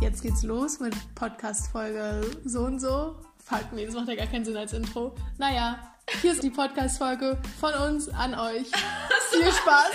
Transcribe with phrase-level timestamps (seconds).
[0.00, 3.16] Jetzt geht's los mit Podcast-Folge so und so.
[3.44, 5.14] Fuck, nee, das macht ja gar keinen Sinn als Intro.
[5.36, 8.70] Naja, hier ist die Podcast-Folge von uns an euch.
[9.30, 9.92] Viel Spaß!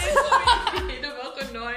[0.88, 1.74] Jede Woche neu.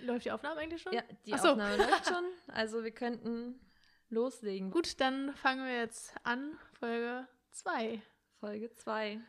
[0.04, 0.92] Läuft die Aufnahme eigentlich schon?
[0.92, 1.48] Ja, die Ach so.
[1.52, 2.24] Aufnahme läuft schon.
[2.48, 3.58] Also wir könnten
[4.10, 4.70] loslegen.
[4.70, 6.58] Gut, dann fangen wir jetzt an.
[6.78, 8.02] Folge 2.
[8.40, 9.20] Folge 2.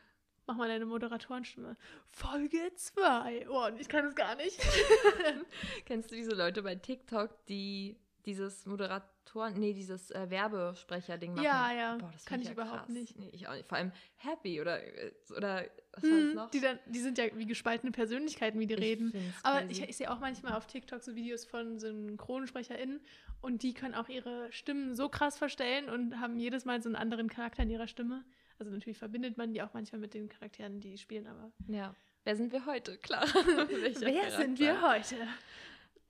[0.51, 1.77] Mach mal deine Moderatorenstimme.
[2.09, 3.47] Folge 2.
[3.49, 4.59] Oh, ich kann es gar nicht.
[5.85, 11.45] Kennst du diese Leute bei TikTok, die dieses Moderatoren, nee, dieses äh, Werbesprecher-Ding machen?
[11.45, 11.95] Ja, ja.
[11.95, 12.89] Boah, das Kann ich ja überhaupt krass.
[12.89, 13.17] nicht.
[13.17, 13.69] Nee, ich auch nicht.
[13.69, 16.51] Vor allem Happy oder, äh, oder was war das Hm, noch?
[16.51, 19.13] die, dann, die sind ja wie gespaltene Persönlichkeiten, wie die Ich reden.
[19.43, 19.85] Aber ich, crazy.
[19.89, 22.99] ich sehe auch manchmal auf TikTok so Videos von SynchronsprecherInnen
[23.39, 26.97] und die können auch ihre Stimmen so krass verstellen und haben jedes Mal so einen
[26.97, 28.25] anderen Charakter in ihrer Stimme.
[28.61, 31.95] Also natürlich verbindet man die auch manchmal mit den Charakteren, die spielen, aber Ja.
[32.25, 32.95] Wer sind wir heute?
[32.99, 33.23] Klar.
[33.33, 35.15] Wer sind wir Charakter?
[35.15, 35.27] heute?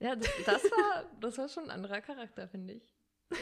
[0.00, 2.94] Ja, das, das, war, das war schon ein anderer Charakter, finde ich.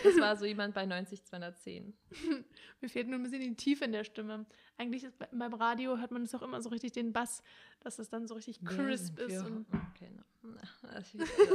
[0.05, 1.93] Das war so jemand bei 90, 210.
[2.81, 4.47] Mir fehlt nur ein bisschen die Tiefe in der Stimme.
[4.79, 7.43] Eigentlich ist, bei- beim Radio hört man es auch immer so richtig den Bass,
[7.81, 9.45] dass es dann so richtig crisp ist.
[9.45, 10.23] Und Okay, no.
[10.43, 10.97] Na,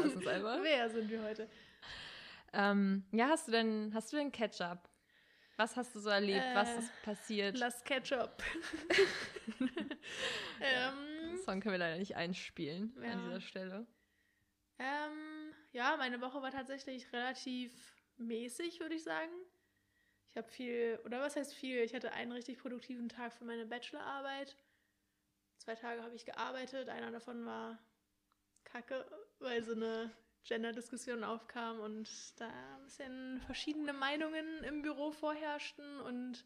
[0.03, 0.59] uns selber.
[0.63, 1.47] wer sind wir heute?
[2.52, 4.80] Ähm, ja, hast du denn, hast du denn Ketchup?
[5.58, 6.44] Was hast du so erlebt?
[6.53, 7.58] Was Äh, ist passiert?
[7.58, 8.44] Lass Ketchup.
[10.61, 13.11] ähm, Den Song können wir leider nicht einspielen Ja.
[13.14, 13.88] an dieser Stelle.
[14.78, 17.72] Ähm, ja, meine Woche war tatsächlich relativ
[18.17, 19.31] mäßig, würde ich sagen.
[20.30, 21.80] Ich habe viel, oder was heißt viel?
[21.80, 24.58] Ich hatte einen richtig produktiven Tag für meine Bachelorarbeit.
[25.59, 26.89] Zwei Tage habe ich gearbeitet.
[26.89, 27.80] Einer davon war
[28.66, 29.06] kacke,
[29.39, 30.11] weil so eine
[30.45, 36.45] Gender-Diskussion aufkam und da ein bisschen verschiedene Meinungen im Büro vorherrschten und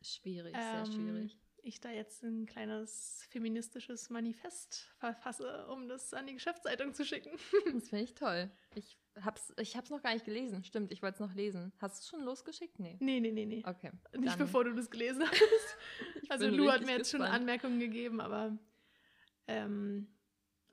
[0.00, 1.38] Schwierig, Ähm, sehr schwierig.
[1.62, 7.32] ich da jetzt ein kleines feministisches Manifest verfasse, um das an die Geschäftszeitung zu schicken.
[7.74, 8.48] Das finde ich toll.
[8.76, 10.62] Ich hab's, ich hab's noch gar nicht gelesen.
[10.62, 11.72] Stimmt, ich wollte es noch lesen.
[11.80, 12.78] Hast du es schon losgeschickt?
[12.78, 12.96] Nee.
[13.00, 13.64] Nee, nee, nee, nee.
[13.66, 13.90] Okay.
[14.16, 16.30] Nicht dann- bevor du das gelesen hast.
[16.30, 17.40] also Lu hat mir jetzt schon gespannt.
[17.40, 18.56] Anmerkungen gegeben, aber
[19.48, 20.06] ähm,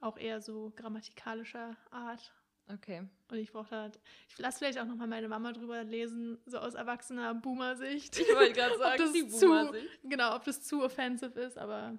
[0.01, 2.31] auch eher so grammatikalischer Art.
[2.73, 3.03] Okay.
[3.29, 3.91] Und ich brauche da,
[4.29, 8.17] ich lasse vielleicht auch nochmal meine Mama drüber lesen, so aus erwachsener Boomer-Sicht.
[8.19, 9.87] Ich wollte gerade Ob sagen, das die zu- Boomer-Sicht.
[10.03, 11.93] Genau, ob das zu offensive ist, aber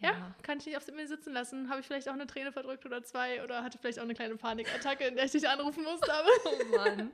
[0.00, 1.68] ja, kann ich nicht auf mir sitzen lassen.
[1.70, 4.36] Habe ich vielleicht auch eine Träne verdrückt oder zwei oder hatte vielleicht auch eine kleine
[4.36, 7.10] Panikattacke, in der ich dich anrufen musste, aber Oh Mann.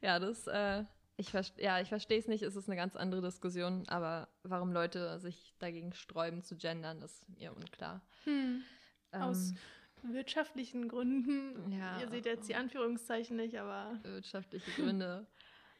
[0.00, 0.84] Ja, das, äh,
[1.16, 2.42] ich, ja, ich verstehe es nicht.
[2.42, 3.88] Es ist eine ganz andere Diskussion.
[3.88, 8.02] Aber warum Leute sich dagegen sträuben zu gendern, ist mir unklar.
[8.22, 8.62] hm,
[9.10, 9.56] aus Ähm,
[10.02, 11.72] wirtschaftlichen Gründen.
[11.72, 12.00] Ja.
[12.00, 15.26] Ihr seht jetzt die Anführungszeichen nicht, aber wirtschaftliche Gründe.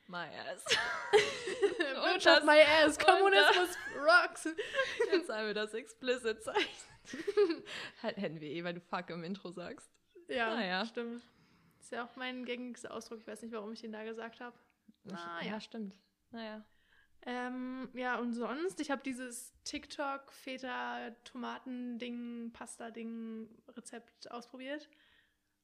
[0.06, 0.64] My ass.
[2.12, 4.48] Wirtschaft das- my ass, Kommunismus rocks.
[5.12, 7.64] Jetzt haben wir das explicit Zeichen.
[8.02, 9.90] Halt, Hätten wir eh, weil du fuck im Intro sagst.
[10.28, 10.84] Ja, Naja.
[10.86, 11.22] stimmt.
[11.80, 13.20] Ist ja auch mein gängigster Ausdruck.
[13.20, 14.56] Ich weiß nicht, warum ich den da gesagt habe.
[15.12, 15.60] Ah, ja.
[15.60, 15.94] stimmt.
[16.30, 16.64] Naja.
[17.22, 24.88] Ähm, ja, und sonst, ich habe dieses TikTok Feta Tomaten Ding, Pasta Ding Rezept ausprobiert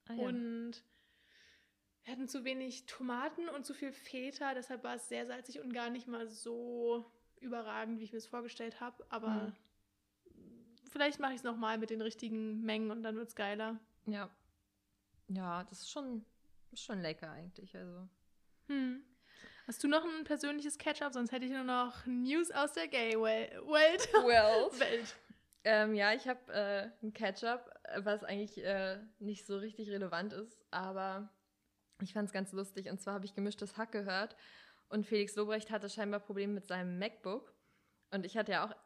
[0.09, 0.23] Ah, ja.
[0.27, 0.85] und
[2.03, 5.73] wir hatten zu wenig Tomaten und zu viel Feta, deshalb war es sehr salzig und
[5.73, 7.11] gar nicht mal so
[7.41, 9.53] überragend, wie ich mir es vorgestellt habe, aber
[10.91, 13.79] vielleicht mache ich es nochmal mit den richtigen Mengen und dann wird es geiler.
[14.07, 14.29] ja.
[15.29, 16.23] Ja, das ist schon,
[16.71, 17.75] ist schon lecker eigentlich.
[17.75, 18.07] Also.
[18.67, 19.03] Hm.
[19.67, 21.15] Hast du noch ein persönliches Catch-up?
[21.15, 23.53] Sonst hätte ich nur noch News aus der Gay-Welt.
[24.79, 25.17] Welt.
[25.65, 30.35] Ähm, ja, ich habe äh, ein Ketchup, äh, was eigentlich äh, nicht so richtig relevant
[30.35, 31.31] ist, aber
[32.03, 32.91] ich fand es ganz lustig.
[32.91, 34.37] Und zwar habe ich gemischtes Hack gehört
[34.91, 37.55] und Felix Lobrecht hatte scheinbar Probleme mit seinem MacBook.
[38.11, 38.77] Und ich hatte ja auch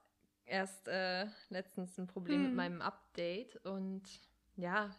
[0.45, 2.56] erst äh, letztens ein Problem mit Hm.
[2.56, 3.56] meinem Update.
[3.66, 4.05] Und
[4.55, 4.95] ja,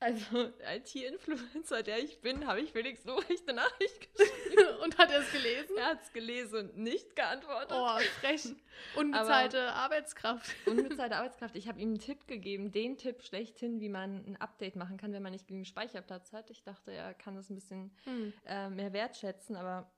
[0.00, 4.76] also IT-Influencer, der ich bin, habe ich Felix Lobrecht eine Nachricht geschrieben.
[4.84, 5.76] Und hat er es gelesen?
[5.76, 7.72] er hat es gelesen und nicht geantwortet.
[7.72, 8.54] Oh, frech.
[8.96, 10.54] Unbezahlte Arbeitskraft.
[10.66, 11.56] Unbezahlte Arbeitskraft.
[11.56, 15.12] Ich habe ihm einen Tipp gegeben, den Tipp schlechthin, wie man ein Update machen kann,
[15.12, 16.50] wenn man nicht genügend Speicherplatz hat.
[16.50, 18.32] Ich dachte, er kann das ein bisschen Hm.
[18.46, 19.90] äh, mehr wertschätzen, aber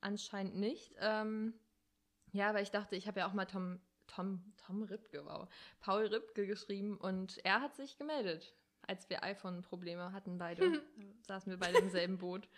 [0.00, 0.94] anscheinend nicht.
[1.00, 1.54] Ähm,
[2.32, 5.48] ja, aber ich dachte, ich habe ja auch mal Tom, Tom, Tom Ripke, wow,
[5.80, 8.54] Paul Ripke geschrieben und er hat sich gemeldet,
[8.90, 10.82] als wir iPhone-Probleme hatten beide.
[11.28, 12.48] Saßen wir beide im selben Boot.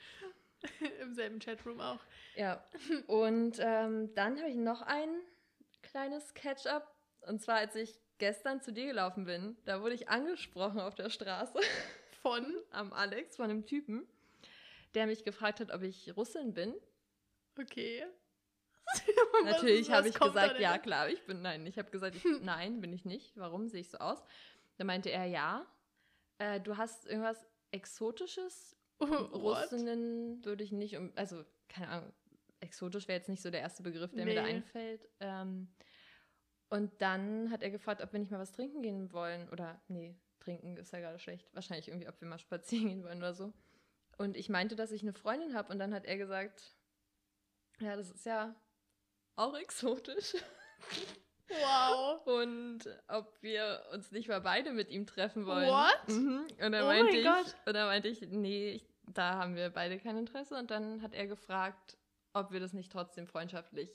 [1.02, 2.00] Im selben Chatroom auch.
[2.37, 2.64] Ja,
[3.06, 5.11] und ähm, dann habe ich noch ein
[5.82, 6.94] kleines Catch-up.
[7.26, 11.11] Und zwar, als ich gestern zu dir gelaufen bin, da wurde ich angesprochen auf der
[11.11, 11.58] Straße
[12.23, 12.46] Von?
[12.70, 14.06] am Alex von einem Typen,
[14.94, 16.75] der mich gefragt hat, ob ich Russin bin.
[17.61, 18.06] Okay.
[19.44, 22.93] Natürlich habe ich gesagt, ja klar, ich bin, nein, ich habe gesagt, ich, nein, bin
[22.93, 23.37] ich nicht.
[23.37, 24.23] Warum sehe ich so aus?
[24.78, 25.67] Da meinte er, ja.
[26.43, 28.77] Äh, du hast irgendwas Exotisches?
[29.00, 32.12] Russinnen würde ich nicht, um, also keine Ahnung,
[32.61, 34.49] exotisch wäre jetzt nicht so der erste Begriff, der mir da Nee.
[34.49, 35.09] einfällt.
[35.21, 35.73] Ähm,
[36.69, 39.49] und dann hat er gefragt, ob wir nicht mal was trinken gehen wollen.
[39.50, 41.53] Oder, nee, trinken ist ja gerade schlecht.
[41.55, 43.53] Wahrscheinlich irgendwie, ob wir mal spazieren gehen wollen oder so.
[44.19, 45.73] Und ich meinte, dass ich eine Freundin habe.
[45.73, 46.77] Und dann hat er gesagt,
[47.81, 48.55] ja, das ist ja
[49.37, 50.35] auch exotisch.
[51.60, 52.26] Wow.
[52.26, 55.69] Und ob wir uns nicht mal beide mit ihm treffen wollen.
[55.69, 56.08] What?
[56.08, 56.46] Mhm.
[56.64, 57.54] Und dann Oh meinte mein ich, Gott.
[57.66, 60.56] und dann meinte ich, nee, ich, da haben wir beide kein Interesse.
[60.56, 61.96] Und dann hat er gefragt,
[62.32, 63.90] ob wir das nicht trotzdem freundschaftlich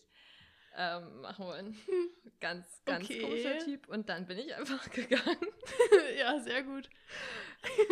[0.76, 1.78] ähm, machen wollen.
[2.40, 3.22] Ganz, ganz Okay.
[3.22, 3.88] komischer Typ.
[3.88, 5.38] Und dann bin ich einfach gegangen.
[6.20, 6.88] ja, sehr gut.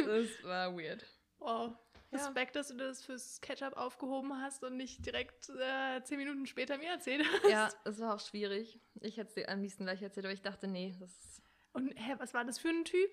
[0.06, 1.04] Das war weird.
[1.40, 1.74] Wow.
[2.16, 2.26] Ja.
[2.26, 6.78] Respekt, dass du das fürs Ketchup aufgehoben hast und nicht direkt äh, zehn Minuten später
[6.78, 7.52] mir erzählt hast.
[7.52, 8.80] Ja, es war auch schwierig.
[9.02, 11.42] Ich hätte es dir am liebsten gleich erzählt, aber ich dachte, nee, das
[11.74, 13.10] Und hä, was war das für ein Typ?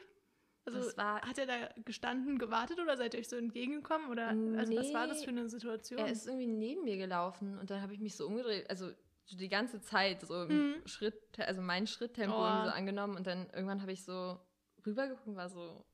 [0.64, 1.54] Also war- hat er da
[1.84, 4.08] gestanden, gewartet oder seid ihr euch so entgegengekommen?
[4.10, 5.98] Oder also was war das Nee, für eine Situation?
[5.98, 8.90] Er ist irgendwie neben mir gelaufen und dann habe ich mich so umgedreht, also
[9.30, 10.86] die ganze Zeit so im Mhm.
[10.86, 12.64] Schritt, also mein Schritttempo Oh.
[12.64, 14.38] so angenommen und dann irgendwann habe ich so
[14.86, 15.84] rübergeguckt und war so,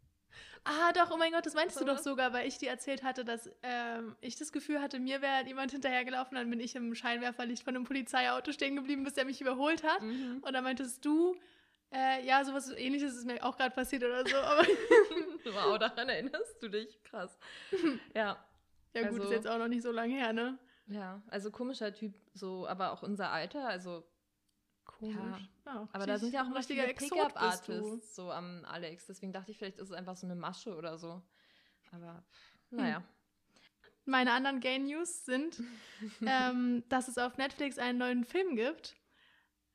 [0.64, 3.02] ah, doch, oh mein Gott, das meintest du Oder doch sogar, weil ich dir erzählt
[3.02, 6.94] hatte, dass ähm, ich das Gefühl hatte, mir wäre jemand hinterhergelaufen, dann bin ich im
[6.94, 10.02] Scheinwerferlicht von einem Polizeiauto stehen geblieben, bis er mich überholt hat.
[10.02, 10.42] mhm.
[10.42, 11.36] Und dann meintest du,
[11.92, 14.62] äh, ja, sowas ähnliches ist mir auch gerade passiert oder so, aber
[15.52, 17.38] wow, daran erinnerst du dich, krass.
[18.14, 18.36] ja,
[18.94, 20.58] ja gut, ist Also- jetzt auch noch nicht so lange her, ne?
[20.90, 24.04] ja, also komischer Typ, so, aber auch unser Alter, also,
[24.98, 25.48] Komisch.
[25.64, 26.94] Ja, aber da sind ja auch du.
[26.94, 30.98] Pickup-Artists so am Alex, deswegen dachte ich, vielleicht ist es einfach so eine Masche oder
[30.98, 31.22] so.
[31.92, 32.24] Aber,
[32.70, 33.02] naja.
[34.04, 35.62] Meine anderen Gay News sind,
[36.26, 38.96] ähm, dass es auf Netflix einen neuen Film gibt.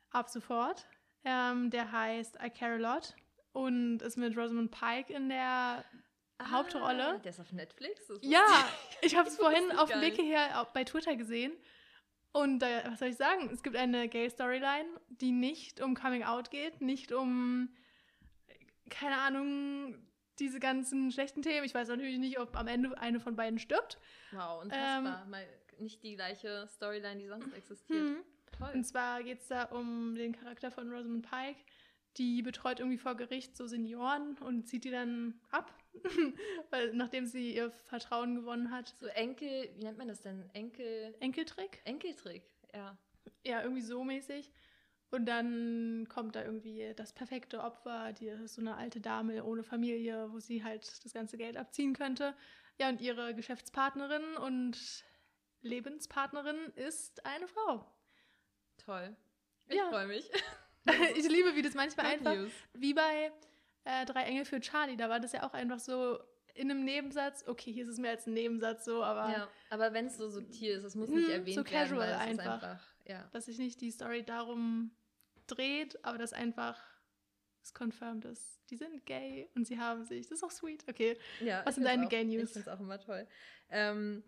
[0.09, 0.87] Ab sofort.
[1.23, 3.15] Ähm, der heißt I Care a Lot
[3.53, 5.85] und ist mit Rosamund Pike in der
[6.41, 7.15] Hauptrolle.
[7.15, 8.11] Ah, der ist auf Netflix?
[8.21, 8.69] Ja,
[9.01, 11.53] ich habe es vorhin auf dem Weg hierher auch bei Twitter gesehen.
[12.33, 13.49] Und äh, was soll ich sagen?
[13.53, 17.69] Es gibt eine Gay-Storyline, die nicht um Coming Out geht, nicht um,
[18.89, 19.95] keine Ahnung,
[20.39, 21.63] diese ganzen schlechten Themen.
[21.63, 23.99] Ich weiß natürlich nicht, ob am Ende eine von beiden stirbt.
[24.31, 25.25] Wow, unfassbar.
[25.27, 25.47] Mal
[25.77, 27.99] nicht die gleiche Storyline, die sonst existiert.
[27.99, 28.23] Hm.
[28.57, 28.71] Toll.
[28.73, 31.59] Und zwar geht es da um den Charakter von Rosamund Pike.
[32.17, 35.71] Die betreut irgendwie vor Gericht so Senioren und zieht die dann ab,
[36.69, 38.89] weil nachdem sie ihr Vertrauen gewonnen hat.
[38.99, 40.49] So Enkel, wie nennt man das denn?
[40.53, 41.81] Enkel, Enkeltrick?
[41.85, 42.43] Enkeltrick,
[42.73, 42.97] ja.
[43.45, 44.51] Ja, irgendwie so mäßig.
[45.11, 49.63] Und dann kommt da irgendwie das perfekte Opfer, die ist so eine alte Dame ohne
[49.63, 52.35] Familie, wo sie halt das ganze Geld abziehen könnte.
[52.79, 55.05] Ja, und ihre Geschäftspartnerin und
[55.61, 57.85] Lebenspartnerin ist eine Frau.
[58.77, 59.15] Toll.
[59.67, 59.89] Ich Ja.
[59.89, 60.29] freue mich.
[61.15, 62.51] ich liebe, wie das manchmal Good einfach, News.
[62.73, 63.31] wie bei
[63.85, 66.19] äh, Drei Engel für Charlie, da war das ja auch einfach so
[66.55, 67.43] in einem Nebensatz.
[67.47, 70.29] Okay, hier ist es mehr als ein Nebensatz so, aber Ja, aber wenn es so
[70.29, 72.63] subtil ist, es muss nicht Hm, erwähnt so werden, casual weil es einfach.
[72.63, 73.29] einfach, ja.
[73.31, 74.91] dass sich nicht die Story darum
[75.47, 76.81] dreht, aber dass einfach
[77.63, 78.59] es confirmed ist.
[78.69, 80.27] Die sind gay und sie haben sich.
[80.27, 80.83] Das ist auch sweet.
[80.89, 81.17] Okay.
[81.39, 82.43] ja Was sind deine auch, Gay News?
[82.43, 83.27] Ich finde es auch immer toll.
[83.69, 84.23] Ähm,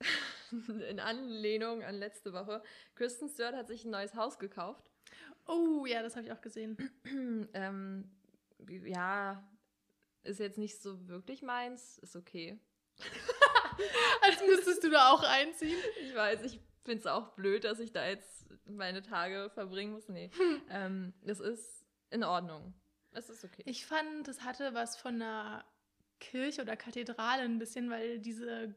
[0.88, 2.62] in Anlehnung an letzte Woche,
[2.94, 4.90] Kristen Stewart hat sich ein neues Haus gekauft.
[5.46, 6.76] Oh, ja, das habe ich auch gesehen.
[7.54, 8.10] ähm,
[8.84, 9.48] ja,
[10.22, 12.58] ist jetzt nicht so wirklich meins, ist okay.
[14.22, 15.78] Als müsstest du da auch einziehen.
[16.02, 20.08] Ich weiß, ich finde es auch blöd, dass ich da jetzt meine Tage verbringen muss.
[20.08, 20.30] Nee,
[20.70, 22.74] ähm, es ist in Ordnung.
[23.12, 23.62] Es ist okay.
[23.66, 25.64] Ich fand, es hatte was von einer
[26.20, 28.74] Kirche oder Kathedrale ein bisschen, weil diese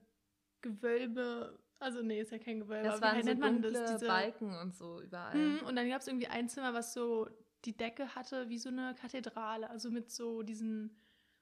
[0.62, 3.92] Gewölbe, also nee, ist ja kein Gewölbe, das aber wie waren so nennt man das?
[3.94, 5.34] Diese, Balken und so überall.
[5.34, 7.28] Hm, und dann gab es irgendwie ein Zimmer, was so
[7.66, 10.98] die Decke hatte wie so eine Kathedrale, also mit so diesen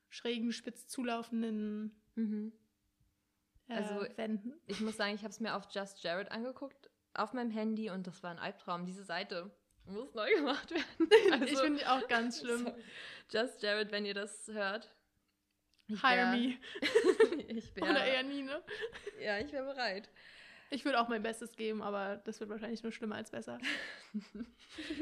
[0.09, 2.51] schrägen, spitz zulaufenden Mhm.
[3.69, 4.53] äh, Also, Wänden.
[4.67, 8.07] Ich muss sagen, ich habe es mir auf Just Jared angeguckt, auf meinem Handy und
[8.07, 8.85] das war ein Albtraum.
[8.85, 9.51] Diese Seite
[9.85, 11.09] muss neu gemacht werden.
[11.27, 12.63] ich Also, finde die auch ganz schlimm.
[12.65, 12.83] sorry.
[13.31, 14.93] Just Jared, wenn ihr das hört.
[15.87, 16.57] Ich Hire wär- me.
[17.47, 18.61] ich Oder wäre eher nie, ne?
[19.21, 20.09] ja, ich wäre bereit.
[20.71, 23.57] Ich würde auch mein Bestes geben, aber das wird wahrscheinlich nur schlimmer als besser.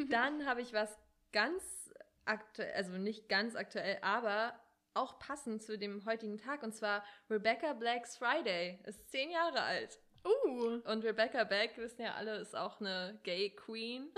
[0.09, 0.97] Dann habe ich was
[1.37, 1.93] ganz
[2.25, 4.59] aktuell, also nicht ganz aktuell, aber
[4.95, 9.99] auch passend zu dem heutigen Tag und zwar Rebecca Black's Friday ist zehn Jahre alt.
[10.25, 14.09] Uh, Und Rebecca Black, wissen ja alle, ist auch eine Gay Queen.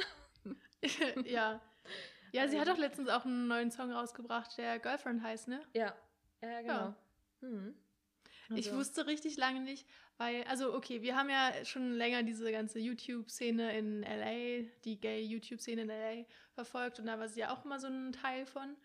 [1.25, 1.59] ja.
[2.31, 5.61] Ja, sie hat doch letztens auch einen neuen Song rausgebracht, der Girlfriend heißt, ne?
[5.73, 5.93] Ja,
[6.41, 6.73] ja, genau.
[6.73, 6.97] Ja.
[7.41, 7.75] Hm.
[8.55, 9.87] Ich Also- wusste richtig lange nicht,
[10.17, 15.83] weil, also okay, wir haben ja schon länger diese ganze YouTube-Szene in LA, die Gay-YouTube-Szene
[15.83, 18.75] in LA verfolgt und da war sie ja auch immer so ein Teil von.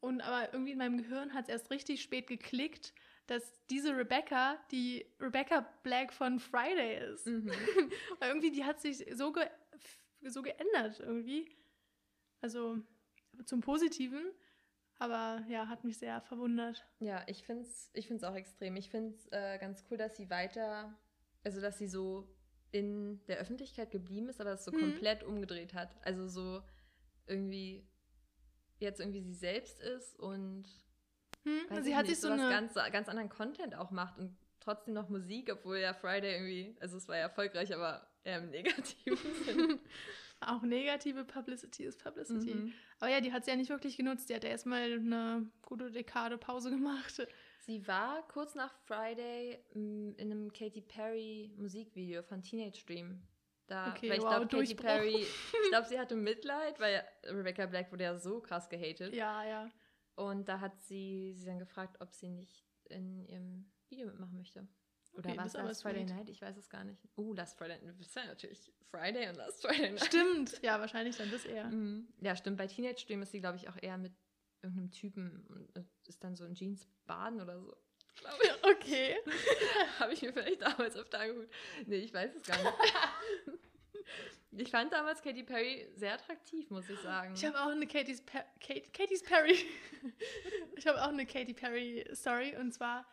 [0.00, 2.94] Und aber irgendwie in meinem Gehirn hat es erst richtig spät geklickt,
[3.26, 7.26] dass diese Rebecca die Rebecca Black von Friday ist.
[7.26, 7.50] Mhm.
[8.20, 9.44] Weil irgendwie die hat sich so, ge
[10.22, 11.50] so geändert irgendwie.
[12.40, 12.78] Also
[13.44, 14.24] zum Positiven.
[14.98, 16.84] Aber ja, hat mich sehr verwundert.
[16.98, 18.76] Ja, ich finde es ich find's auch extrem.
[18.76, 20.96] Ich finde es äh, ganz cool, dass sie weiter,
[21.44, 22.28] also dass sie so
[22.72, 24.80] in der Öffentlichkeit geblieben ist, aber es so Mhm.
[24.80, 25.96] komplett umgedreht hat.
[26.04, 26.62] Also so
[27.26, 27.86] irgendwie
[28.80, 30.64] jetzt irgendwie sie selbst ist und
[31.44, 31.82] Hm?
[31.82, 32.50] Sie ich hat nicht, sich so was eine.
[32.50, 36.96] ganz, ganz anderen Content auch macht und trotzdem noch Musik, obwohl ja Friday irgendwie, also
[36.96, 39.78] es war ja erfolgreich, aber eher im negativen Sinne.
[40.40, 42.54] Auch negative Publicity ist Publicity.
[42.54, 42.72] Mhm.
[43.00, 44.28] Aber ja, die hat sie ja nicht wirklich genutzt.
[44.28, 47.26] Die hat ja erstmal eine gute Dekade Pause gemacht.
[47.60, 53.20] Sie war kurz nach Friday m, in einem Katy Perry Musikvideo von Teenage Dream.
[53.66, 54.74] Da, Okay, weil ich wow, glaube, Katy.
[54.74, 55.16] Perry,
[55.64, 59.12] ich glaube, sie hatte Mitleid, weil Rebecca Black wurde ja so krass gehatet.
[59.14, 59.70] Ja, ja.
[60.14, 64.66] Und da hat sie sie dann gefragt, ob sie nicht in ihrem Video mitmachen möchte.
[65.18, 66.04] Oder Okay, aber Last Friday.
[66.04, 66.28] Night?
[66.28, 67.00] Ich weiß es gar nicht.
[67.16, 67.98] Uh, Last Friday Night.
[67.98, 70.04] Das ist ja natürlich Friday und Last Friday Night.
[70.04, 70.62] Stimmt.
[70.62, 71.64] Ja, wahrscheinlich dann das eher.
[71.66, 72.06] Mhm.
[72.20, 72.56] Ja, stimmt.
[72.56, 74.12] Bei Teenage Dream ist sie, glaube ich, auch eher mit
[74.62, 77.76] irgendeinem Typen und ist dann so in Jeans baden oder so.
[78.20, 78.48] Glaube ich.
[78.78, 79.16] Okay.
[79.98, 81.52] Habe ich mir vielleicht damals öfter angeguckt.
[81.86, 82.74] Nee, ich weiß es gar nicht.
[84.52, 87.34] ich fand damals Katy Perry sehr attraktiv, muss ich sagen.
[87.34, 89.58] Ich habe auch eine Katie's, per Kate, Katie's Perry.
[90.76, 92.56] ich habe auch eine Katy Perry Story.
[92.56, 93.06] Und zwar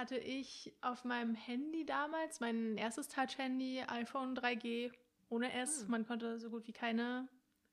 [0.00, 4.90] hatte ich auf meinem Handy damals, mein erstes Touch-Handy, iPhone 3G,
[5.28, 5.82] ohne S.
[5.82, 5.90] Hm.
[5.90, 7.28] Man konnte so gut wie keine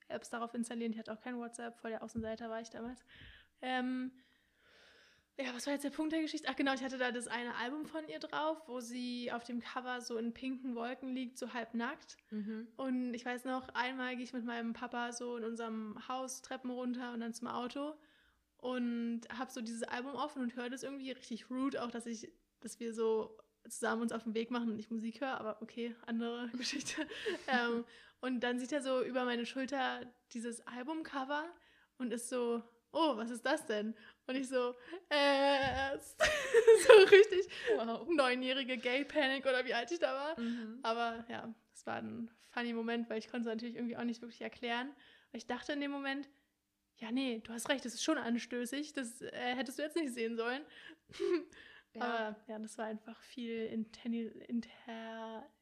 [0.09, 0.91] Apps darauf installieren.
[0.91, 3.05] Ich hatte auch kein WhatsApp, voll der Außenseiter war ich damals.
[3.61, 4.11] Ähm,
[5.39, 6.49] ja, was war jetzt der Punkt der Geschichte?
[6.51, 9.61] Ach genau, ich hatte da das eine Album von ihr drauf, wo sie auf dem
[9.61, 12.17] Cover so in pinken Wolken liegt, so halb nackt.
[12.31, 12.67] mhm.
[12.75, 16.71] Und ich weiß noch, einmal gehe ich mit meinem Papa so in unserem Haus Treppen
[16.71, 17.93] runter und dann zum Auto
[18.57, 22.31] und habe so dieses Album offen und höre das irgendwie richtig rude, auch dass ich,
[22.61, 23.37] dass wir so
[23.69, 27.05] zusammen uns auf den Weg machen und ich Musik höre, aber okay, andere Geschichte.
[27.47, 27.83] ähm,
[28.21, 30.01] und dann sieht er so über meine Schulter
[30.33, 31.45] dieses Albumcover
[31.97, 33.93] und ist so, oh, was ist das denn?
[34.25, 34.73] Und ich so,
[35.09, 35.97] äh,
[36.87, 38.07] so richtig Wow.
[38.09, 40.39] neunjährige Gay Panic oder wie alt ich da war.
[40.39, 40.79] Mhm.
[40.83, 44.21] Aber ja, es war ein funny Moment, weil ich konnte es natürlich irgendwie auch nicht
[44.21, 44.89] wirklich erklären.
[45.31, 46.27] Weil ich dachte in dem Moment,
[46.97, 48.93] ja, nee, du hast recht, das ist schon anstößig.
[48.93, 50.65] Das äh, hättest du jetzt nicht sehen sollen.
[51.93, 52.03] Ja.
[52.03, 54.09] Aber ja, das war einfach viel inter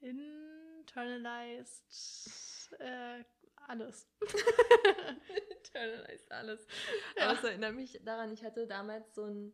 [0.01, 3.24] internalized äh,
[3.68, 4.10] alles.
[5.58, 6.68] Internalized alles.
[7.15, 7.30] Ja.
[7.30, 9.54] Aber es erinnert mich daran, ich hatte damals so ein.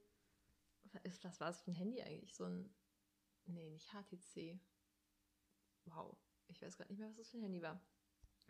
[1.04, 2.36] Was was war das für ein Handy eigentlich?
[2.36, 2.74] So ein.
[3.46, 4.60] Nee, nicht HTC.
[5.86, 6.18] Wow.
[6.48, 7.82] Ich weiß gerade nicht mehr, was das für ein Handy war.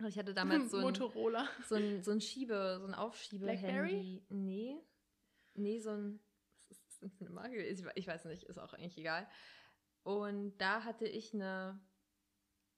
[0.08, 1.48] Ich hatte damals so ein, Motorola.
[1.68, 3.00] so ein, so ein Schiebe, so ein Blackberry?
[3.06, 4.26] Aufschiebe-Handy.
[4.30, 4.78] Nee.
[5.56, 6.20] Nee, so ein.
[6.70, 7.64] Was ist das für eine Marke?
[7.64, 9.28] Ich ich weiß nicht, ist auch eigentlich egal.
[10.04, 11.80] Und da hatte ich eine.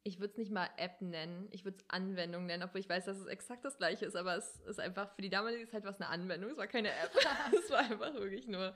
[0.05, 3.05] Ich würde es nicht mal App nennen, ich würde es Anwendung nennen, obwohl ich weiß,
[3.05, 6.01] dass es exakt das gleiche ist, aber es ist einfach für die damalige Zeit was
[6.01, 7.11] eine Anwendung, es war keine App.
[7.57, 8.75] Es war einfach wirklich nur,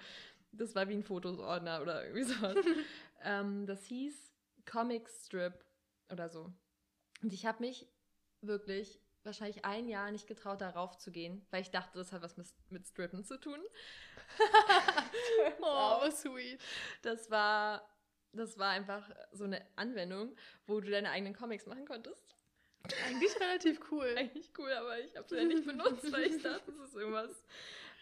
[0.53, 2.55] das war wie ein Fotosordner oder irgendwie sowas.
[3.25, 4.15] ähm, das hieß
[4.65, 5.65] Comic Strip
[6.09, 6.53] oder so.
[7.21, 7.89] Und ich habe mich
[8.41, 12.37] wirklich wahrscheinlich ein Jahr nicht getraut, darauf zu gehen, weil ich dachte, das hat was
[12.37, 13.59] mit, mit Strippen zu tun.
[15.61, 16.59] Oh, was sweet.
[17.01, 17.87] Das war,
[18.33, 22.35] das war einfach so eine Anwendung, wo du deine eigenen Comics machen konntest.
[23.05, 24.15] Eigentlich relativ cool.
[24.17, 27.31] Eigentlich cool, aber ich habe es ja nicht benutzt, weil ich dachte, das ist irgendwas,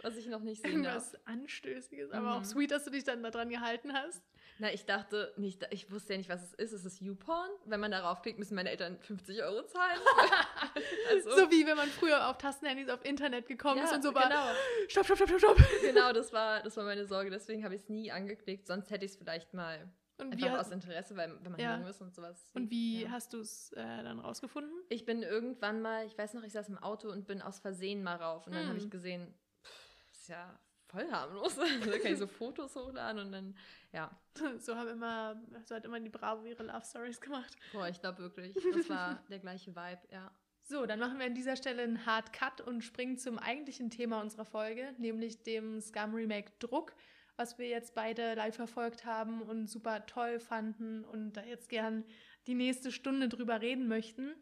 [0.02, 0.94] was ich noch nicht sehen darf.
[1.14, 2.46] Irgendwas Anstößiges, aber auch Mhm.
[2.46, 4.22] sweet, dass du dich dann daran gehalten hast.
[4.58, 6.72] Na, ich dachte nicht, ich wusste ja nicht, was es ist.
[6.72, 7.50] Es ist YouPorn.
[7.66, 10.00] Wenn man darauf klickt, müssen meine Eltern 50 Euro zahlen.
[11.10, 14.30] also, So wie wenn man früher auf Tastenhandys auf Internet gekommen ist und so war,
[14.30, 14.46] genau.
[14.88, 15.82] stopp, stopp, stopp, stopp, stopp.
[15.82, 17.30] genau, das war, das war meine Sorge.
[17.30, 18.66] Deswegen habe ich es nie angeklickt.
[18.68, 21.78] Sonst hätte ich es vielleicht mal Und wie, aus Interesse, weil wenn man Ja.
[21.78, 22.50] jung ist und sowas.
[22.54, 23.10] und wie ja.
[23.12, 24.72] hast du es äh, dann rausgefunden?
[24.88, 28.04] Ich bin irgendwann mal, ich weiß noch, ich saß im Auto und bin aus Versehen
[28.04, 28.48] mal rauf.
[28.48, 28.86] Und dann habe Hm.
[28.86, 29.34] ich gesehen,
[29.66, 30.58] pff, ist ja
[30.96, 31.56] voll harmlos.
[31.86, 33.56] da kann ich so Fotos hochladen und dann,
[33.92, 34.12] ja.
[34.60, 37.56] So haben immer, so hat immer die Bravo ihre Love Stories gemacht.
[37.74, 40.32] Boah, ich glaube wirklich, das war der gleiche Vibe, ja.
[40.64, 44.20] So, dann machen wir an dieser Stelle einen Hard Cut und springen zum eigentlichen Thema
[44.22, 46.96] unserer Folge, nämlich dem Scum Remake Druck,
[47.36, 52.04] was wir jetzt beide live verfolgt haben und super toll fanden und da jetzt gern
[52.48, 54.36] die nächste Stunde drüber reden möchten.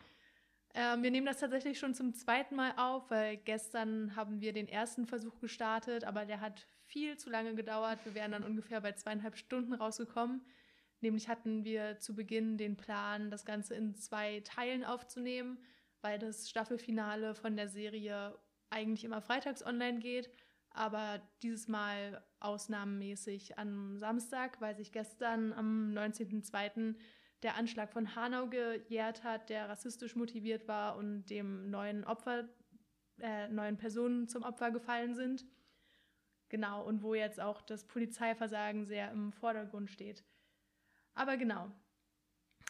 [0.75, 4.67] Ähm, wir nehmen das tatsächlich schon zum zweiten Mal auf, weil gestern haben wir den
[4.67, 7.99] ersten Versuch gestartet, aber der hat viel zu lange gedauert.
[8.05, 10.41] Wir wären dann ungefähr bei zweieinhalb Stunden rausgekommen.
[11.01, 15.59] Nämlich hatten wir zu Beginn den Plan, das Ganze in zwei Teilen aufzunehmen,
[16.01, 18.37] weil das Staffelfinale von der Serie
[18.69, 20.31] eigentlich immer freitags online geht.
[20.75, 26.95] aber dieses Mal ausnahmenmäßig am Samstag, weil sich gestern am 19.02.
[27.43, 32.49] der Anschlag von Hanau gejährt hat, der rassistisch motiviert war und dem neuen Opfer,
[33.19, 35.45] äh, neuen Personen zum Opfer gefallen sind.
[36.49, 40.23] Genau, und wo jetzt auch das Polizeiversagen sehr im Vordergrund steht.
[41.13, 41.71] Aber genau.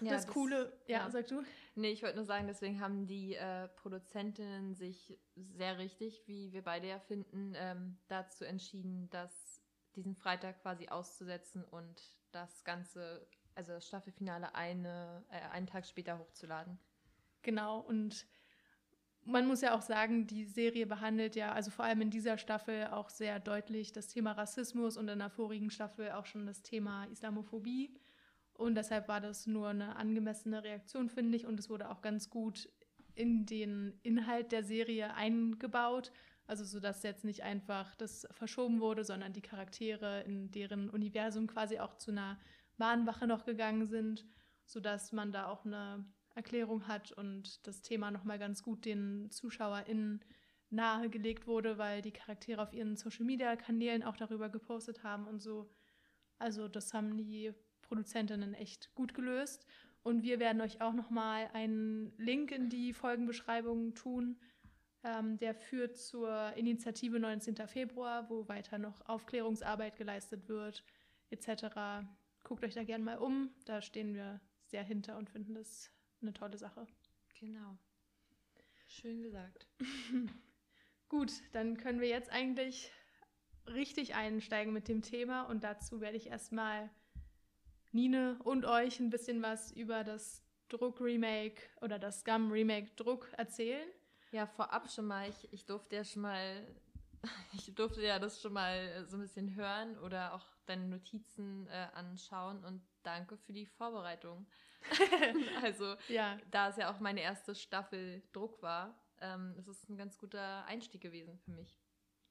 [0.02, 1.44] Ja, das, das, Coole, ja, ja, sag du?
[1.76, 6.64] Nee, ich wollte nur sagen, deswegen haben die äh, Produzentinnen sich sehr richtig, wie wir
[6.64, 9.62] beide ja finden, ähm, dazu entschieden, dass
[9.96, 12.02] diesen Freitag quasi auszusetzen und
[12.32, 16.80] das Ganze, also das Staffelfinale eine, äh, einen Tag später hochzuladen.
[17.42, 18.26] Genau, und
[19.26, 22.88] man muss ja auch sagen, die Serie behandelt ja, also vor allem in dieser Staffel
[22.88, 27.06] auch sehr deutlich das Thema Rassismus und in der vorigen Staffel auch schon das Thema
[27.06, 27.94] Islamophobie.
[28.54, 31.46] Und deshalb war das nur eine angemessene Reaktion, finde ich.
[31.46, 32.70] Und es wurde auch ganz gut
[33.16, 36.12] in den Inhalt der Serie eingebaut.
[36.46, 41.48] Also so, dass jetzt nicht einfach das verschoben wurde, sondern die Charaktere in deren Universum
[41.48, 42.38] quasi auch zu einer
[42.78, 44.26] Mahnwache noch gegangen sind,
[44.66, 50.24] sodass man da auch eine Erklärung hat und das Thema nochmal ganz gut den ZuschauerInnen
[50.70, 55.70] nahegelegt wurde, weil die Charaktere auf ihren Social-Media-Kanälen auch darüber gepostet haben und so.
[56.40, 59.66] Also das haben die Produzentinnen echt gut gelöst.
[60.02, 64.38] Und wir werden euch auch nochmal einen Link in die Folgenbeschreibung tun.
[65.04, 67.56] Ähm, der führt zur Initiative 19.
[67.68, 70.84] Februar, wo weiter noch Aufklärungsarbeit geleistet wird,
[71.30, 72.06] etc.
[72.44, 73.50] Guckt euch da gerne mal um.
[73.66, 76.88] Da stehen wir sehr hinter und finden das eine tolle Sache.
[77.40, 77.78] Genau.
[78.88, 79.68] Schön gesagt.
[81.10, 82.92] Gut, dann können wir jetzt eigentlich
[83.68, 86.90] richtig einsteigen mit dem Thema und dazu werde ich erstmal
[87.92, 93.88] Nine und euch ein bisschen was über das Druck-Remake oder das Scum-Remake Druck erzählen.
[94.32, 96.68] Ja, vorab schon mal, ich, ich durfte ja schon mal,
[97.54, 101.88] ich durfte ja das schon mal so ein bisschen hören oder auch deine Notizen äh,
[101.94, 104.48] anschauen und danke für die Vorbereitung.
[105.64, 106.38] also, ja.
[106.52, 110.66] da es ja auch meine erste Staffel Druck war, ähm, ist es ein ganz guter
[110.66, 111.80] Einstieg gewesen für mich.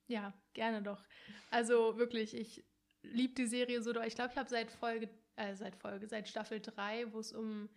[0.09, 1.03] Ja, gerne doch.
[1.51, 2.65] Also wirklich, ich
[3.03, 4.07] liebe die Serie so doll.
[4.07, 7.69] Ich glaube, ich habe seit Folge äh, seit Folge, seit Staffel 3, wo es um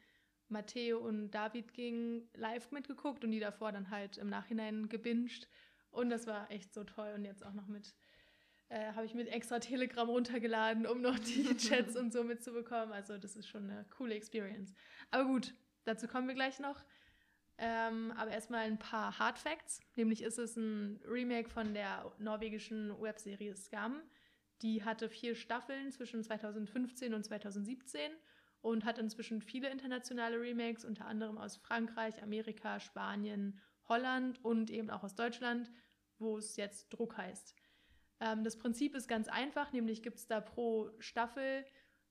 [0.48, 5.48] Matteo und David ging, live mitgeguckt und die davor dann halt im Nachhinein gebinged.
[5.96, 7.14] Und das war echt so toll.
[7.16, 7.96] Und jetzt auch noch mit,
[8.70, 12.94] äh, habe ich mit extra Telegram runtergeladen, um noch die Chats und so mitzubekommen.
[12.94, 14.74] Also das ist schon eine coole Experience.
[15.12, 15.54] Aber gut,
[15.86, 16.84] dazu kommen wir gleich noch.
[17.58, 19.80] Ähm, aber erstmal ein paar Hard Facts.
[19.96, 24.02] Nämlich ist es ein Remake von der norwegischen Webserie Scum.
[24.62, 28.12] Die hatte vier Staffeln zwischen 2015 und 2017
[28.62, 34.90] und hat inzwischen viele internationale Remakes, unter anderem aus Frankreich, Amerika, Spanien, Holland und eben
[34.90, 35.72] auch aus Deutschland,
[36.20, 37.56] wo es jetzt Druck heißt.
[38.20, 41.66] Ähm, das Prinzip ist ganz einfach, nämlich gibt es da pro Staffel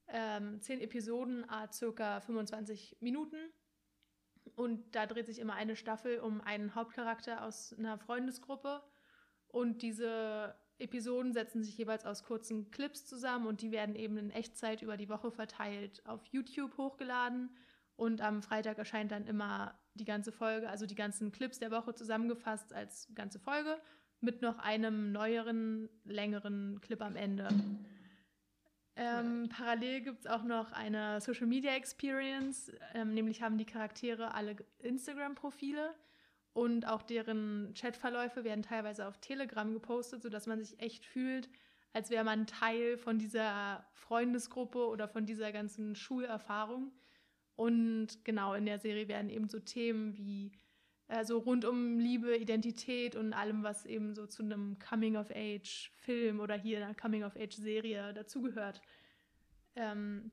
[0.08, 3.36] ähm, zehn Episoden, a circa 25 Minuten.
[4.56, 8.82] Und da dreht sich immer eine Staffel um einen Hauptcharakter aus einer Freundesgruppe.
[9.48, 14.30] Und diese Episoden setzen sich jeweils aus kurzen Clips zusammen und die werden eben in
[14.30, 17.56] Echtzeit über die Woche verteilt auf YouTube hochgeladen.
[17.96, 21.94] Und am Freitag erscheint dann immer die ganze Folge, also die ganzen Clips der Woche
[21.94, 23.78] zusammengefasst als ganze Folge
[24.20, 27.48] mit noch einem neueren, längeren Clip am Ende.
[28.96, 34.34] Ähm, parallel gibt es auch noch eine Social Media Experience, ähm, nämlich haben die Charaktere
[34.34, 35.94] alle Instagram-Profile
[36.52, 41.48] und auch deren Chatverläufe werden teilweise auf Telegram gepostet, sodass man sich echt fühlt,
[41.92, 46.92] als wäre man Teil von dieser Freundesgruppe oder von dieser ganzen Schulerfahrung.
[47.56, 50.52] Und genau in der Serie werden eben so Themen wie
[51.08, 56.56] äh, so rund um Liebe, Identität und allem, was eben so zu einem Coming-of-Age-Film oder
[56.56, 58.80] hier einer Coming-of-Age-Serie dazugehört.
[59.76, 60.30] Ähm,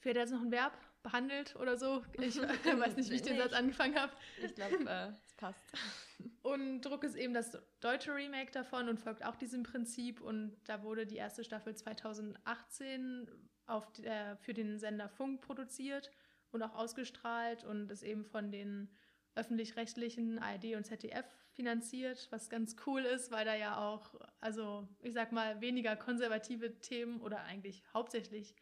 [0.00, 0.72] fehlt jetzt noch ein Verb?
[1.02, 2.02] behandelt oder so.
[2.20, 4.12] Ich weiß nicht, wie ich den Satz angefangen habe.
[4.42, 5.60] Ich glaube, äh, es passt.
[6.42, 10.20] Und Druck ist eben das deutsche Remake davon und folgt auch diesem Prinzip.
[10.20, 13.28] Und da wurde die erste Staffel 2018
[13.66, 16.12] auf der, für den Sender Funk produziert
[16.52, 18.88] und auch ausgestrahlt und ist eben von den
[19.34, 25.14] öffentlich-rechtlichen ARD und ZDF finanziert, was ganz cool ist, weil da ja auch, also ich
[25.14, 28.54] sag mal, weniger konservative Themen oder eigentlich hauptsächlich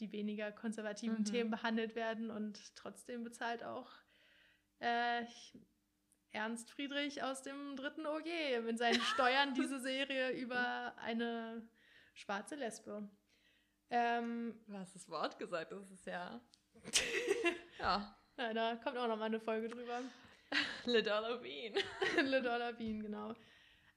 [0.00, 1.24] die weniger konservativen mhm.
[1.24, 3.90] Themen behandelt werden und trotzdem bezahlt auch
[4.78, 5.24] äh,
[6.30, 11.68] Ernst Friedrich aus dem dritten OG mit seinen Steuern diese Serie über eine
[12.14, 13.08] schwarze Lesbe.
[13.90, 16.40] Ähm, du hast das Wort gesagt, das ist ja.
[17.80, 18.16] Ja.
[18.36, 18.54] ja.
[18.54, 20.00] Da kommt auch noch mal eine Folge drüber.
[20.84, 21.74] Le Dollar Bean.
[22.24, 23.34] Le Dollar Bean, genau.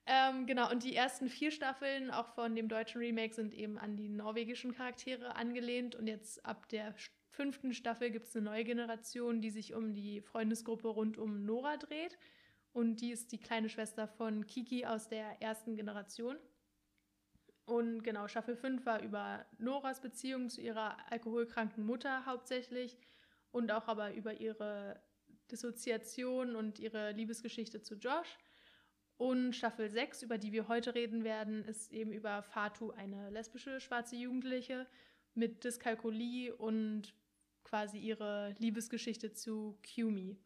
[0.06, 3.96] Ähm, genau, und die ersten vier Staffeln, auch von dem deutschen Remake, sind eben an
[3.96, 5.96] die norwegischen Charaktere angelehnt.
[5.96, 6.94] Und jetzt ab der
[7.30, 11.78] fünften Staffel gibt es eine neue Generation, die sich um die Freundesgruppe rund um Nora
[11.78, 12.18] dreht.
[12.74, 16.38] Und die ist die kleine Schwester von Kiki aus der ersten Generation.
[17.66, 22.98] Und genau, Staffel 5 war über Noras Beziehung zu ihrer alkoholkranken Mutter hauptsächlich
[23.52, 25.02] und auch aber über ihre
[25.52, 28.38] Dissoziation und ihre Liebesgeschichte zu Josh.
[29.18, 33.80] Und Staffel 6, über die wir heute reden werden, ist eben über Fatu, eine lesbische
[33.80, 34.88] schwarze Jugendliche
[35.36, 37.14] mit Dyskalkulie und
[37.64, 40.38] quasi ihre Liebesgeschichte zu Kumi.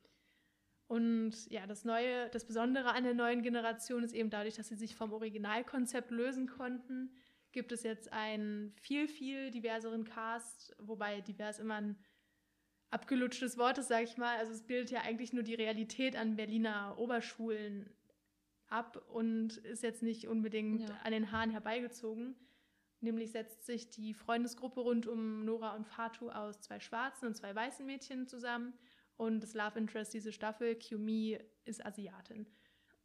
[0.88, 4.76] Und ja, das Neue, das Besondere an der neuen Generation ist eben dadurch, dass sie
[4.76, 7.12] sich vom Originalkonzept lösen konnten,
[7.52, 11.98] gibt es jetzt einen viel, viel diverseren Cast, wobei divers immer ein
[12.92, 14.38] abgelutschtes Wort ist, sage ich mal.
[14.38, 17.90] Also es bildet ja eigentlich nur die Realität an Berliner Oberschulen
[18.68, 20.96] ab und ist jetzt nicht unbedingt ja.
[21.04, 22.36] an den Haaren herbeigezogen.
[23.02, 27.54] Nämlich setzt sich die Freundesgruppe rund um Nora und Fatu aus zwei schwarzen und zwei
[27.54, 28.74] weißen Mädchen zusammen.
[29.18, 32.46] Und das Love Interest diese Staffel, Kyumi, ist Asiatin.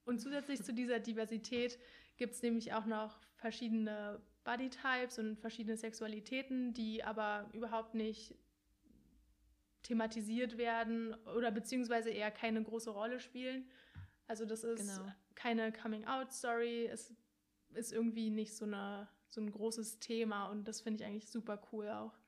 [0.04, 1.78] Und zusätzlich zu dieser Diversität
[2.16, 8.34] gibt es nämlich auch noch verschiedene Bodytypes und verschiedene Sexualitäten, die aber überhaupt nicht
[9.82, 13.68] thematisiert werden oder beziehungsweise eher keine große Rolle spielen.
[14.26, 15.12] Also das ist genau.
[15.34, 17.14] keine Coming-out-Story, es
[17.74, 21.60] ist irgendwie nicht so, eine, so ein großes Thema und das finde ich eigentlich super
[21.72, 22.19] cool auch.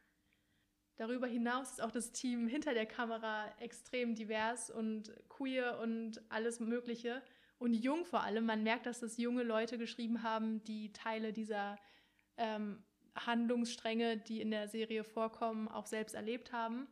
[1.03, 6.61] Darüber hinaus ist auch das Team hinter der Kamera extrem divers und queer und alles
[6.61, 7.21] Mögliche
[7.59, 8.47] und jung vor allem.
[8.47, 11.77] Man merkt, dass das junge Leute geschrieben haben, die Teile dieser
[12.37, 12.85] ähm,
[13.17, 16.87] Handlungsstränge, die in der Serie vorkommen, auch selbst erlebt haben.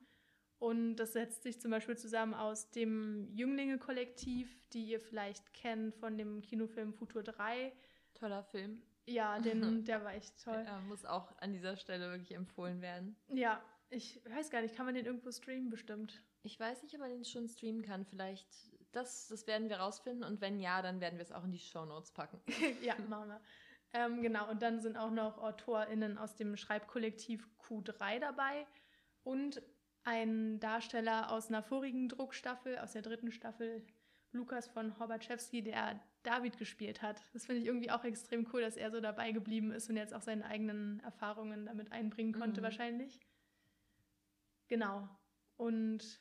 [0.59, 6.19] Und das setzt sich zum Beispiel zusammen aus dem Jünglinge-Kollektiv, die ihr vielleicht kennt von
[6.19, 7.73] dem Kinofilm Futur 3.
[8.15, 8.83] Toller Film.
[9.07, 10.65] Ja, den, der war echt toll.
[10.67, 13.15] Ja, muss auch an dieser Stelle wirklich empfohlen werden.
[13.29, 16.23] Ja, ich weiß gar nicht, kann man den irgendwo streamen bestimmt?
[16.43, 18.07] Ich weiß nicht, ob man den schon streamen kann.
[18.07, 18.49] Vielleicht,
[18.93, 20.25] das, das werden wir rausfinden.
[20.25, 22.41] Und wenn ja, dann werden wir es auch in die Show Notes packen.
[22.83, 23.41] ja, machen wir.
[23.93, 28.67] Ähm, genau, und dann sind auch noch AutorInnen aus dem Schreibkollektiv Q3 dabei.
[29.25, 29.61] Und
[30.05, 33.85] ein Darsteller aus einer vorigen Druckstaffel, aus der dritten Staffel,
[34.33, 37.25] Lukas von Horbatschewski, der David gespielt hat.
[37.33, 40.15] Das finde ich irgendwie auch extrem cool, dass er so dabei geblieben ist und jetzt
[40.15, 42.65] auch seine eigenen Erfahrungen damit einbringen konnte, mhm.
[42.65, 43.21] wahrscheinlich.
[44.71, 45.09] Genau.
[45.57, 46.21] Und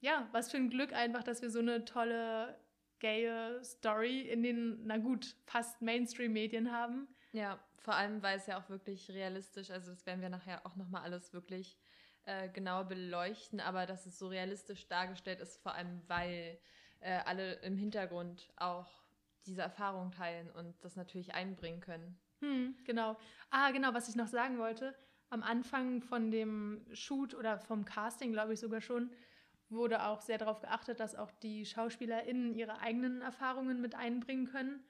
[0.00, 2.60] ja, was für ein Glück einfach, dass wir so eine tolle,
[2.98, 7.08] gaye Story in den, na gut, fast Mainstream-Medien haben.
[7.32, 10.76] Ja, vor allem, weil es ja auch wirklich realistisch, also das werden wir nachher auch
[10.76, 11.78] nochmal alles wirklich
[12.24, 16.58] äh, genau beleuchten, aber dass es so realistisch dargestellt ist, vor allem weil
[17.00, 18.90] äh, alle im Hintergrund auch
[19.46, 22.20] diese Erfahrung teilen und das natürlich einbringen können.
[22.40, 23.16] Hm, genau.
[23.50, 24.94] Ah, genau, was ich noch sagen wollte.
[25.30, 29.10] Am Anfang von dem Shoot oder vom Casting, glaube ich sogar schon,
[29.68, 34.82] wurde auch sehr darauf geachtet, dass auch die SchauspielerInnen ihre eigenen Erfahrungen mit einbringen können.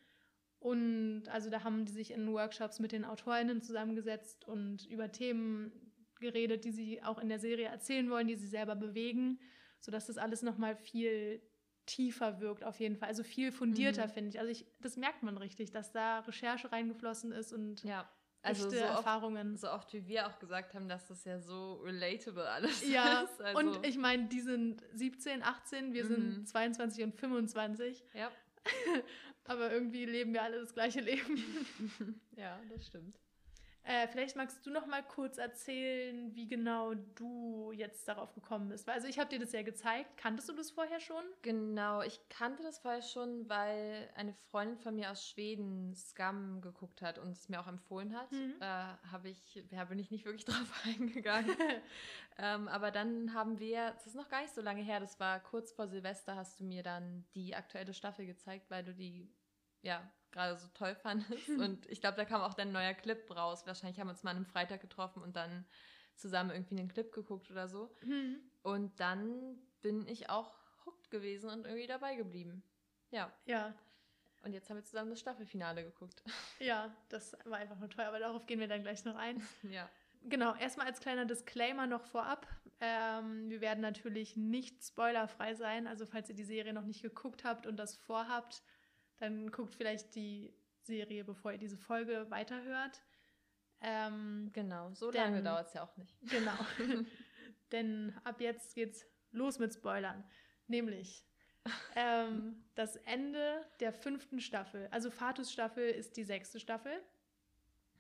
[0.61, 5.73] Und also da haben die sich in Workshops mit den AutorInnen zusammengesetzt und über Themen
[6.21, 9.39] geredet, die sie auch in der Serie erzählen wollen, die sie selber bewegen,
[9.81, 11.41] sodass das alles nochmal viel
[11.87, 13.09] tiefer wirkt auf jeden Fall.
[13.09, 14.11] Also viel fundierter, mhm.
[14.11, 14.39] finde ich.
[14.39, 18.09] Also ich, das merkt man richtig, dass da Recherche reingeflossen ist und ja.
[18.43, 19.55] Also so Erfahrungen.
[19.55, 23.23] Oft, so oft wie wir auch gesagt haben, dass das ja so relatable alles ja.
[23.25, 23.41] ist.
[23.41, 26.09] Also und ich meine, die sind 17, 18, wir mhm.
[26.09, 28.05] sind 22 und 25.
[28.15, 28.31] Ja.
[29.45, 32.21] Aber irgendwie leben wir alle das gleiche Leben.
[32.37, 33.19] ja, das stimmt.
[33.89, 38.87] Äh, vielleicht magst du noch mal kurz erzählen, wie genau du jetzt darauf gekommen bist.
[38.87, 40.15] Also ich habe dir das ja gezeigt.
[40.19, 41.25] Kanntest du das vorher schon?
[41.41, 47.01] Genau, ich kannte das vorher schon, weil eine Freundin von mir aus Schweden Scum geguckt
[47.01, 48.31] hat und es mir auch empfohlen hat.
[48.31, 48.57] Mhm.
[48.61, 51.57] Äh, habe ich, ja, bin ich nicht wirklich drauf eingegangen.
[52.39, 55.41] ähm, aber dann haben wir, das ist noch gar nicht so lange her, das war
[55.41, 59.33] kurz vor Silvester, hast du mir dann die aktuelle Staffel gezeigt, weil du die
[59.81, 61.49] ja, gerade so toll fandest.
[61.49, 63.67] Und ich glaube, da kam auch dein neuer Clip raus.
[63.67, 65.65] Wahrscheinlich haben wir uns mal an einem Freitag getroffen und dann
[66.15, 67.95] zusammen irgendwie einen Clip geguckt oder so.
[68.03, 68.41] Mhm.
[68.63, 72.63] Und dann bin ich auch hooked gewesen und irgendwie dabei geblieben.
[73.11, 73.33] Ja.
[73.47, 73.75] Ja.
[74.43, 76.23] Und jetzt haben wir zusammen das Staffelfinale geguckt.
[76.61, 79.43] Ja, das war einfach nur toll, aber darauf gehen wir dann gleich noch ein.
[79.71, 79.89] ja.
[80.25, 82.47] Genau, erstmal als kleiner Disclaimer noch vorab.
[82.81, 85.87] Ähm, wir werden natürlich nicht spoilerfrei sein.
[85.87, 88.63] Also falls ihr die Serie noch nicht geguckt habt und das vorhabt,
[89.19, 90.53] dann guckt vielleicht die
[90.83, 93.03] Serie, bevor ihr diese Folge weiterhört.
[93.81, 96.17] Ähm, genau, so denn, lange dauert es ja auch nicht.
[96.23, 96.57] Genau.
[97.73, 100.25] denn ab jetzt geht's los mit Spoilern.
[100.67, 101.25] Nämlich,
[101.95, 104.89] ähm, das Ende der fünften Staffel.
[104.91, 106.93] Also Fatus Staffel ist die sechste Staffel.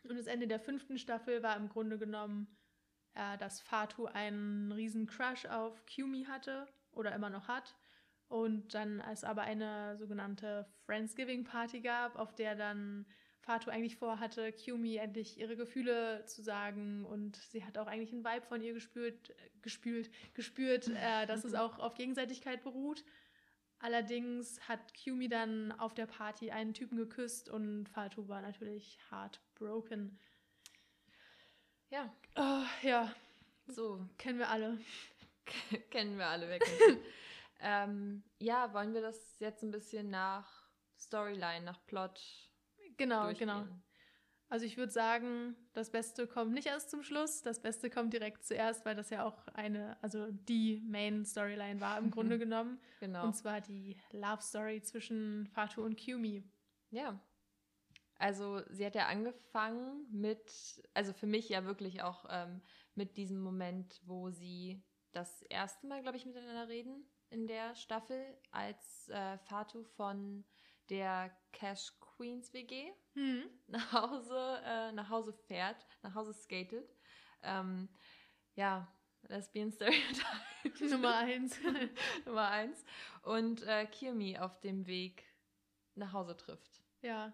[0.04, 2.46] Und das Ende der fünften Staffel war im Grunde genommen,
[3.14, 7.74] äh, dass Fatu einen riesen Crush auf Kumi hatte oder immer noch hat.
[8.29, 13.07] Und dann es aber eine sogenannte Friendsgiving-Party gab, auf der dann
[13.41, 17.07] Fatu eigentlich vorhatte, Kumi endlich ihre Gefühle zu sagen.
[17.07, 21.55] Und sie hat auch eigentlich einen Vibe von ihr gespürt, gespült, gespürt, äh, dass es
[21.55, 23.05] auch auf Gegenseitigkeit beruht.
[23.79, 30.19] Allerdings hat Kumi dann auf der Party einen Typen geküsst und Fatu war natürlich heartbroken.
[31.88, 32.12] Ja.
[32.37, 33.14] Oh, ja.
[33.67, 34.07] So.
[34.19, 34.79] Kennen wir alle.
[35.91, 36.99] Kennen wir alle wirklich.
[37.61, 40.68] ähm, ja, wollen wir das jetzt ein bisschen nach
[40.99, 42.49] Storyline, nach Plot
[42.99, 43.64] Genau, genau.
[44.51, 48.44] Also ich würde sagen, das Beste kommt nicht erst zum Schluss, das Beste kommt direkt
[48.44, 52.81] zuerst, weil das ja auch eine, also die Main Storyline war im Grunde genommen.
[53.01, 53.25] Genau.
[53.25, 56.42] Und zwar die Love Story zwischen Fatu und Kumi.
[56.90, 57.21] Ja.
[58.16, 62.62] Also sie hat ja angefangen mit, also für mich ja wirklich auch ähm,
[62.94, 68.38] mit diesem Moment, wo sie das erste Mal, glaube ich, miteinander reden in der Staffel,
[68.51, 70.45] als äh, Fatu von
[70.88, 73.45] der Cash Queens WG hm.
[73.67, 76.97] nach Hause, äh, nach Hause fährt, nach Hause skatet.
[77.43, 77.88] Ähm,
[78.55, 78.91] ja,
[79.29, 80.85] Lesbian Stereotype.
[80.91, 81.59] Nummer eins.
[82.25, 82.85] Nummer eins.
[83.23, 85.25] Und äh, Kirmi auf dem Weg
[85.95, 86.83] nach Hause trifft.
[87.03, 87.33] Ja.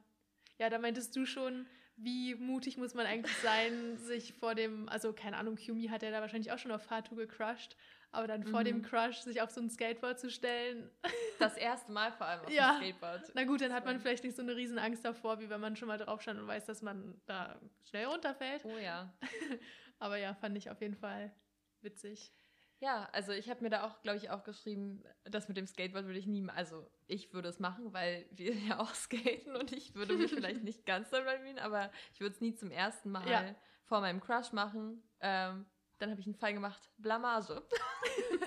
[0.58, 5.12] Ja, da meintest du schon, wie mutig muss man eigentlich sein, sich vor dem, also
[5.12, 7.76] keine Ahnung, Kumi hat ja da wahrscheinlich auch schon auf Fatu gecrushed,
[8.14, 8.64] aber dann vor mhm.
[8.64, 10.90] dem Crush sich auf so ein Skateboard zu stellen.
[11.40, 12.74] Das erste Mal vor allem auf ja.
[12.74, 13.32] dem Skateboard.
[13.34, 15.74] Na gut, dann hat man vielleicht nicht so eine riesen Angst davor, wie wenn man
[15.74, 18.64] schon mal drauf stand und weiß, dass man da schnell runterfällt.
[18.64, 19.12] Oh ja.
[19.98, 21.34] aber ja, fand ich auf jeden Fall
[21.80, 22.32] witzig.
[22.78, 26.06] Ja, also ich habe mir da auch, glaube ich, auch geschrieben, das mit dem Skateboard
[26.06, 29.94] würde ich nie, also ich würde es machen, weil wir ja auch skaten und ich
[29.94, 33.54] würde mich vielleicht nicht ganz bemühen, aber ich würde es nie zum ersten Mal ja.
[33.84, 35.02] vor meinem Crush machen.
[35.20, 35.66] Ähm,
[35.98, 37.62] dann habe ich einen Fall gemacht, Blamage.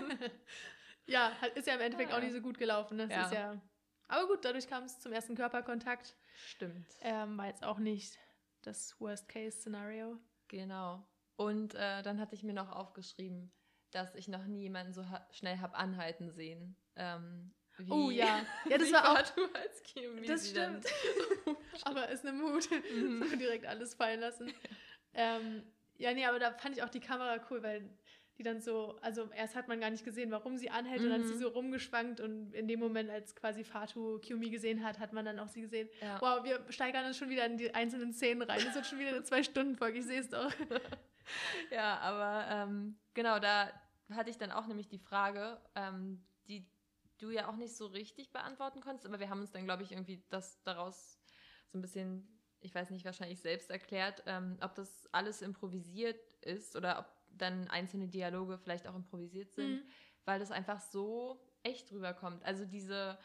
[1.05, 2.17] ja, ist ja im Endeffekt ja.
[2.17, 2.97] auch nicht so gut gelaufen.
[2.97, 3.13] Das ne?
[3.15, 3.25] ja.
[3.25, 3.61] ist ja.
[4.09, 6.15] Aber gut, dadurch kam es zum ersten Körperkontakt.
[6.35, 6.87] Stimmt.
[7.01, 8.17] Ähm, war jetzt auch nicht
[8.61, 10.19] das Worst-Case-Szenario.
[10.47, 11.05] Genau.
[11.35, 13.51] Und äh, dann hatte ich mir noch aufgeschrieben,
[13.91, 16.75] dass ich noch nie jemanden so ha schnell habe anhalten sehen.
[16.95, 19.35] Ähm, wie, oh ja, ja das war auch.
[19.35, 19.83] Du als
[20.25, 20.85] das stimmt.
[21.83, 22.67] Aber ist eine Mut.
[22.71, 23.23] Mhm.
[23.29, 24.51] so direkt alles fallen lassen.
[25.13, 25.63] Ähm,
[25.97, 27.89] ja, nee, aber da fand ich auch die Kamera cool, weil
[28.37, 31.07] die dann so, also erst hat man gar nicht gesehen, warum sie anhält mhm.
[31.07, 31.39] und dann ist sie mhm.
[31.39, 35.39] so rumgeschwankt und in dem Moment, als quasi Fatu Kiyomi gesehen hat, hat man dann
[35.39, 35.89] auch sie gesehen.
[36.01, 36.21] Ja.
[36.21, 38.61] Wow, wir steigern uns schon wieder in die einzelnen Szenen rein.
[38.63, 40.53] Das wird schon wieder eine Zwei-Stunden-Folge, ich sehe es doch.
[41.71, 43.71] ja, aber ähm, genau, da
[44.11, 46.69] hatte ich dann auch nämlich die Frage, ähm, die
[47.17, 49.91] du ja auch nicht so richtig beantworten konntest, aber wir haben uns dann, glaube ich,
[49.91, 51.19] irgendwie das daraus
[51.67, 56.75] so ein bisschen ich weiß nicht, wahrscheinlich selbst erklärt, ähm, ob das alles improvisiert ist
[56.75, 57.05] oder ob
[57.37, 59.89] dann einzelne Dialoge vielleicht auch improvisiert sind, mhm.
[60.25, 62.43] weil das einfach so echt rüberkommt.
[62.45, 63.17] Also diese,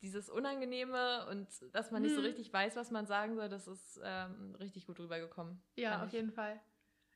[0.00, 2.26] dieses Unangenehme und dass man nicht so mhm.
[2.26, 5.60] richtig weiß, was man sagen soll, das ist ähm, richtig gut rübergekommen.
[5.76, 6.14] Ja, auf ich.
[6.14, 6.60] jeden Fall.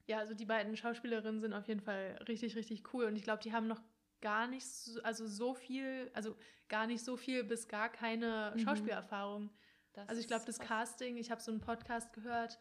[0.06, 3.42] Ja, also die beiden Schauspielerinnen sind auf jeden Fall richtig, richtig cool und ich glaube,
[3.42, 3.82] die haben noch
[4.20, 6.36] gar nicht so, also so viel, also
[6.68, 8.60] gar nicht so viel bis gar keine mhm.
[8.60, 9.50] Schauspielerfahrung.
[9.96, 12.58] Das also ich glaube, das Casting, ich habe so einen Podcast gehört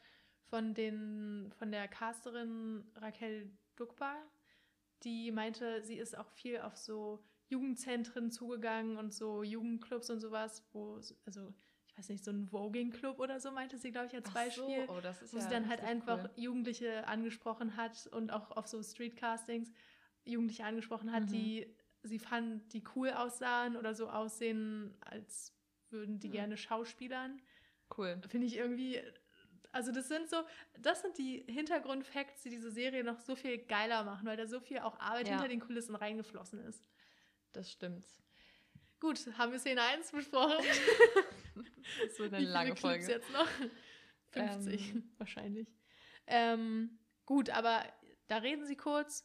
[0.49, 4.15] von, den, von der Casterin Raquel Dukba,
[5.03, 10.63] die meinte, sie ist auch viel auf so Jugendzentren zugegangen und so Jugendclubs und sowas,
[10.71, 11.53] wo, also
[11.87, 14.85] ich weiß nicht, so ein Voging-Club oder so, meinte sie, glaube ich, als Beispiel.
[14.87, 14.93] So.
[14.93, 16.31] Oh, das ist wo ja sie dann halt einfach cool.
[16.35, 19.71] Jugendliche angesprochen hat und auch auf so Streetcastings
[20.25, 21.27] Jugendliche angesprochen hat, mhm.
[21.27, 25.54] die sie fand, die cool aussahen oder so aussehen, als
[25.91, 26.33] würden die mhm.
[26.33, 27.41] gerne schauspielern.
[27.95, 28.19] Cool.
[28.27, 29.01] Finde ich irgendwie,
[29.71, 30.37] also das sind so,
[30.79, 34.59] das sind die Hintergrundfacts, die diese Serie noch so viel geiler machen, weil da so
[34.59, 35.33] viel auch Arbeit ja.
[35.33, 36.87] hinter den Kulissen reingeflossen ist.
[37.51, 38.05] Das stimmt.
[38.99, 40.63] Gut, haben wir Szene 1 besprochen.
[42.17, 43.05] wird eine Wie lange Folge.
[43.05, 43.47] jetzt noch?
[44.31, 45.11] 50 ähm.
[45.17, 45.67] wahrscheinlich.
[46.27, 47.83] Ähm, gut, aber
[48.27, 49.23] da reden sie kurz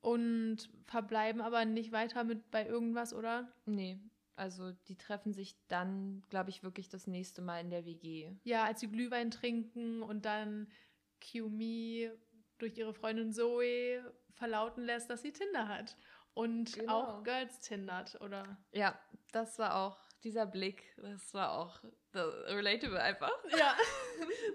[0.00, 3.52] und verbleiben aber nicht weiter mit bei irgendwas, oder?
[3.64, 3.98] Nee,
[4.42, 8.32] also die treffen sich dann, glaube ich, wirklich das nächste Mal in der WG.
[8.42, 10.66] Ja, als sie Glühwein trinken und dann
[11.20, 12.10] Kiyomi
[12.58, 14.02] durch ihre Freundin Zoe
[14.32, 15.96] verlauten lässt, dass sie Tinder hat.
[16.34, 17.02] Und genau.
[17.02, 18.58] auch Girls tindert, oder?
[18.72, 18.98] Ja,
[19.30, 21.80] das war auch dieser Blick, das war auch
[22.12, 23.30] relatable einfach.
[23.56, 23.76] Ja,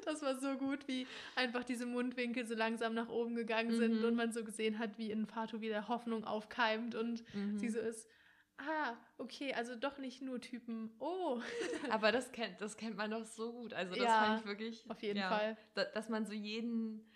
[0.03, 4.05] das war so gut, wie einfach diese Mundwinkel so langsam nach oben gegangen sind mhm.
[4.05, 7.57] und man so gesehen hat, wie in Fatu wieder Hoffnung aufkeimt und mhm.
[7.57, 8.09] sie so ist,
[8.57, 10.91] Ah, okay, also doch nicht nur Typen.
[10.99, 11.39] Oh.
[11.91, 13.73] Aber das kennt, das kennt man doch so gut.
[13.73, 14.89] Also das Ja, fand ich wirklich.
[14.89, 15.57] auf jeden ja, Fall.
[15.75, 17.11] Da, dass man so jeden,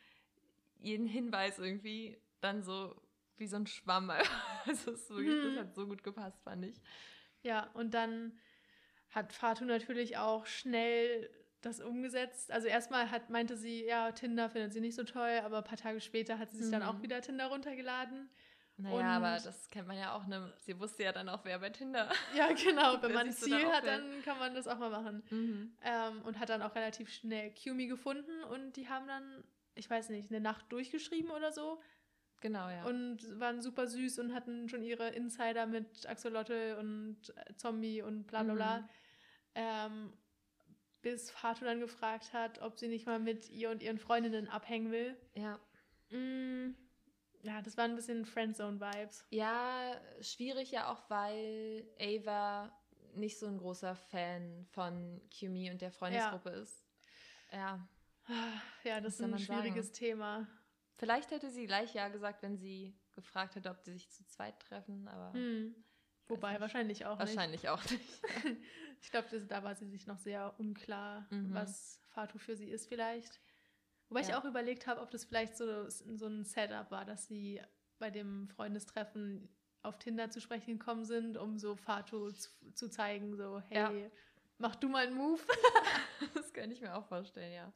[0.79, 2.95] jeden Hinweis irgendwie dann so
[3.37, 4.11] wie so ein Schwamm.
[4.67, 5.55] Also es ist wirklich, Mhm.
[5.55, 6.75] das hat so gut gepasst, fand ich.
[7.41, 8.37] Ja, und dann
[9.09, 11.29] hat Fatu natürlich auch schnell
[11.61, 12.51] das umgesetzt.
[12.51, 15.77] Also erstmal hat, meinte sie, ja, Tinder findet sie nicht so toll, aber ein paar
[15.77, 16.87] Tage später hat sie sich dann Mhm.
[16.87, 18.29] auch wieder Tinder runtergeladen.
[18.81, 20.25] Naja, Und- aber das kennt man ja auch.
[20.27, 20.53] Ne?
[20.59, 22.09] Sie wusste ja dann auch, wer bei Tinder.
[22.35, 22.99] Ja, genau.
[23.01, 25.23] Wenn man ein Ziel hat, dann kann man das auch mal machen.
[25.29, 25.75] Mhm.
[25.83, 29.43] Ähm, und hat dann auch relativ schnell Cumi gefunden und die haben dann,
[29.75, 31.81] ich weiß nicht, eine Nacht durchgeschrieben oder so
[32.41, 32.85] Genau, ja.
[32.85, 38.25] und waren super süß und hatten schon ihre Insider mit Axolotl und äh, Zombie und
[38.27, 38.77] bla bla bla.
[38.79, 38.87] Mhm.
[39.55, 40.13] Ähm,
[41.03, 44.91] bis Fatu dann gefragt hat, ob sie nicht mal mit ihr und ihren Freundinnen abhängen
[44.91, 45.15] will.
[45.35, 45.59] ja.
[46.11, 46.75] Mm,
[47.43, 49.25] ja, das waren ein bisschen Friendzone-Vibes.
[49.29, 52.71] Ja, schwierig ja auch, weil Ava
[53.15, 56.85] nicht so ein großer Fan von Kimi und der Freundesgruppe ist.
[57.51, 57.87] Ja,
[58.83, 59.97] Ja, das ist ein schwieriges sagen?
[59.97, 60.47] Thema.
[60.95, 64.59] vielleicht hätte sie gleich ja gesagt, wenn sie gefragt hätte, ob die sich zu zweit
[64.59, 65.75] treffen, aber Hm.
[66.27, 66.61] Wobei, nicht.
[66.61, 67.99] wahrscheinlich auch wahrscheinlich auch nicht.
[67.99, 68.21] nicht.
[69.01, 71.53] Ich glaube, da war sie sich noch sehr unklar, Mhm.
[71.55, 73.41] was Fatu für sie ist vielleicht.
[74.11, 74.39] Wobei ich Ja.
[74.39, 77.61] auch überlegt habe, ob das vielleicht so, so ein Setup war, dass sie
[77.97, 79.47] bei dem Freundestreffen
[79.83, 84.11] auf Tinder zu sprechen gekommen sind, um so Fatu zu, zu zeigen, so, hey, Ja.
[84.57, 85.41] mach du mal einen Move.
[86.33, 87.73] das könnte ich mir auch vorstellen, ja.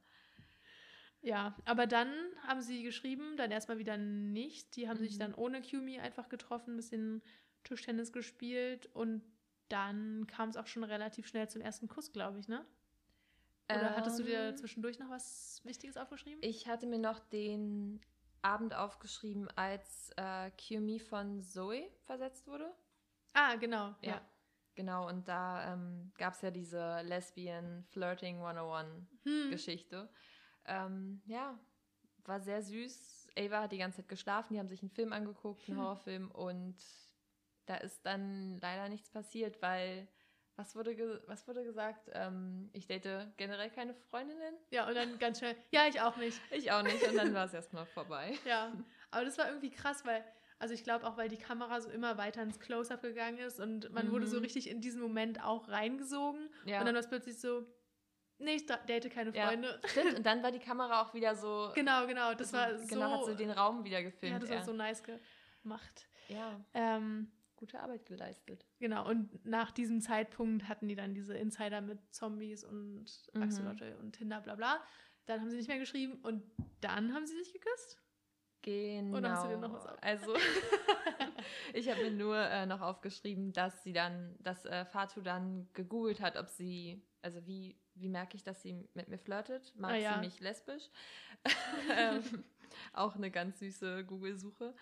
[1.21, 2.11] Ja, aber dann
[2.45, 4.75] haben sie geschrieben, dann erstmal wieder nicht.
[4.75, 5.19] Die haben sich Mhm.
[5.19, 7.23] dann ohne Qumi einfach getroffen, ein bisschen
[7.63, 9.23] Tischtennis gespielt und
[9.69, 12.65] dann kam es auch schon relativ schnell zum ersten Kuss, glaube ich, ne?
[13.71, 16.41] Oder hattest du dir Ähm, zwischendurch noch was Wichtiges aufgeschrieben?
[16.41, 17.99] Ich hatte mir noch den
[18.41, 22.71] Abend aufgeschrieben, als äh, Kimi von Zoe versetzt wurde.
[23.33, 23.95] ah, genau.
[24.01, 24.15] Ja.
[24.15, 24.21] Ja.
[24.75, 29.49] Genau, und da ähm, gab es ja diese Lesbian Flirting 101 Hm.
[29.49, 30.09] Geschichte.
[30.65, 31.57] Ähm, ja,
[32.25, 33.29] war sehr süß.
[33.37, 35.77] Ava hat die ganze Zeit geschlafen, die haben sich einen Film angeguckt, einen Hm.
[35.85, 36.75] Horrorfilm, und
[37.67, 40.07] da ist dann leider nichts passiert, weil,
[40.57, 42.09] was wurde, was wurde gesagt?
[42.13, 44.55] Ähm, ich date generell keine Freundinnen.
[44.71, 46.39] Ja, und dann ganz schnell, ja, ich auch nicht.
[46.51, 48.33] Ich auch nicht, und dann war es erstmal vorbei.
[48.45, 48.71] Ja,
[49.11, 50.23] aber das war irgendwie krass, weil,
[50.59, 53.91] also ich glaube auch, weil die Kamera so immer weiter ins Close-Up gegangen ist und
[53.91, 54.43] man wurde so Mhm.
[54.43, 56.49] richtig in diesen Moment auch reingesogen.
[56.65, 56.79] Ja.
[56.79, 57.65] Und dann war es plötzlich so,
[58.37, 59.79] nee, ich da- date keine Ja, Freunde.
[59.85, 61.69] Stimmt, und dann war die Kamera auch wieder so.
[61.75, 62.33] Genau, genau.
[62.33, 62.87] Das so, war so.
[62.87, 64.33] Genau, hat so den Raum wieder gefilmt.
[64.33, 64.63] ja, das war eher.
[64.63, 65.03] so nice
[65.63, 66.07] gemacht.
[66.29, 67.31] ja, Ähm,
[67.65, 68.65] gute Arbeit geleistet.
[68.79, 73.41] genau, und nach diesem Zeitpunkt hatten die dann diese Insider mit Zombies und Mhm.
[73.41, 74.79] Axolotl und Tinder, bla bla.
[75.25, 76.43] Dann haben sie nicht mehr geschrieben und
[76.81, 77.99] dann haben sie sich geküsst.
[78.61, 79.17] Genau.
[79.17, 80.35] Oder hast du dir noch was auf- Also,
[81.73, 86.21] ich habe mir nur äh, noch aufgeschrieben, dass sie dann, dass äh, Fatu dann gegoogelt
[86.21, 89.73] hat, ob sie, also wie, wie merke ich, dass sie mit mir flirtet?
[89.75, 90.13] Mag Ah, ja.
[90.13, 90.89] sie mich lesbisch?
[91.97, 92.43] ähm,
[92.93, 94.73] auch eine ganz süße Google-Suche.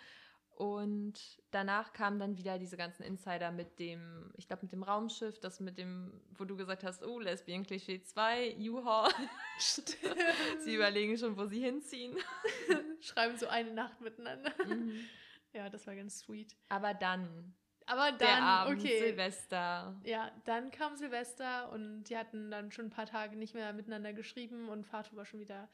[0.56, 1.14] Und
[1.52, 5.60] danach kamen dann wieder diese ganzen Insider mit dem, ich glaube, mit dem Raumschiff, das
[5.60, 9.12] mit dem, wo du gesagt hast, oh, Lesbian Klischee 2, U-Haul.
[9.58, 12.16] sie überlegen schon, wo sie hinziehen.
[13.02, 14.54] Schreiben so eine Nacht miteinander.
[14.68, 15.08] Mhm.
[15.54, 16.56] Ja, das war ganz sweet.
[16.70, 17.56] Aber dann,
[17.88, 19.00] Aber dann, der Abend, okay.
[19.00, 20.00] Silvester.
[20.04, 24.14] Ja, dann kam Silvester und die hatten dann schon ein paar Tage nicht mehr miteinander
[24.14, 25.68] geschrieben und Fatu war schon wieder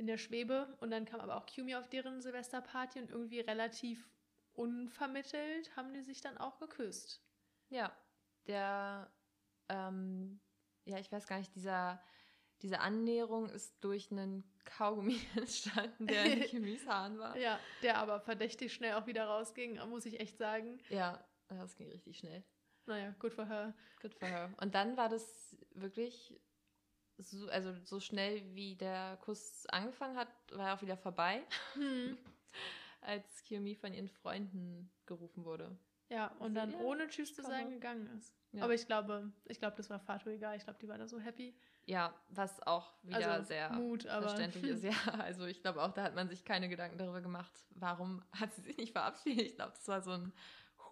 [0.00, 0.74] in der Schwebe.
[0.80, 4.08] Und dann kam aber auch Kumi auf deren Silvesterparty und irgendwie relativ
[4.52, 7.22] unvermittelt haben die sich dann auch geküsst.
[7.68, 7.94] Ja,
[8.46, 9.12] der,
[9.68, 10.40] ähm,
[10.86, 12.02] ja, ich weiß gar nicht, dieser,
[12.62, 17.36] diese Annäherung ist durch einen Kaugummi entstanden, der in Kimis Haaren war.
[17.36, 20.80] Ja, der aber verdächtig schnell auch wieder rausging, muss ich echt sagen.
[20.88, 22.42] Ja, das ging richtig schnell.
[22.86, 23.74] Naja, good for her.
[24.00, 24.52] Good for her.
[24.56, 26.40] Und dann war das wirklich
[27.22, 31.42] so, also so schnell wie der Kuss angefangen hat, war er auch wieder vorbei,
[31.74, 32.16] Hm.
[33.02, 35.76] als Kiyomi von ihren Freunden gerufen wurde.
[36.08, 38.36] Ja, und Also, dann ja, ohne Tschüss zu sagen gegangen ist.
[38.52, 38.64] Ja.
[38.64, 40.56] Aber ich glaube, ich glaube, das war Fatu egal.
[40.56, 41.54] Ich glaube, die war da so happy.
[41.86, 44.84] Ja, was auch wieder also sehr Mut, verständlich ist.
[44.84, 48.52] Ja, also ich glaube auch, da hat man sich keine Gedanken darüber gemacht, warum hat
[48.54, 49.46] sie sich nicht verabschiedet.
[49.46, 50.32] Ich glaube, das war so ein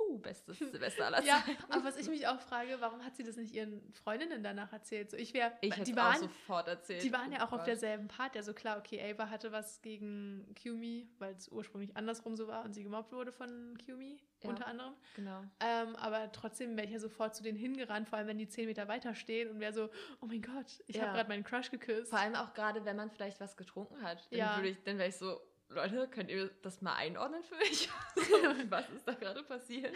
[0.08, 1.72] huh, bestes Silvester aller Ja, Zeiten.
[1.72, 5.10] aber was ich mich auch frage, warum hat sie das nicht ihren Freundinnen danach erzählt?
[5.10, 7.02] So, ich wäre, die auch waren, sofort erzählt.
[7.02, 8.38] die waren ja Oh auch auf derselben Party.
[8.38, 12.72] Also klar, okay, Ava hatte was gegen Qumi, weil es ursprünglich andersrum so war und
[12.74, 14.50] sie gemobbt wurde von Qumi Ja.
[14.50, 14.94] unter anderem.
[15.14, 15.42] Genau.
[15.60, 18.66] Ähm, aber trotzdem wäre ich ja sofort zu denen hingerannt, vor allem wenn die zehn
[18.66, 19.90] Meter weiter stehen und wäre so,
[20.20, 21.02] oh mein Gott, ich Ja.
[21.02, 22.10] habe gerade meinen Crush geküsst.
[22.10, 24.26] Vor allem auch gerade, wenn man vielleicht was getrunken hat.
[24.30, 24.56] Dann, Ja.
[24.56, 27.88] würde ich, dann wäre ich so, Leute, könnt ihr das mal einordnen für mich?
[28.70, 29.94] was ist da gerade passiert?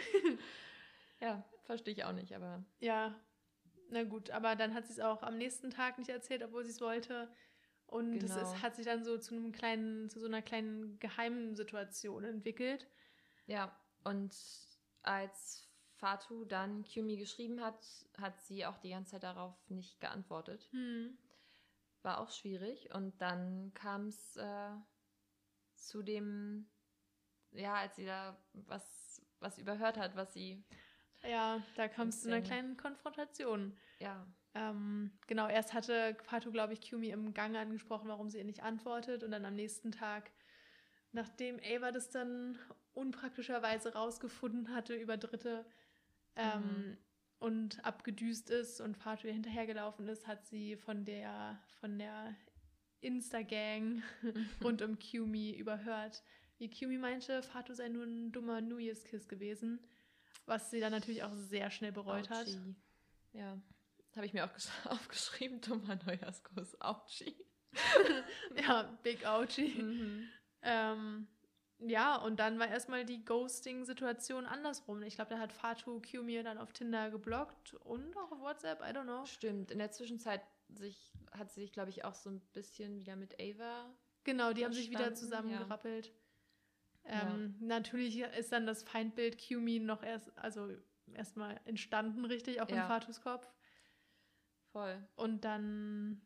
[1.19, 2.63] Ja, verstehe ich auch nicht, aber.
[2.79, 3.15] Ja,
[3.89, 6.71] na gut, aber dann hat sie es auch am nächsten Tag nicht erzählt, obwohl sie
[6.71, 7.31] es wollte.
[7.87, 8.41] Und es Genau.
[8.41, 12.87] ist, hat sich dann so zu einem kleinen, zu so einer kleinen geheimen Situation entwickelt.
[13.45, 14.35] Ja, und
[15.03, 17.85] als Fatu dann Kyumi geschrieben hat,
[18.17, 20.67] hat sie auch die ganze Zeit darauf nicht geantwortet.
[20.71, 21.17] Hm.
[22.01, 22.93] War auch schwierig.
[22.93, 24.71] Und dann kam es äh,
[25.87, 26.67] zu dem,
[27.51, 30.63] ja, als sie da was, was überhört hat, was sie,
[31.23, 33.77] Ja, da kam es zu einer kleinen Konfrontation.
[33.99, 34.25] ja,
[34.55, 38.61] Ähm, genau, erst hatte Fatu, glaube ich, Kyumi im Gang angesprochen, warum sie ihr nicht
[38.63, 39.23] antwortet.
[39.23, 40.31] Und dann am nächsten Tag,
[41.11, 42.59] nachdem Ava das dann
[42.93, 45.65] unpraktischerweise rausgefunden hatte über Dritte
[46.35, 46.97] ähm, Mhm.
[47.39, 52.35] und abgedüst ist und Fatu ihr hinterhergelaufen ist, hat sie von der, von der
[53.03, 54.01] Insta-Gang
[54.63, 56.23] rund um Kyumi überhört,
[56.57, 59.79] wie Kyumi meinte, Fatu sei nur ein dummer New Year's Kiss gewesen.
[60.45, 62.47] Was sie dann natürlich auch sehr schnell bereut hat.
[62.47, 62.75] Autschi.
[63.33, 63.57] Ja,
[64.15, 67.35] habe ich mir auch gesch- aufgeschrieben, dummer Neujahrskuss, Autschi.
[68.55, 69.81] Ja, Big Ouchie.
[69.81, 70.27] Mhm.
[70.61, 71.27] Ähm,
[71.79, 75.01] ja, und dann war erstmal die Ghosting-Situation andersrum.
[75.03, 78.95] Ich glaube, da hat Fatu Kyumi dann auf Tinder geblockt und auch auf WhatsApp, I
[78.95, 79.25] don't know.
[79.25, 80.41] Stimmt, in der Zwischenzeit
[80.75, 83.93] sich, hat sie sich, glaube ich, auch so ein bisschen wieder mit Ava.
[84.23, 85.39] Genau, die haben sich wieder Verstanden, ja.
[85.59, 86.13] zusammengerappelt.
[87.05, 90.69] Ähm, Natürlich ist dann das Feindbild Kyumi noch erst, also
[91.13, 92.87] erstmal entstanden, richtig, auch in Ja.
[92.87, 93.45] Fatus Kopf.
[94.71, 95.05] Voll.
[95.15, 96.21] Und dann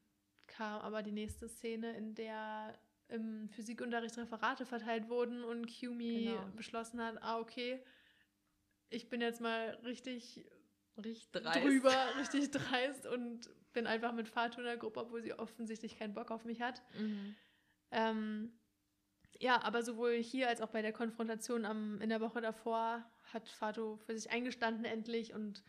[0.45, 2.77] kam aber die nächste Szene, in der
[3.09, 6.45] im Physikunterricht Referate verteilt wurden und Kyumi Genau.
[6.55, 7.83] beschlossen hat, ah, okay,
[8.89, 10.45] ich bin jetzt mal richtig
[10.97, 11.63] Richtig dreist.
[11.65, 16.15] drüber, richtig dreist und bin einfach mit Fatu in der Gruppe, obwohl sie offensichtlich keinen
[16.15, 16.81] Bock auf mich hat.
[16.99, 17.35] Mhm.
[17.91, 18.51] Ähm,
[19.39, 23.47] ja, aber sowohl hier als auch bei der Konfrontation am, in der Woche davor hat
[23.49, 25.63] Fatu für sich eingestanden endlich und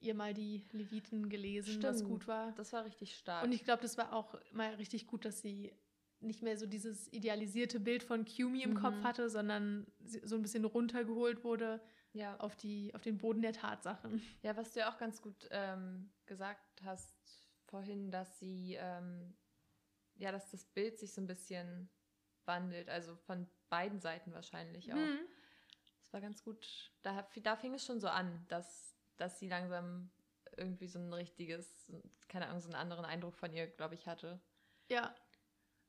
[0.00, 2.10] ihr mal die Leviten gelesen, was Stimmt.
[2.10, 2.50] gut war.
[2.56, 3.44] Das war richtig stark.
[3.44, 5.72] Und ich glaube, das war auch mal richtig gut, dass sie
[6.18, 8.80] nicht mehr so dieses idealisierte Bild von Kyumi im Mhm.
[8.80, 9.86] Kopf hatte, sondern
[10.24, 11.80] so ein bisschen runtergeholt wurde
[12.12, 12.36] ja.
[12.38, 14.22] auf, die, auf den Boden der Tatsachen.
[14.42, 19.36] ja, was du ja auch ganz gut ähm, gesagt hast vorhin, dass sie, ähm,
[20.16, 21.90] ja, dass das Bild sich so ein bisschen
[22.44, 24.96] wandelt, also von beiden Seiten wahrscheinlich auch.
[24.96, 25.20] Mhm.
[26.00, 26.92] Das war ganz gut.
[27.02, 30.10] Da, da fing es schon so an, dass, dass sie langsam
[30.56, 31.92] irgendwie so ein richtiges,
[32.28, 34.40] keine Ahnung, so einen anderen Eindruck von ihr, glaube ich, hatte.
[34.88, 35.14] Ja,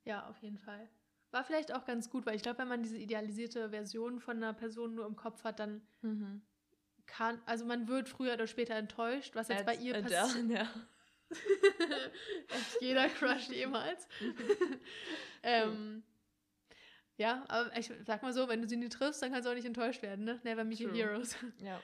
[0.04, 0.90] ja, auf jeden Fall.
[1.32, 4.54] War vielleicht auch ganz gut, weil ich glaube, wenn man diese idealisierte Version von einer
[4.54, 5.82] Person nur im Kopf hat, dann
[7.10, 10.50] kann, also man wird früher oder später enttäuscht, was jetzt bei Als ihr Adele, passiert.
[10.50, 10.68] ja.
[12.82, 14.08] Jeder Crush jemals.
[15.44, 16.04] ähm,
[17.18, 19.56] ja, aber ich sag mal so, wenn du sie nie triffst, dann kannst du auch
[19.56, 20.40] nicht enttäuscht werden, ne?
[20.44, 21.36] Never meet your heroes.
[21.62, 21.80] Ja,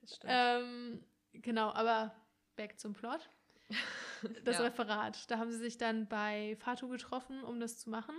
[0.00, 0.32] das stimmt.
[0.34, 2.14] ähm, genau, aber
[2.56, 3.30] back zum Plot.
[4.44, 4.64] Das ja.
[4.64, 5.30] Referat.
[5.30, 8.14] Da haben sie sich dann bei Fatu getroffen, um das zu machen.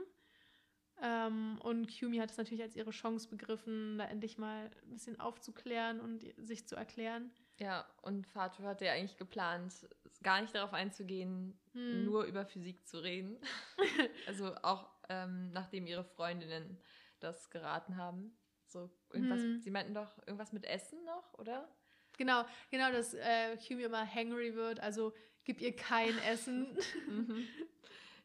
[1.06, 5.20] Ähm, und Kyumi hat es natürlich als ihre Chance begriffen, da endlich mal ein bisschen
[5.20, 7.32] aufzuklären und sich zu erklären.
[7.60, 9.88] ja, und Fatu hatte ja eigentlich geplant,
[10.24, 12.06] gar nicht darauf einzugehen, Hm.
[12.06, 13.38] nur über Physik zu reden.
[14.28, 16.78] also auch ähm, nachdem ihre Freundinnen
[17.20, 18.36] das geraten haben.
[18.66, 19.62] So irgendwas, Hm.
[19.62, 21.70] sie meinten doch irgendwas mit Essen noch, oder?
[22.18, 26.76] Genau, genau, dass äh, Kyumi immer hangry wird, also gib ihr kein Essen.
[27.08, 27.48] Mhm.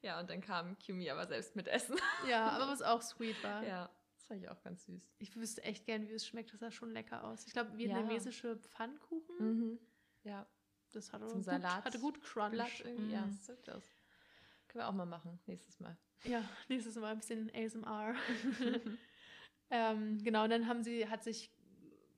[0.02, 1.96] Ja, und dann kam Kyumi aber selbst mit Essen.
[2.28, 3.62] ja, aber was auch sweet war.
[3.64, 5.12] Ja, das fand ich auch ganz süß.
[5.18, 6.52] Ich wüsste echt gern, wie es schmeckt.
[6.52, 7.46] Das sah schon lecker aus.
[7.46, 9.36] Ich glaube, vietnamesische Pfannkuchen.
[9.38, 9.78] Mhm.
[10.24, 10.46] Ja,
[10.92, 11.84] Das hatte Zum gut, Salat.
[11.84, 12.50] hatte gut Crunch.
[12.52, 13.12] Blatt irgendwie.
[13.12, 13.30] Ja, Mm.
[13.30, 13.84] das sieht aus.
[14.68, 15.96] Können wir auch mal machen, nächstes Mal.
[16.24, 18.14] Ja, nächstes Mal ein bisschen ASMR.
[19.70, 21.52] ähm, genau, und dann haben sie, hat sich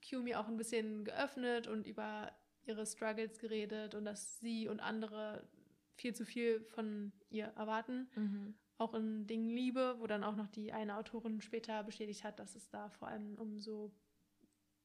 [0.03, 2.33] Kyumi auch ein bisschen geöffnet und über
[2.65, 5.47] ihre Struggles geredet und dass sie und andere
[5.95, 8.09] viel zu viel von ihr erwarten.
[8.15, 8.55] Mhm.
[8.79, 12.57] Auch in Dingen Liebe, wo dann auch noch die eine Autorin später bestätigt hat, dass
[12.57, 13.93] es da vor allem um so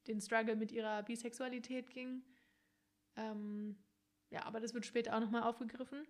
[0.08, 2.24] den Struggle mit ihrer Bisexualität ging.
[3.16, 3.78] Ähm,
[4.30, 6.06] ja, aber das wird später auch nochmal aufgegriffen.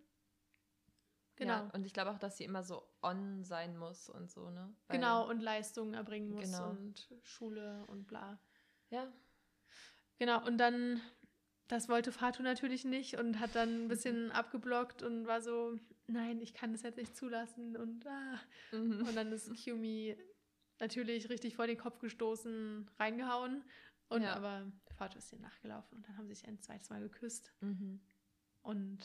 [1.37, 1.53] Genau.
[1.53, 4.75] Ja, und ich glaube auch, dass sie immer so on sein muss und so, ne?
[4.87, 6.71] Weil- Genau, und Leistungen erbringen muss Genau.
[6.71, 8.39] und Schule und bla.
[8.89, 9.11] Ja,
[10.19, 10.99] Genau, und dann,
[11.67, 16.39] das wollte Fatu natürlich nicht und hat dann ein bisschen abgeblockt und war so, nein,
[16.41, 18.39] ich kann das jetzt nicht zulassen und ah.
[18.71, 19.05] Mhm.
[19.07, 20.17] Und dann ist Kyumi
[20.79, 23.63] natürlich richtig vor den Kopf gestoßen, reingehauen.
[24.09, 24.35] Und Ja.
[24.35, 27.99] aber Fatu ist ihr nachgelaufen und dann haben sie sich ein zweites Mal geküsst Mhm.
[28.61, 28.99] und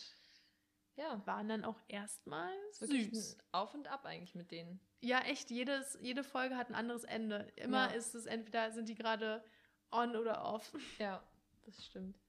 [0.95, 3.39] Ja, waren dann auch erstmal süß.
[3.51, 4.79] Auf und Ab eigentlich mit denen.
[5.01, 7.51] Ja, echt, jedes, jede Folge hat ein anderes Ende.
[7.57, 7.97] Immer Ja.
[7.97, 9.43] ist es entweder sind die gerade
[9.91, 10.71] on oder off.
[10.99, 11.23] Ja,
[11.65, 12.21] das stimmt.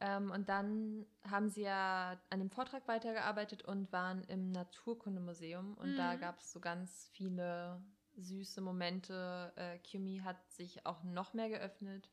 [0.00, 5.74] Ähm, und dann haben sie ja an dem Vortrag weitergearbeitet und waren im Naturkundemuseum.
[5.74, 5.96] Und Mhm.
[5.96, 7.82] da gab es so ganz viele
[8.16, 9.52] süße Momente.
[9.56, 12.10] Äh, Kimi hat sich auch noch mehr geöffnet.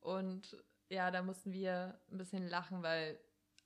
[0.00, 0.56] Und
[0.88, 3.18] ja, da mussten wir ein bisschen lachen, weil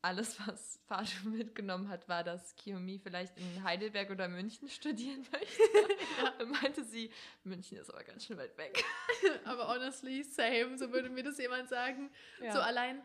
[0.03, 5.63] alles, was Fatu mitgenommen hat, war, dass Kiyomi vielleicht in Heidelberg oder München studieren möchte.
[6.39, 7.11] Dann meinte sie,
[7.45, 8.83] München ist aber ganz schön weit weg.
[9.45, 12.11] Aber honestly, same, so würde mir das jemand sagen.
[12.41, 12.53] Ja.
[12.53, 13.03] So allein.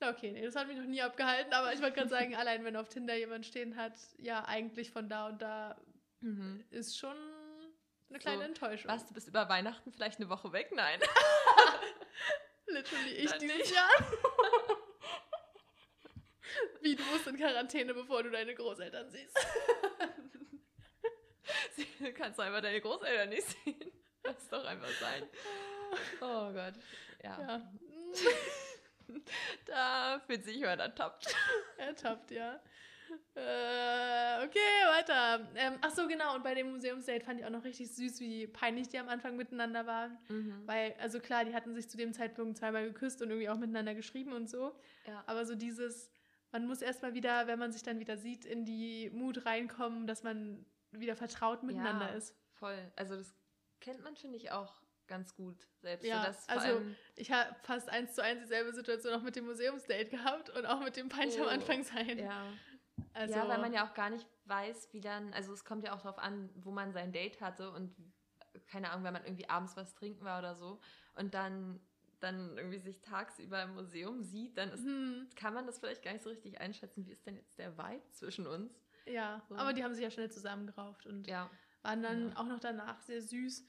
[0.00, 2.76] Okay, nee, das hat mich noch nie abgehalten, aber ich wollte gerade sagen, allein wenn
[2.76, 5.80] auf Tinder jemand stehen hat, ja, eigentlich von da und da
[6.20, 6.64] Mhm.
[6.70, 7.16] ist schon
[8.08, 8.90] eine kleine So, Enttäuschung.
[8.90, 10.70] Was, du bist über Weihnachten vielleicht eine Woche weg?
[10.74, 11.00] Nein.
[12.66, 13.74] Literally ich Dann dieses nicht.
[13.74, 13.88] Jahr.
[16.80, 19.36] Wie, du musst in Quarantäne, bevor du deine Großeltern siehst.
[21.98, 23.92] Du kannst einfach deine Großeltern nicht sehen.
[24.24, 25.22] Lass doch einfach sein.
[26.20, 26.74] Oh Gott.
[27.22, 27.40] Ja.
[27.40, 27.72] Ja.
[29.66, 31.32] Da fühlt sich jemand ertappt.
[31.76, 32.60] Ertappt, ja.
[33.36, 35.48] Äh, okay, weiter.
[35.54, 36.34] Ähm, ach so, genau.
[36.34, 39.36] Und bei dem Museumsdate fand ich auch noch richtig süß, wie peinlich die am Anfang
[39.36, 40.18] miteinander waren.
[40.28, 40.62] Mhm.
[40.66, 43.94] Weil, also klar, die hatten sich zu dem Zeitpunkt zweimal geküsst und irgendwie auch miteinander
[43.94, 44.74] geschrieben und so.
[45.06, 45.22] Ja.
[45.26, 46.10] Aber so dieses,
[46.52, 50.22] man muss erstmal wieder, wenn man sich dann wieder sieht, in die Mut reinkommen, dass
[50.22, 52.14] man wieder vertraut miteinander Ja.
[52.14, 52.34] ist.
[52.54, 52.90] Voll.
[52.96, 53.34] Also das
[53.80, 55.68] kennt man, finde ich, auch ganz gut.
[55.82, 56.82] Selbst Ja, so, also
[57.14, 60.80] Ich habe fast eins zu eins dieselbe Situation auch mit dem Museumsdate gehabt und auch
[60.80, 62.18] mit dem am Oh, Anfang sein.
[62.18, 62.44] ja.
[63.12, 65.94] Also, ja, weil man ja auch gar nicht weiß, wie dann, also es kommt ja
[65.94, 67.94] auch darauf an, wo man sein Date hatte und
[68.66, 70.80] keine Ahnung, wenn man irgendwie abends was trinken war oder so
[71.14, 71.80] und dann,
[72.22, 76.12] dann irgendwie sich tagsüber im Museum sieht, dann ist, hm, kann man das vielleicht gar
[76.12, 78.72] nicht so richtig einschätzen, wie ist denn jetzt der Vibe zwischen uns?
[79.06, 79.54] ja, So.
[79.54, 81.50] aber die haben sich ja schnell zusammengerauft und Ja,
[81.82, 82.36] waren dann Ja.
[82.36, 83.66] auch noch danach sehr süß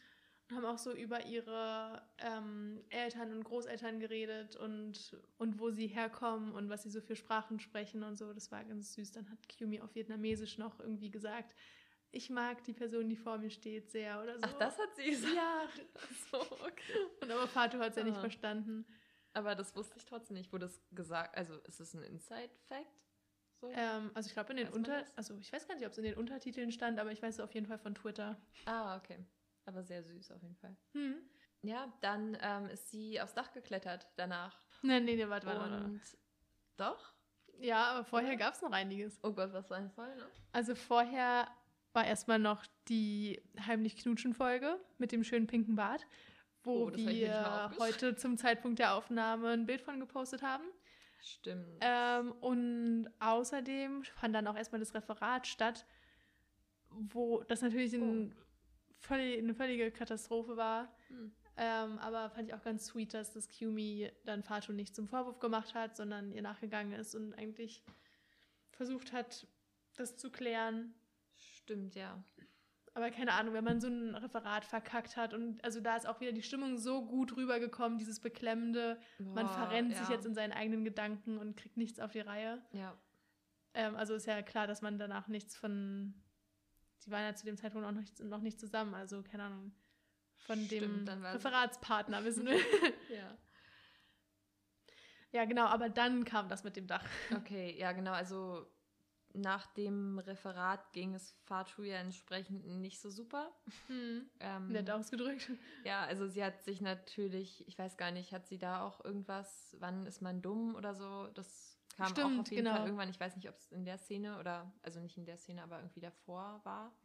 [0.49, 5.87] und haben auch so über ihre ähm, Eltern und Großeltern geredet und, und wo sie
[5.87, 8.33] herkommen und was sie so für Sprachen sprechen und so.
[8.33, 9.11] Das war ganz süß.
[9.11, 11.53] Dann hat Kyumi auf Vietnamesisch noch irgendwie gesagt,
[12.11, 14.41] ich mag die Person, die vor mir steht, sehr oder so.
[14.45, 15.35] ach, das hat sie gesagt.
[15.35, 15.67] Ja,
[16.31, 17.05] so, okay.
[17.21, 18.21] und aber Fatu hat es ja nicht Ah.
[18.21, 18.85] verstanden.
[19.33, 20.51] Aber das wusste ich trotzdem nicht.
[20.51, 22.87] Wurde es gesagt, also ist es ein Inside-Fact?
[23.61, 23.69] So?
[23.71, 24.99] Ähm, also ich glaube in den Weiß Unter...
[25.01, 25.17] das?
[25.17, 27.39] Also ich weiß gar nicht, ob es in den Untertiteln stand, aber ich weiß es
[27.39, 28.39] auf jeden Fall von Twitter.
[28.65, 29.23] Ah, okay.
[29.65, 30.75] Aber sehr süß auf jeden Fall.
[30.93, 31.17] Hm.
[31.63, 34.57] Ja, dann ähm, ist sie aufs Dach geklettert danach.
[34.83, 35.83] Nee, nee, nee, warte, warte, warte.
[35.85, 36.01] Und
[36.77, 37.13] doch?
[37.59, 38.37] Ja, aber vorher Ja.
[38.37, 39.19] gab es noch einiges.
[39.23, 40.25] Oh Gott, was war denn voll, ne?
[40.51, 41.47] Also vorher
[41.93, 46.05] war erstmal noch die heimlich knutschen Folge mit dem schönen pinken Bart,
[46.63, 50.65] wo Oh, wir heute zum Zeitpunkt der Aufnahme ein Bild von gepostet haben.
[51.19, 51.77] Stimmt.
[51.81, 55.85] Ähm, und außerdem fand dann auch erstmal das Referat statt,
[56.89, 58.35] wo das natürlich ein,
[58.99, 60.95] völlig, eine völlige Katastrophe war.
[61.07, 61.31] Hm.
[61.57, 65.39] Ähm, aber fand ich auch ganz sweet, dass das Kiumi dann Fatu nicht zum Vorwurf
[65.39, 67.83] gemacht hat, sondern ihr nachgegangen ist und eigentlich
[68.71, 69.47] versucht hat,
[69.95, 70.93] das zu klären.
[71.67, 72.23] Stimmt, ja.
[72.93, 76.21] Aber keine Ahnung, wenn man so ein Referat verkackt hat und also da ist auch
[76.21, 80.13] wieder die Stimmung so gut rübergekommen, dieses Beklemmende, man Boah, verrennt sich ja.
[80.15, 82.65] jetzt in seinen eigenen Gedanken und kriegt nichts auf die Reihe.
[82.71, 82.97] Ja,
[83.73, 86.15] Ähm, also ist ja klar, dass man danach nichts von.
[86.99, 89.75] Sie waren ja zu dem Zeitpunkt auch noch nicht, noch nicht zusammen, also keine Ahnung.
[90.45, 92.55] Von dem Stimmt, sie- Referatspartner wissen wir.
[93.13, 93.37] ja.
[95.33, 97.05] ja, genau, aber dann kam das mit dem Dach.
[97.35, 98.13] Okay, ja, genau.
[98.13, 98.65] Also
[99.37, 103.51] nach dem Referat ging es Fatu ja entsprechend nicht so super.
[103.87, 104.29] Hm.
[104.39, 105.49] Ähm, Nett ausgedrückt.
[105.83, 109.75] Ja, also sie hat sich natürlich, ich weiß gar nicht, hat sie da auch irgendwas,
[109.79, 111.27] wann ist man dumm oder so?
[111.33, 112.71] Das kam auch Stimmt, auf jeden genau.
[112.71, 113.09] Fall irgendwann.
[113.09, 115.77] Ich weiß nicht, ob es in der Szene oder, also nicht in der Szene, aber
[115.79, 116.95] irgendwie davor war.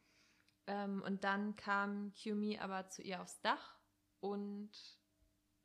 [0.66, 3.78] Ähm, und dann kam Kyumi aber zu ihr aufs Dach
[4.20, 4.70] und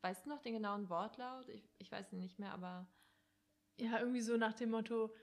[0.02, 1.48] weißt du noch den genauen Wortlaut?
[1.48, 2.86] Ich, ich weiß ihn nicht mehr, aber
[3.78, 5.14] Ja, irgendwie so nach dem Motto,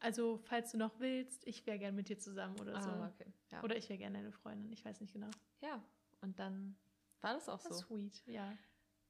[0.00, 2.88] also falls du noch willst, ich wäre gern mit dir zusammen oder so.
[2.90, 3.32] ah, okay.
[3.50, 3.62] Ja.
[3.62, 5.30] Oder ich wäre gern deine Freundin, ich weiß nicht genau.
[5.60, 5.82] ja,
[6.20, 6.76] und dann
[7.20, 7.86] war das auch Das so.
[7.86, 8.56] sweet, ja.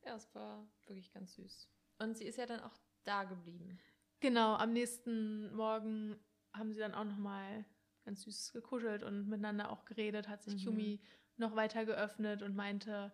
[0.04, 1.68] Ja, es war wirklich ganz süß.
[1.98, 2.74] Und sie ist ja dann auch
[3.04, 3.78] da geblieben.
[4.20, 6.18] Genau, am nächsten Morgen
[6.52, 7.64] haben sie dann auch nochmal
[8.04, 10.58] ganz süß gekuschelt und miteinander auch geredet, hat sich Mhm.
[10.58, 11.00] Kyumi
[11.36, 13.12] noch weiter geöffnet und meinte,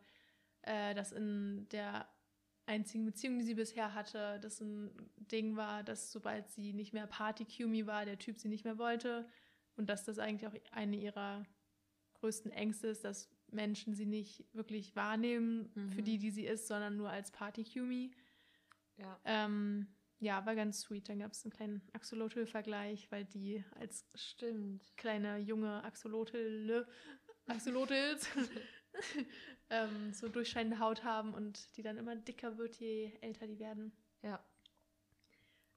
[0.62, 2.08] äh, dass in der
[2.66, 7.06] einzigen Beziehung, die sie bisher hatte, das ein Ding war, dass sobald sie nicht mehr
[7.06, 9.28] Party-Kyumi war, der Typ sie nicht mehr wollte
[9.76, 11.44] und dass das eigentlich auch eine ihrer
[12.14, 16.04] größten Ängste ist, dass Menschen sie nicht wirklich wahrnehmen für Mhm.
[16.04, 18.12] die, die sie ist, sondern nur als Party-Kyumi.
[18.96, 19.20] Ja.
[19.24, 19.88] Ähm,
[20.20, 21.08] ja, war ganz sweet.
[21.08, 24.96] Dann gab es einen kleinen Axolotl-Vergleich, weil die als Stimmt.
[24.96, 26.86] kleine junge Axolotl,
[27.46, 28.28] Axolotls
[29.72, 33.92] ähm, so durchscheinende Haut haben und die dann immer dicker wird, je älter die werden.
[34.22, 34.44] Ja.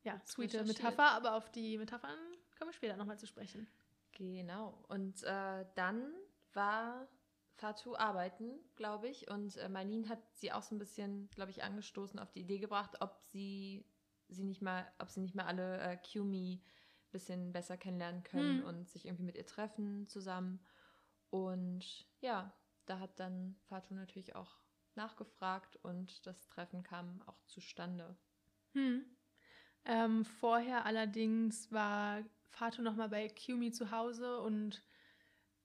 [0.04, 0.84] Ja, sweete recherchiert.
[0.84, 2.20] Metapher, aber auf die Metaphern
[2.58, 3.68] kommen wir später nochmal zu sprechen.
[4.12, 4.84] Genau.
[4.88, 6.14] Und äh, dann
[6.54, 7.08] war
[7.56, 9.30] Fatou arbeiten, glaube ich.
[9.30, 12.60] Und äh, Marlene hat sie auch so ein bisschen, glaube ich, angestoßen auf die Idee
[12.60, 13.86] gebracht, ob sie
[14.28, 18.60] sie nicht mal, ob sie nicht mal alle äh, Qumi ein bisschen besser kennenlernen können
[18.60, 18.66] Hm.
[18.66, 20.60] und sich irgendwie mit ihr treffen zusammen.
[21.30, 22.54] Und ja,
[22.86, 24.58] da hat dann Fatou natürlich auch
[24.96, 28.16] nachgefragt und das Treffen kam auch zustande.
[28.74, 29.06] Hm.
[29.86, 34.84] Ähm, vorher allerdings war Fatou nochmal bei Kiumi zu Hause und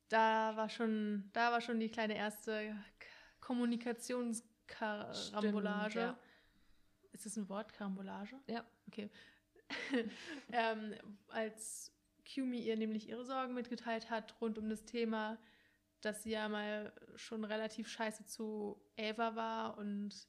[0.08, 2.76] da war schon, da war schon die kleine erste
[3.40, 6.00] Kommunikationskarambolage.
[6.00, 6.18] Ja.
[7.12, 8.36] Ist das ein Wort, Karambolage?
[8.46, 8.64] Ja.
[8.88, 9.10] Okay.
[10.52, 10.94] ähm,
[11.28, 11.92] als
[12.24, 15.38] Kiumi ihr nämlich ihre Sorgen mitgeteilt hat rund um das Thema,
[16.00, 20.28] dass sie ja mal schon relativ scheiße zu Ava war und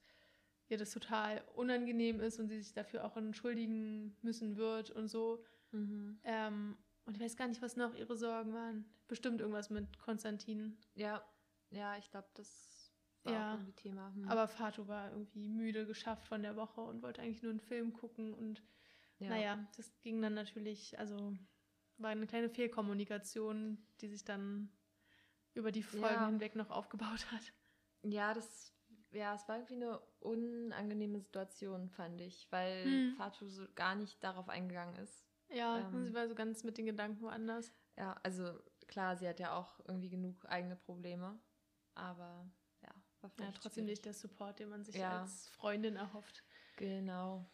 [0.67, 5.43] ihr das total unangenehm ist und sie sich dafür auch entschuldigen müssen wird und so.
[5.71, 6.19] Mhm.
[6.23, 8.85] Ähm, und ich weiß gar nicht, was noch ihre Sorgen waren.
[9.07, 10.77] Bestimmt irgendwas mit Konstantin.
[10.93, 11.23] Ja,
[11.71, 12.93] ja, ich glaube, das
[13.23, 13.49] war Ja.
[13.49, 14.13] auch irgendwie Thema.
[14.13, 14.29] Hm.
[14.29, 17.93] Aber Fatou war irgendwie müde geschafft von der Woche und wollte eigentlich nur einen Film
[17.93, 18.33] gucken.
[18.33, 18.63] Und
[19.19, 19.29] ja.
[19.29, 21.37] naja, das ging dann natürlich, also
[21.97, 24.71] war eine kleine Fehlkommunikation, die sich dann
[25.53, 26.25] über die Folgen Ja.
[26.27, 27.53] hinweg noch aufgebaut hat.
[28.03, 28.73] Ja, das,
[29.11, 33.15] ja, es war irgendwie eine unangenehme Situation, fand ich, weil Hm.
[33.17, 35.25] Fatou so gar nicht darauf eingegangen ist.
[35.49, 36.05] Ja, Ähm.
[36.05, 37.73] sie war so ganz mit den Gedanken woanders.
[37.97, 41.37] Ja, also klar, sie hat ja auch irgendwie genug eigene Probleme,
[41.93, 42.49] aber
[42.81, 42.89] ja,
[43.19, 43.97] war Ja, vielleicht trotzdem schwierig.
[43.99, 45.21] nicht der Support, den man sich Ja.
[45.21, 46.43] als Freundin erhofft.
[46.77, 47.45] Genau.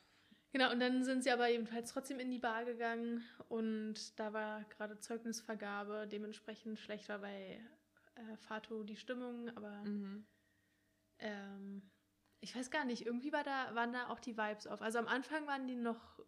[0.53, 4.63] Genau, und dann sind sie aber ebenfalls trotzdem in die Bar gegangen und da war
[4.65, 7.59] gerade Zeugnisvergabe, dementsprechend schlecht war bei
[8.17, 10.25] äh, Fatou die Stimmung, aber Mhm.
[11.19, 11.89] ähm,
[12.39, 14.81] ich weiß gar nicht, irgendwie war da, waren da auch die Vibes auf.
[14.81, 16.19] Also am Anfang waren die noch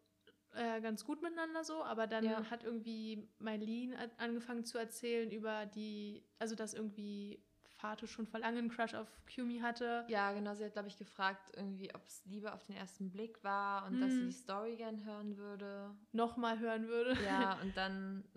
[0.54, 2.50] äh, ganz gut miteinander so, aber dann Ja.
[2.50, 7.44] hat irgendwie Mylene angefangen zu erzählen über die, also dass irgendwie
[7.78, 10.06] Fatou schon vor langem einen Crush auf Kumi hatte.
[10.10, 13.42] Ja, genau, sie hat, glaube ich, gefragt, irgendwie, ob es Liebe auf den ersten Blick
[13.44, 14.28] war und dass sie Mhm.
[14.30, 15.96] die Story gern hören würde.
[16.12, 17.16] Nochmal hören würde.
[17.24, 18.28] Ja, und dann,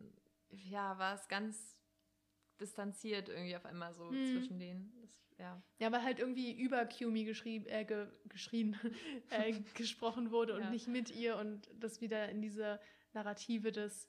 [0.51, 1.77] ja, war es ganz
[2.63, 4.25] distanziert irgendwie auf einmal so Mhm.
[4.33, 4.93] zwischen denen.
[5.03, 5.63] Das, ja.
[5.79, 8.75] Ja, weil halt irgendwie über Kiyomi geschrieben, äh, ge geschrien,
[9.31, 10.71] äh, gesprochen wurde und Ja.
[10.71, 12.81] nicht mit ihr und das wieder in diese
[13.13, 14.09] Narrative des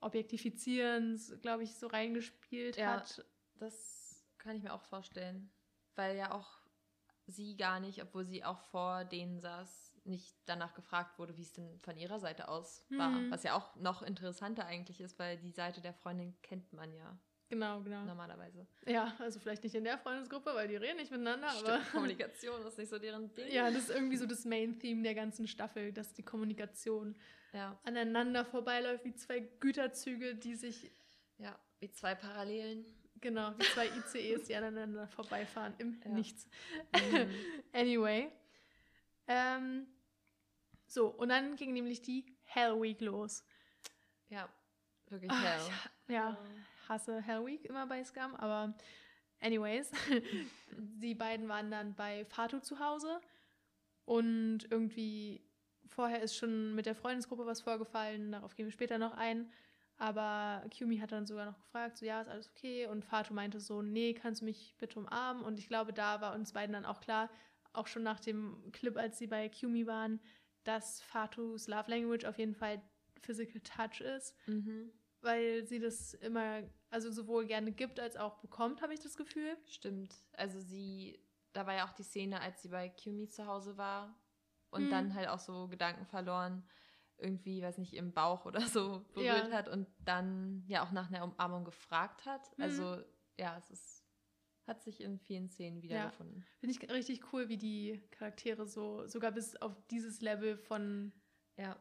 [0.00, 2.98] Objektifizierens, glaube ich, so reingespielt Ja.
[3.00, 3.24] hat.
[3.56, 5.50] Das kann ich mir auch vorstellen.
[5.96, 6.60] Weil ja auch
[7.26, 11.52] sie gar nicht, obwohl sie auch vor denen saß, nicht danach gefragt wurde, wie es
[11.52, 13.10] denn von ihrer Seite aus war.
[13.10, 13.30] Mhm.
[13.30, 17.18] Was ja auch noch interessanter eigentlich ist, weil die Seite der Freundin kennt man ja
[17.50, 18.04] Genau, genau.
[18.04, 18.66] normalerweise.
[18.86, 22.66] Ja, also vielleicht nicht in der Freundesgruppe, weil die reden nicht miteinander, aber Stimmt, Kommunikation
[22.66, 23.50] ist nicht so deren Ding.
[23.50, 27.14] ja, das ist irgendwie so das Main-Theme der ganzen Staffel, dass die Kommunikation
[27.54, 27.78] ja.
[27.84, 30.90] aneinander vorbeiläuft wie zwei Güterzüge, die sich,
[31.38, 32.84] Ja, wie zwei Parallelen.
[33.20, 36.10] genau, wie zwei ICEs, die aneinander vorbeifahren im Ja.
[36.10, 36.46] Nichts.
[36.92, 37.30] Mhm.
[37.72, 38.30] Anyway.
[39.26, 39.86] Ähm,
[40.86, 43.42] so, und dann ging nämlich die Hell Week los.
[44.28, 44.48] ja,
[45.08, 45.60] wirklich Ah, hell.
[46.08, 46.38] ich, ja,
[46.88, 48.74] hasse Hell Week immer bei Scum, aber
[49.40, 49.90] anyways.
[50.70, 53.20] die beiden waren dann bei Fatou zu Hause
[54.04, 55.42] und irgendwie
[55.86, 59.50] vorher ist schon mit der Freundesgruppe was vorgefallen, darauf gehen wir später noch ein.
[60.00, 62.86] Aber Kumi hat dann sogar noch gefragt, so ja, ist alles okay?
[62.86, 65.42] Und Fatou meinte so, nee, kannst du mich bitte umarmen?
[65.42, 67.28] Und ich glaube, da war uns beiden dann auch klar,
[67.72, 70.20] auch schon nach dem Clip, als sie bei Kumi waren,
[70.62, 72.80] dass Fatous Love Language auf jeden Fall
[73.22, 74.92] Physical Touch ist, Mhm.
[75.20, 79.56] Weil sie das immer, also sowohl gerne gibt als auch bekommt, habe ich das Gefühl.
[79.66, 80.14] Stimmt.
[80.32, 81.18] Also sie,
[81.52, 84.18] da war ja auch die Szene, als sie bei Kumi zu Hause war
[84.70, 84.90] und Mhm.
[84.90, 86.62] dann halt auch so Gedanken verloren,
[87.18, 89.52] irgendwie, weiß nicht, im Bauch oder so berührt Ja.
[89.52, 92.56] hat und dann ja auch nach einer Umarmung gefragt hat.
[92.56, 92.64] Mhm.
[92.64, 93.02] Also
[93.36, 94.04] ja, es ist,
[94.66, 96.44] hat sich in vielen Szenen wiedergefunden.
[96.60, 101.12] Finde ich richtig cool, wie die Charaktere so, sogar bis auf dieses Level von
[101.56, 101.76] Ja.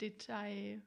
[0.00, 0.82] Detail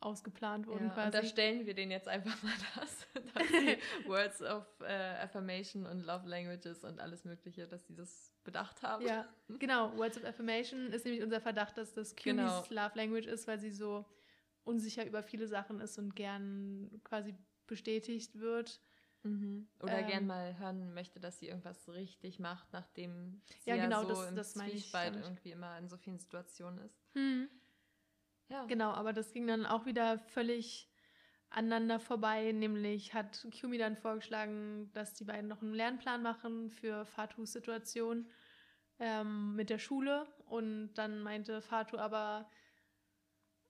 [0.00, 1.04] ausgeplant wurden ja.
[1.04, 1.28] Und da quasi.
[1.28, 4.92] stellen wir denen jetzt einfach mal das, dass sie Words of äh,
[5.22, 9.04] Affirmation und Love Languages und alles Mögliche, dass sie das bedacht haben.
[9.04, 9.28] Ja,
[9.58, 9.96] genau.
[9.96, 12.64] Words of Affirmation ist nämlich unser Verdacht, dass das Kumis Genau.
[12.70, 14.04] Love Language ist, weil sie so
[14.64, 17.34] unsicher über viele Sachen ist und gern quasi
[17.66, 18.80] bestätigt wird.
[19.24, 19.66] Mhm.
[19.82, 23.84] Oder Ähm, gern mal hören möchte, dass sie irgendwas richtig macht, nachdem sie Ja, ja,
[23.84, 26.96] genau, so das- im das Zwiespalt irgendwie immer in so vielen Situationen ist.
[27.14, 27.48] Hm.
[28.48, 28.64] Ja.
[28.64, 30.88] Genau, aber das ging dann auch wieder völlig
[31.50, 32.52] aneinander vorbei.
[32.52, 38.28] Nämlich hat Kyumi dann vorgeschlagen, dass die beiden noch einen Lernplan machen für Fatus Situation
[38.98, 40.26] ähm, mit der Schule.
[40.46, 42.48] Und dann meinte Fatu aber,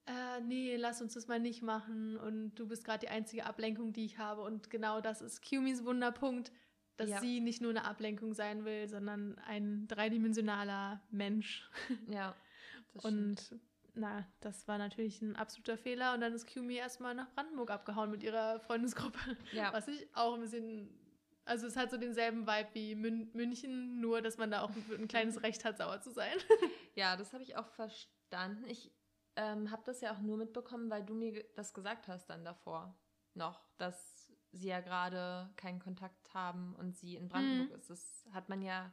[0.05, 2.17] äh, nee, lass uns das mal nicht machen.
[2.17, 4.41] Und du bist gerade die einzige Ablenkung, die ich habe.
[4.41, 6.51] Und genau das ist Kyumis Wunderpunkt,
[6.97, 7.19] dass Ja.
[7.19, 11.69] sie nicht nur eine Ablenkung sein will, sondern ein dreidimensionaler Mensch.
[12.07, 12.35] Ja.
[12.93, 13.59] das stimmt.
[13.99, 16.13] Na, das war natürlich ein absoluter Fehler.
[16.13, 19.19] Und dann ist Kyumi erstmal nach Brandenburg abgehauen mit ihrer Freundesgruppe.
[19.53, 19.73] ja.
[19.73, 20.89] Was ich auch ein bisschen.
[21.45, 24.85] Also es hat so denselben Vibe wie Mün München, nur dass man da auch ein,
[25.01, 26.33] ein kleines Recht hat, sauer zu sein.
[26.95, 28.65] Ja, das habe ich auch verstanden.
[28.67, 28.91] Ich
[29.37, 32.93] ähm, habe das ja auch nur mitbekommen, weil du mir das gesagt hast dann davor
[33.35, 37.75] noch, dass sie ja gerade keinen Kontakt haben und sie in Brandenburg Mhm.
[37.75, 37.89] ist.
[37.89, 38.91] Das hat man ja,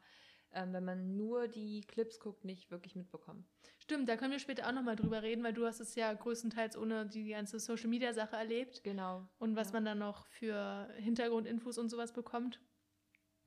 [0.56, 3.46] ähm, wenn man nur die Clips guckt, nicht wirklich mitbekommen.
[3.78, 6.76] Stimmt, da können wir später auch nochmal drüber reden, weil du hast es ja größtenteils
[6.76, 9.28] ohne die ganze Social Media Sache erlebt Genau.
[9.38, 9.74] und was Ja.
[9.74, 12.60] man dann noch für Hintergrundinfos und sowas bekommt.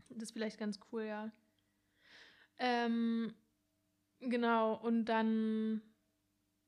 [0.10, 1.32] Das ist vielleicht ganz cool, ja.
[2.58, 3.34] Ähm,
[4.20, 5.82] genau, und dann,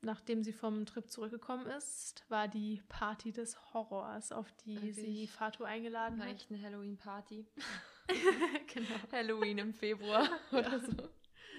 [0.01, 4.95] nachdem sie vom Trip zurückgekommen ist, war die Party des Horrors, auf die Wirklich?
[4.95, 6.31] sie Fatu eingeladen War hat.
[6.31, 7.45] eigentlich eine Halloween-Party.
[8.73, 8.95] genau.
[9.11, 11.09] Halloween im Februar oder so.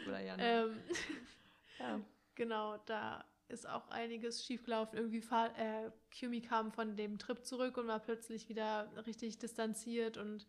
[0.08, 0.46] Oder Januar.
[0.46, 0.80] Ähm,
[1.78, 2.00] ja.
[2.34, 4.98] Genau, da ist auch einiges schiefgelaufen.
[4.98, 5.22] Irgendwie
[5.56, 10.46] äh, Kyumi kam von dem Trip zurück und war plötzlich wieder richtig distanziert und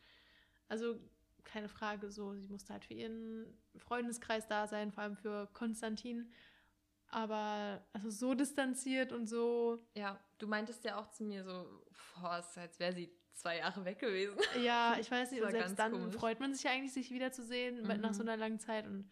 [0.69, 0.99] also
[1.43, 6.31] keine Frage, so sie musste halt für ihren Freundeskreis da sein, vor allem für Konstantin.
[7.13, 11.83] Aber also so distanziert und so, ja, du meintest ja auch zu mir so,
[12.19, 14.37] boah, ist, als wäre sie zwei Jahre weg gewesen.
[14.63, 16.15] ja, ich weiß nicht, und selbst ganz dann komisch.
[16.15, 18.01] freut man sich ja eigentlich, sich wiederzusehen mhm.
[18.01, 19.09] nach so einer langen Zeit und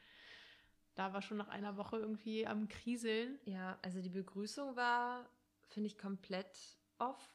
[0.95, 3.39] da war schon nach einer Woche irgendwie am Kriseln.
[3.45, 5.29] Ja, also die Begrüßung war,
[5.69, 6.57] finde ich, komplett
[6.99, 7.29] off.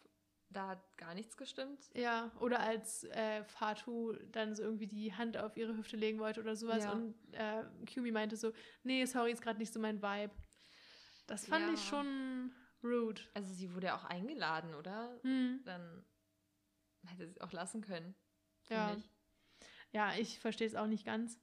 [0.50, 1.90] Da hat gar nichts gestimmt.
[1.94, 6.40] Ja, oder als äh, Fatu dann so irgendwie die Hand auf ihre Hüfte legen wollte
[6.40, 6.92] oder sowas Ja.
[6.92, 8.52] und äh, Kyumi meinte so,
[8.84, 10.32] nee, sorry, ist gerade nicht so mein Vibe.
[11.26, 11.74] Das fand Ja.
[11.74, 13.20] ich schon rude.
[13.34, 15.18] Also sie wurde ja auch eingeladen, oder?
[15.22, 15.60] Hm.
[15.64, 16.04] Dann
[17.06, 18.14] hätte sie auch lassen können.
[18.68, 18.94] Ja.
[18.94, 19.10] Ich.
[19.92, 21.40] Ja, ich verstehe es auch nicht ganz.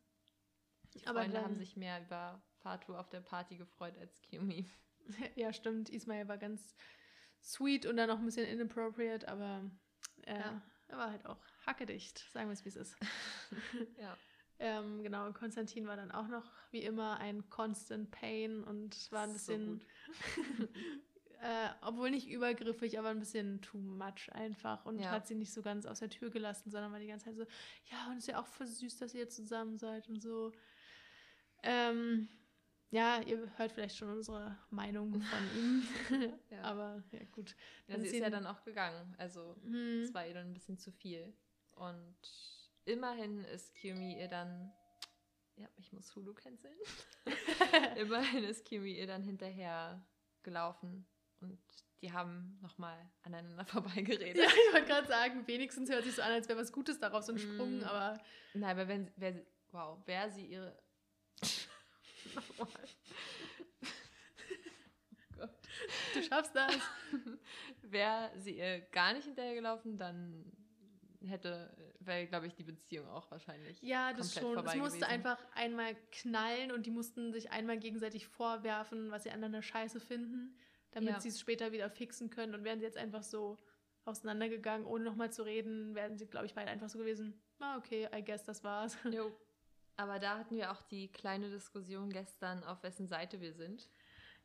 [0.93, 4.69] Die Aber Freunde dann- haben sich mehr über Fatu auf der Party gefreut als Kiyomi.
[5.35, 6.75] ja, stimmt, Ismail war ganz
[7.41, 9.69] sweet und dann auch ein bisschen inappropriate, aber
[10.23, 10.61] äh, Ja.
[10.87, 12.95] er war halt auch hackedicht, sagen wir es, wie es ist.
[13.97, 14.17] Ja.
[14.59, 19.23] Ähm, genau, und Konstantin war dann auch noch wie immer ein Constant Pain und war
[19.23, 19.81] ein ist so bisschen,
[21.41, 25.11] äh, obwohl nicht übergriffig, aber ein bisschen too much einfach und Ja.
[25.11, 27.45] hat sie nicht so ganz aus der Tür gelassen, sondern war die ganze Zeit so,
[27.91, 30.51] ja, und ist ja auch voll süß, dass ihr zusammen seid und so.
[31.63, 32.27] Ähm,
[32.91, 35.83] ja, ihr hört vielleicht schon unsere Meinung von ihm,
[36.51, 36.61] Ja.
[36.61, 37.55] aber ja, gut.
[37.87, 39.15] Ja, sie ist ja dann auch gegangen.
[39.17, 40.01] Also Hm.
[40.03, 41.33] es war ihr dann ein bisschen zu viel.
[41.71, 42.15] Und
[42.85, 44.71] immerhin ist Kiyomi ihr dann.
[45.55, 46.77] Ja, ich muss Hulu canceln.
[47.97, 50.05] immerhin ist Kiyomi ihr dann hinterher
[50.43, 51.07] gelaufen.
[51.41, 51.59] Und
[52.01, 54.37] die haben nochmal aneinander vorbeigeredet.
[54.37, 57.29] Ja, ich wollte gerade sagen, wenigstens hört sich so an, als wäre was Gutes daraus
[57.29, 57.83] entsprungen, Mm.
[57.83, 58.19] aber
[58.55, 60.77] Nein, aber wenn, wer, sie- wow, wer sie ihre.
[62.35, 62.67] Nochmal.
[63.83, 65.49] oh Gott.
[66.13, 66.73] du schaffst das.
[67.81, 70.51] Wäre sie ihr gar nicht hinterhergelaufen, dann
[71.27, 73.81] hätte, wäre, glaube ich, die Beziehung auch wahrscheinlich.
[73.81, 74.57] Ja, das schon.
[74.57, 75.03] Es musste gewesen.
[75.03, 80.57] einfach einmal knallen und die mussten sich einmal gegenseitig vorwerfen, was sie aneinander scheiße finden,
[80.91, 81.19] damit Ja.
[81.19, 82.53] sie es später wieder fixen können.
[82.55, 83.57] Und wären sie jetzt einfach so
[84.05, 87.41] auseinandergegangen, ohne nochmal zu reden, wären sie, glaube ich, beide einfach so gewesen.
[87.59, 88.97] Ah, okay, I guess das war's.
[89.09, 89.31] Jo.
[89.95, 93.89] Aber da hatten wir auch die kleine Diskussion gestern, auf wessen Seite wir sind.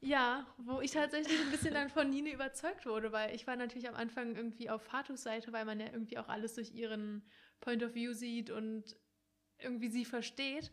[0.01, 3.89] Ja, wo ich tatsächlich ein bisschen dann von Nine überzeugt wurde, weil ich war natürlich
[3.89, 7.29] am Anfang irgendwie auf Fatus Seite, weil man ja irgendwie auch alles durch ihren
[7.61, 8.97] Point of View sieht und
[9.59, 10.71] irgendwie sie versteht.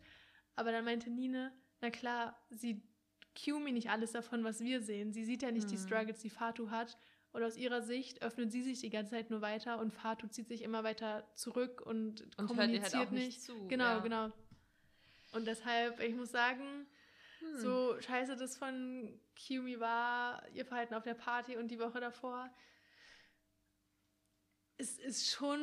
[0.54, 2.82] Aber dann meinte Nine, na klar, sie
[3.34, 5.12] Kyumi nicht alles davon, was wir sehen.
[5.12, 5.80] Sie sieht ja nicht die Mhm.
[5.86, 6.96] Struggles, die Fatu hat.
[7.32, 10.48] Und aus ihrer Sicht öffnet sie sich die ganze Zeit nur weiter und Fatu zieht
[10.48, 13.26] sich immer weiter zurück und, Und ihr kommuniziert halt nicht.
[13.26, 13.68] nicht zu.
[13.68, 13.98] Genau, ja.
[13.98, 14.32] genau.
[15.32, 16.86] Und deshalb, ich muss sagen,
[17.40, 17.58] Hm.
[17.58, 22.50] so scheiße das von Kiumi war, ihr Verhalten auf der Party und die Woche davor,
[24.78, 25.60] es ist schon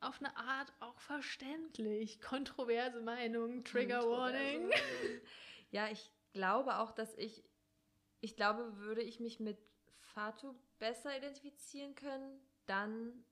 [0.00, 2.20] auf eine Art auch verständlich.
[2.20, 4.70] Kontroverse Meinung, Trigger Warning.
[5.70, 7.44] Ja, ich glaube auch, dass ich,
[8.20, 9.58] ich glaube, würde ich mich mit
[10.00, 13.22] Fatu besser identifizieren können, dann,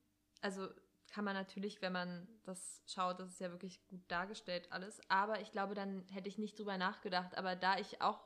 [0.43, 0.69] also
[1.11, 5.41] kann man natürlich, wenn man das schaut, das ist ja wirklich gut dargestellt alles, aber
[5.41, 8.21] ich glaube, dann hätte ich nicht drüber nachgedacht, aber da ich auch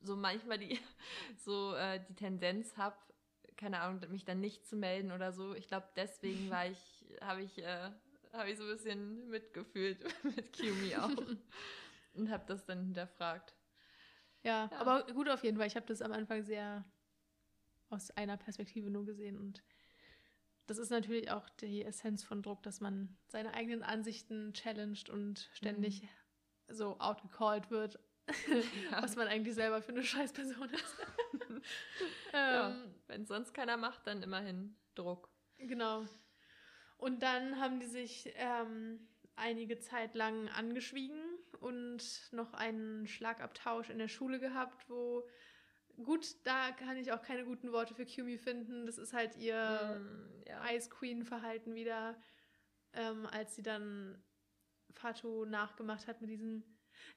[0.00, 0.78] so manchmal die,
[1.36, 2.96] so äh, die Tendenz habe,
[3.56, 5.54] keine Ahnung, mich dann nicht zu melden oder so.
[5.54, 7.90] Ich glaube, deswegen war ich, habe ich, äh,
[8.32, 11.10] habe ich so ein bisschen mitgefühlt mit Kiumi auch
[12.14, 13.54] und habe das dann hinterfragt.
[14.42, 15.68] Ja, ja, aber gut auf jeden Fall.
[15.68, 16.84] Ich habe das am Anfang sehr
[17.90, 19.62] aus einer Perspektive nur gesehen und
[20.72, 25.50] das ist natürlich auch die Essenz von Druck, dass man seine eigenen Ansichten challenged und
[25.52, 26.08] ständig mhm.
[26.68, 27.98] so outgecalled wird,
[28.90, 29.02] ja.
[29.02, 30.96] was man eigentlich selber für eine Scheißperson ist.
[32.32, 35.28] ja, ähm, Wenn sonst keiner macht, dann immerhin Druck.
[35.58, 36.06] Genau.
[36.96, 39.06] Und dann haben die sich ähm,
[39.36, 41.20] einige Zeit lang angeschwiegen
[41.60, 42.02] und
[42.32, 45.28] noch einen Schlagabtausch in der Schule gehabt, wo
[46.04, 48.86] gut, da kann ich auch keine guten Worte für Kumi finden.
[48.86, 50.70] Das ist halt ihr mm, ja.
[50.72, 52.16] Ice Queen-Verhalten wieder,
[52.92, 54.22] ähm, als sie dann
[54.92, 56.64] Fatu nachgemacht hat mit diesem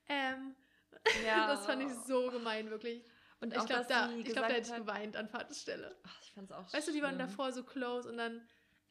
[0.08, 0.56] ähm.
[1.26, 1.48] Ja.
[1.48, 3.04] das fand ich so gemein, wirklich.
[3.42, 5.96] Und ich glaube, da, glaub, da hätte ich geweint an Fatus Stelle.
[6.04, 6.86] Ach, ich fand's auch Weißt schlimm.
[6.86, 8.42] du, die waren davor so close und dann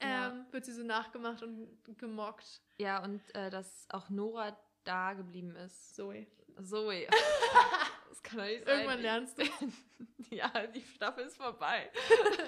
[0.00, 0.46] ähm, ja.
[0.50, 2.60] wird sie so nachgemacht und gemockt.
[2.76, 5.96] Ja, und äh, dass auch Nora da geblieben ist.
[5.96, 6.26] Zoe.
[6.62, 7.08] Zoe.
[8.14, 8.78] das kann doch nicht sein.
[8.78, 9.42] Irgendwann lernst du.
[10.34, 11.90] ja, die Staffel ist vorbei.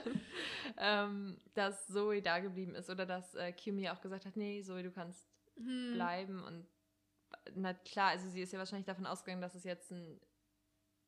[0.76, 4.84] ähm, dass Zoe da geblieben ist oder dass äh, Kimi auch gesagt hat, nee, Zoe,
[4.84, 5.94] du kannst hm.
[5.94, 6.66] bleiben und
[7.54, 10.20] na klar, also sie ist ja wahrscheinlich davon ausgegangen, dass es jetzt ein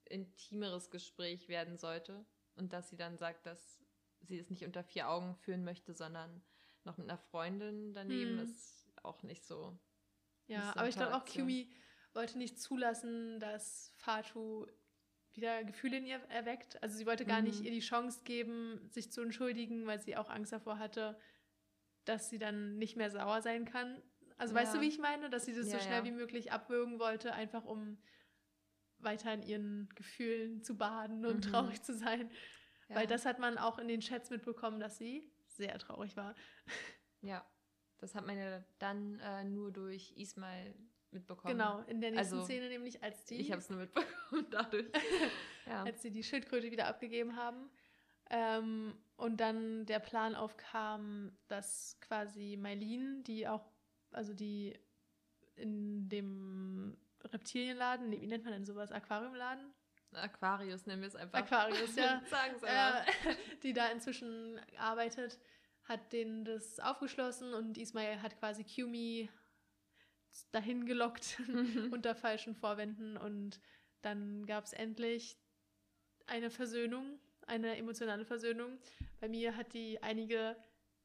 [0.07, 2.25] intimeres Gespräch werden sollte
[2.57, 3.81] und dass sie dann sagt, dass
[4.23, 6.43] sie es nicht unter vier Augen führen möchte, sondern
[6.83, 8.45] noch mit einer Freundin daneben hm.
[8.45, 9.79] ist auch nicht so.
[10.49, 11.71] Ja, aber ich glaube auch Kimi
[12.15, 14.67] wollte nicht zulassen, dass Fatu
[15.33, 16.83] wieder Gefühle in ihr erweckt.
[16.83, 17.49] Also sie wollte gar mhm.
[17.49, 21.19] nicht ihr die Chance geben, sich zu entschuldigen, weil sie auch Angst davor hatte,
[22.05, 24.03] dass sie dann nicht mehr sauer sein kann.
[24.37, 24.61] Also ja.
[24.61, 25.31] weißt du, wie ich meine?
[25.31, 26.05] Dass sie das ja, so schnell ja.
[26.05, 27.99] wie möglich abwürgen wollte, einfach um
[28.99, 31.51] weiter in ihren Gefühlen zu baden und mhm.
[31.51, 32.31] traurig zu sein.
[32.89, 36.35] Weil das hat man auch in den Chats mitbekommen, dass sie sehr traurig war.
[37.21, 37.45] Ja,
[37.99, 40.75] das hat man ja dann äh, nur durch Ismail
[41.13, 41.57] mitbekommen.
[41.57, 43.37] Genau, in der nächsten also, Szene nämlich, als die.
[43.37, 44.87] Ich habe es nur mitbekommen dadurch.
[45.67, 45.85] ja.
[45.85, 47.71] Als sie die Schildkröte wieder abgegeben haben.
[48.31, 53.67] Ähm, und dann der Plan aufkam, dass quasi Mailin, die auch,
[54.13, 54.79] also die
[55.57, 58.93] in dem Reptilienladen, wie nennt man denn sowas?
[58.93, 59.75] Aquariumladen?
[60.13, 61.39] Aquarius nennen wir es einfach.
[61.39, 62.23] Aquarius, ja.
[62.31, 63.03] Sagen Sie mal.
[63.03, 65.39] Äh, die da inzwischen arbeitet,
[65.85, 69.29] hat denen das aufgeschlossen und Ismail hat quasi Kumi
[70.53, 71.93] dahin gelockt mhm.
[71.93, 73.61] unter falschen Vorwänden und
[74.03, 75.37] dann gab es endlich
[76.27, 78.79] eine Versöhnung, eine emotionale Versöhnung.
[79.21, 80.57] Bei mir hat die einige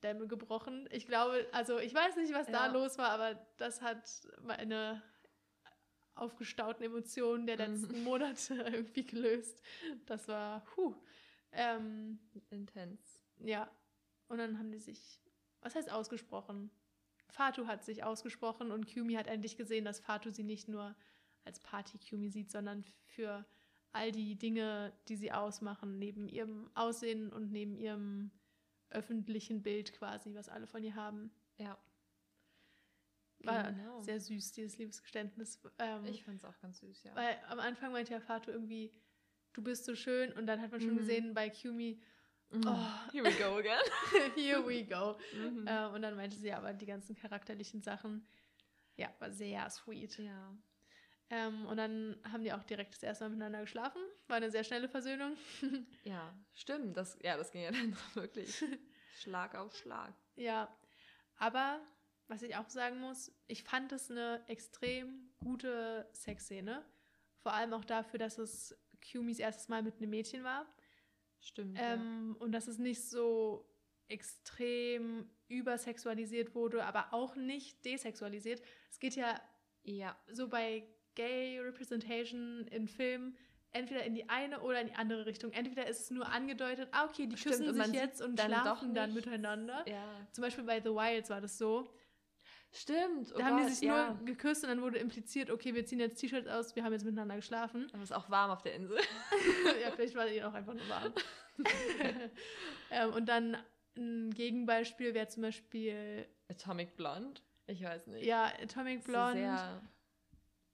[0.03, 0.88] Dämme gebrochen.
[0.91, 2.53] Ich glaube, also ich weiß nicht, was ja.
[2.53, 5.01] da los war, aber das hat meine
[6.15, 8.03] aufgestauten Emotionen der letzten mhm.
[8.03, 9.61] Monate irgendwie gelöst.
[10.05, 10.95] Das war, huh.
[11.51, 12.19] Ähm,
[12.49, 13.21] Intens.
[13.39, 13.69] Ja.
[14.28, 15.21] Und dann haben die sich,
[15.61, 16.71] was heißt ausgesprochen?
[17.34, 20.95] Fatu hat sich ausgesprochen und Kumi hat endlich gesehen, dass Fatu sie nicht nur
[21.45, 23.43] als Party-Kumi sieht, sondern für
[23.91, 28.31] all die Dinge, die sie ausmachen, neben ihrem Aussehen und neben ihrem
[28.89, 31.31] öffentlichen Bild quasi, was alle von ihr haben.
[31.57, 31.77] Ja.
[33.39, 33.99] War genau.
[34.01, 35.59] sehr süß, dieses Liebesgeständnis.
[35.79, 37.15] Ähm, ich fand es auch ganz süß, ja.
[37.15, 38.93] Weil am Anfang meinte ja Fatu irgendwie,
[39.53, 40.99] du bist so schön und dann hat man schon mhm.
[40.99, 42.03] gesehen bei Kumi, Mhm.
[42.65, 42.77] Oh.
[43.11, 43.79] Here we go again.
[44.35, 45.17] Here we go.
[45.33, 45.67] Mhm.
[45.67, 48.25] Äh, und dann meinte sie aber die ganzen charakterlichen Sachen.
[48.95, 50.17] Ja, war sehr sweet.
[50.19, 50.55] Ja.
[51.29, 54.01] Ähm, und dann haben die auch direkt das erste Mal miteinander geschlafen.
[54.27, 55.35] War eine sehr schnelle Versöhnung.
[56.03, 56.95] ja, stimmt.
[56.95, 58.63] Das, ja, das ging ja dann wirklich
[59.19, 60.13] Schlag auf Schlag.
[60.35, 60.75] Ja,
[61.37, 61.79] aber
[62.27, 66.85] was ich auch sagen muss, ich fand es eine extrem gute Sexszene.
[67.39, 68.77] Vor allem auch dafür, dass es
[69.11, 70.65] Kumis erstes Mal mit einem Mädchen war.
[71.43, 71.77] Stimmt.
[71.79, 72.43] Ähm, ja.
[72.43, 73.69] Und dass es nicht so
[74.07, 78.61] extrem übersexualisiert wurde, aber auch nicht desexualisiert.
[78.89, 79.39] Es geht ja,
[79.83, 80.17] ja.
[80.31, 83.37] so bei Gay Representation in Filmen
[83.73, 85.51] entweder in die eine oder in die andere Richtung.
[85.51, 88.93] Entweder ist es nur angedeutet, ah, okay, die Stimmt, küssen sich jetzt und dann schlafen
[88.93, 89.83] dann miteinander.
[89.87, 90.05] Ja.
[90.31, 91.89] Zum Beispiel bei The Wilds war das so.
[92.76, 93.32] Stimmt.
[93.34, 94.13] Oh da haben Gott, die sich ja.
[94.13, 97.05] nur geküsst und dann wurde impliziert, okay, wir ziehen jetzt T-Shirts aus, wir haben jetzt
[97.05, 97.88] miteinander geschlafen.
[97.93, 98.97] Aber es ist auch warm auf der Insel.
[99.82, 101.13] ja, vielleicht war ihnen auch einfach nur warm.
[102.91, 103.57] ähm, und dann
[103.95, 107.41] ein Gegenbeispiel wäre zum Beispiel Atomic Blonde.
[107.67, 108.26] Ich weiß nicht.
[108.26, 109.82] Ja, Atomic Blonde.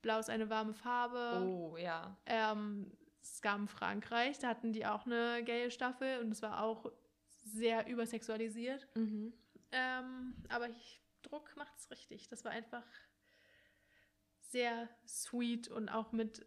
[0.02, 1.45] Blau ist eine warme Farbe.
[1.45, 2.18] Oh, ja.
[2.26, 2.91] Ähm,
[3.22, 6.89] Scum Frankreich, da hatten die auch eine gaye Staffel und es war auch
[7.43, 8.88] sehr übersexualisiert.
[8.95, 9.34] Mhm.
[9.74, 12.28] Ähm, aber ich Druck macht es richtig.
[12.28, 12.86] Das war einfach
[14.41, 16.45] sehr sweet und auch mit,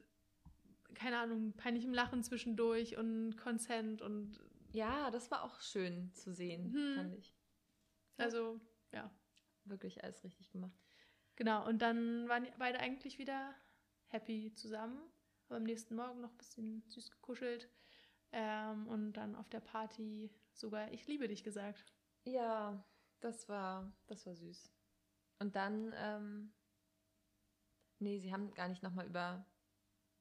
[0.94, 4.40] keine Ahnung, peinlichem Lachen zwischendurch und Consent und
[4.72, 6.94] Ja, das war auch schön zu sehen, Hm.
[6.96, 7.34] fand ich.
[8.16, 8.60] Also,
[8.92, 9.10] ja.
[9.64, 10.76] Wirklich alles richtig gemacht.
[11.36, 13.54] Genau, und dann waren beide eigentlich wieder
[14.06, 15.00] happy zusammen.
[15.46, 17.70] Aber am nächsten Morgen noch ein bisschen süß gekuschelt.
[18.32, 21.94] Ähm, und dann auf der Party sogar Ich liebe dich gesagt.
[22.24, 22.84] Ja,
[23.22, 24.70] das war, das war süß.
[25.38, 26.52] Und dann, ähm,
[27.98, 29.44] nee, sie haben gar nicht nochmal über,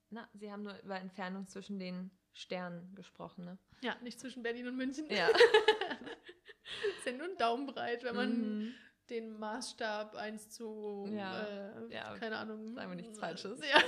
[0.09, 3.57] na, sie haben nur über Entfernung zwischen den Sternen gesprochen, ne?
[3.81, 5.05] Ja, nicht zwischen Berlin und München.
[5.11, 5.27] Ja.
[6.97, 8.73] ist ja nur ein Daumenbreit, wenn man Mhm.
[9.09, 12.73] den Maßstab 1 zu, Ja, äh, ja, keine Ahnung.
[12.73, 13.59] sagen wir nichts Falsches.
[13.59, 13.81] Ja.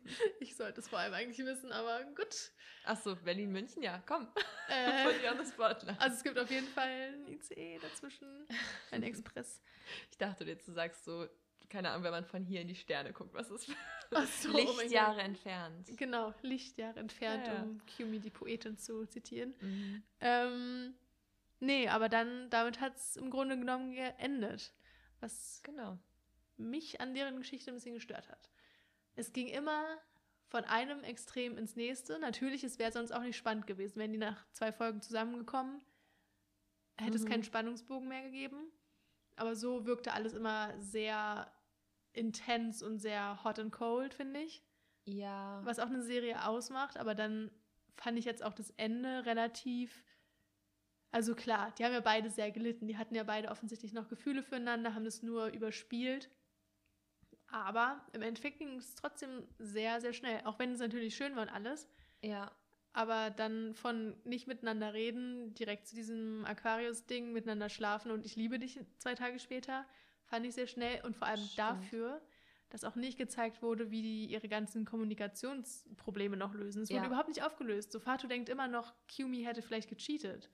[0.40, 2.52] Ich sollte es vor allem eigentlich wissen, aber gut.
[2.84, 4.28] Ach so, Berlin-München, ja, komm.
[4.68, 6.00] Äh, Put you on the spotlight.
[6.00, 8.46] also es gibt auf jeden Fall ein ICE dazwischen,
[8.90, 9.60] ein Express.
[10.10, 11.26] Ich dachte jetzt, du sagst so,
[11.68, 15.16] keine Ahnung, wenn man von hier in die Sterne guckt, was ist so, oh Lichtjahre
[15.16, 15.24] Gott.
[15.24, 15.88] entfernt.
[15.98, 17.62] Genau, Lichtjahre entfernt, Ja, ja.
[17.62, 19.54] um Kumi die Poetin zu zitieren.
[19.60, 20.02] Mhm.
[20.20, 20.94] Ähm,
[21.60, 24.72] nee, aber dann, damit hat es im Grunde genommen geendet.
[25.20, 25.98] Was Genau.
[26.56, 28.50] mich an deren Geschichte ein bisschen gestört hat.
[29.14, 29.84] Es ging immer
[30.48, 32.18] von einem Extrem ins nächste.
[32.18, 35.82] Natürlich, es wäre sonst auch nicht spannend gewesen, wenn die nach zwei Folgen zusammengekommen,
[36.98, 37.28] hätte es Mhm.
[37.28, 38.70] keinen Spannungsbogen mehr gegeben.
[39.36, 41.50] Aber so wirkte alles immer sehr
[42.12, 44.62] intens und sehr hot and cold, finde ich.
[45.04, 45.60] Ja.
[45.64, 47.50] Was auch eine Serie ausmacht, aber dann
[47.96, 50.04] fand ich jetzt auch das Ende relativ.
[51.10, 52.86] Also klar, die haben ja beide sehr gelitten.
[52.88, 56.30] Die hatten ja beide offensichtlich noch Gefühle füreinander, haben das nur überspielt.
[57.52, 60.40] Aber im Endeffekt ging es trotzdem sehr, sehr schnell.
[60.44, 61.86] Auch wenn es natürlich schön war und alles.
[62.22, 62.50] Ja.
[62.94, 68.58] Aber dann von nicht miteinander reden, direkt zu diesem Aquarius-Ding, miteinander schlafen und ich liebe
[68.58, 69.86] dich zwei Tage später,
[70.24, 71.02] fand ich sehr schnell.
[71.04, 71.58] Und vor allem Stimmt.
[71.58, 72.22] dafür,
[72.70, 76.82] dass auch nicht gezeigt wurde, wie die ihre ganzen Kommunikationsprobleme noch lösen.
[76.82, 77.06] Es wurde Ja.
[77.06, 77.92] überhaupt nicht aufgelöst.
[77.92, 80.50] So Fatu denkt immer noch, Kumi hätte vielleicht gecheatet.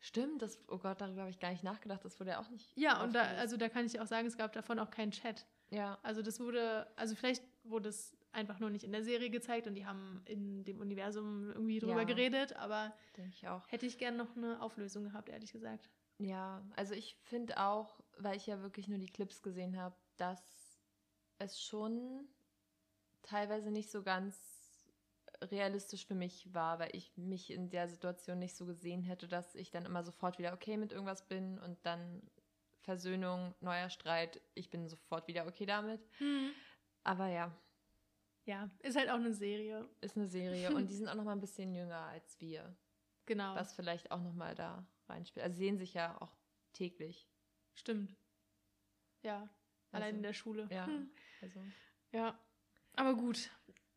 [0.00, 2.04] Stimmt, das, oh Gott, darüber habe ich gar nicht nachgedacht.
[2.04, 2.70] Das wurde ja auch nicht.
[2.76, 3.40] Ja, und da, aufgelöst.
[3.40, 5.44] also da kann ich auch sagen, es gab davon auch keinen Chat.
[5.70, 5.98] Ja.
[6.02, 9.74] Also das wurde, also vielleicht wurde es einfach nur nicht in der Serie gezeigt und
[9.74, 12.04] die haben in dem Universum irgendwie drüber Ja.
[12.04, 15.90] geredet, aber ich hätte ich gern noch eine Auflösung gehabt, ehrlich gesagt.
[16.18, 20.80] Ja, also ich finde auch, weil ich ja wirklich nur die Clips gesehen habe, dass
[21.38, 22.28] es schon
[23.22, 24.88] teilweise nicht so ganz
[25.42, 29.54] realistisch für mich war, weil ich mich in der Situation nicht so gesehen hätte, dass
[29.54, 32.28] ich dann immer sofort wieder okay mit irgendwas bin und dann
[32.88, 36.00] Versöhnung, neuer Streit, ich bin sofort wieder okay damit.
[37.04, 37.54] Aber ja,
[38.46, 39.86] Ja, ist halt auch eine Serie.
[40.00, 42.74] ist eine Serie und die sind auch noch mal ein bisschen jünger als wir,
[43.26, 43.54] Genau.
[43.54, 45.44] was vielleicht auch noch mal da reinspielt.
[45.44, 46.34] Also sehen sich ja auch
[46.72, 47.28] täglich.
[47.74, 48.16] Stimmt.
[49.22, 49.50] Ja,
[49.92, 50.66] allein Also, in der Schule.
[50.70, 51.10] Ja, Hm.
[51.42, 51.60] also
[52.12, 52.40] Ja,
[52.94, 53.50] aber gut.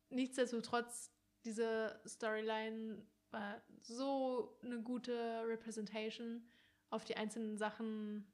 [0.09, 1.13] Nichtsdestotrotz,
[1.45, 6.45] diese Storyline war so eine gute Representation
[6.89, 8.30] auf die einzelnen Sachen,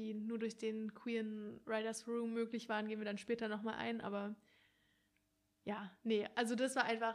[0.00, 4.00] die nur durch den queeren Writers Room möglich waren, gehen wir dann später nochmal ein,
[4.00, 4.34] aber
[5.64, 7.14] ja, nee, also das war einfach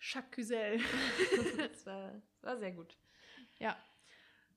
[0.00, 0.78] Jacques Cusel.
[1.58, 2.98] das war, das war sehr gut.
[3.58, 3.76] ja.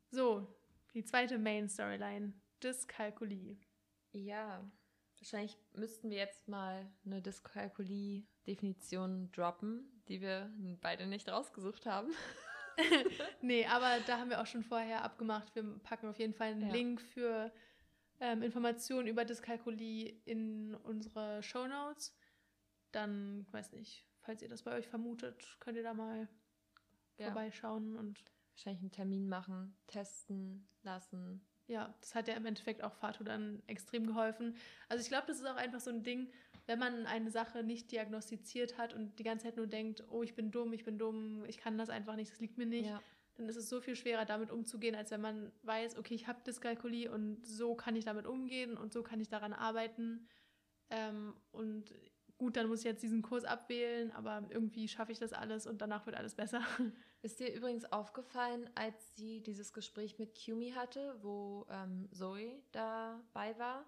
[0.09, 0.47] So,
[0.93, 2.33] die zweite Main Storyline,
[2.63, 3.57] Dyskalkulie.
[4.13, 4.71] Ja,
[5.17, 10.51] wahrscheinlich müssten wir jetzt mal eine Dyskalkulie-Definition droppen, die wir
[10.81, 12.11] beide nicht rausgesucht haben.
[13.41, 15.53] Nee, aber da haben wir auch schon vorher abgemacht.
[15.55, 16.71] Wir packen auf jeden Fall einen Ja.
[16.73, 17.51] Link für
[18.19, 22.15] ähm, Informationen über Dyskalkulie in unsere Show Notes.
[22.91, 26.27] Dann, weiß nicht, falls ihr das bei euch vermutet, könnt ihr da mal
[27.17, 27.25] Ja.
[27.27, 27.95] vorbeischauen.
[27.95, 28.23] Und
[28.53, 31.45] Wahrscheinlich einen Termin machen, testen lassen.
[31.67, 34.55] Ja, das hat ja im Endeffekt auch Fatu dann extrem geholfen.
[34.89, 36.31] Also ich glaube, das ist auch einfach so ein Ding,
[36.65, 40.35] wenn man eine Sache nicht diagnostiziert hat und die ganze Zeit nur denkt, oh, ich
[40.35, 42.87] bin dumm, ich bin dumm, ich kann das einfach nicht, das liegt mir nicht.
[42.87, 43.01] Ja,
[43.37, 46.41] dann ist es so viel schwerer, damit umzugehen, als wenn man weiß, okay, ich habe
[46.45, 50.27] Dyskalkulie und so kann ich damit umgehen und so kann ich daran arbeiten.
[50.89, 51.93] Ähm, und
[52.37, 55.81] gut, dann muss ich jetzt diesen Kurs abwählen, aber irgendwie schaffe ich das alles und
[55.81, 56.61] danach wird alles besser.
[57.21, 63.57] Ist dir übrigens aufgefallen, als sie dieses Gespräch mit Kumi hatte, wo ähm, Zoe dabei
[63.57, 63.85] war,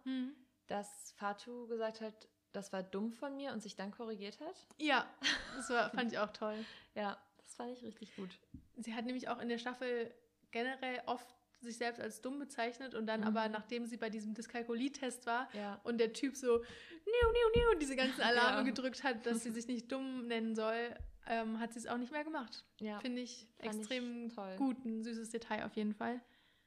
[0.68, 4.68] dass Fatu gesagt hat, das war dumm von mir und sich dann korrigiert hat?
[4.78, 5.06] Ja,
[5.56, 6.66] das war, fand ich auch toll.
[6.96, 8.30] Ja, das fand ich richtig gut.
[8.78, 10.12] Sie hat nämlich auch in der Staffel
[10.52, 13.28] generell oft sich selbst als dumm bezeichnet und dann Mhm.
[13.28, 17.80] aber, nachdem sie bei diesem Dyskalkulie-Test war, Ja, und der Typ so niu, niu, niu,
[17.80, 18.64] diese ganzen Alarme Ja.
[18.64, 20.96] gedrückt hat, dass sie sich nicht dumm nennen soll,
[21.28, 22.66] ähm, hat sie es auch nicht mehr gemacht.
[22.80, 24.56] ja, Finde ich Fand ich extrem toll.
[24.58, 26.22] gut, ein süßes Detail auf jeden Fall.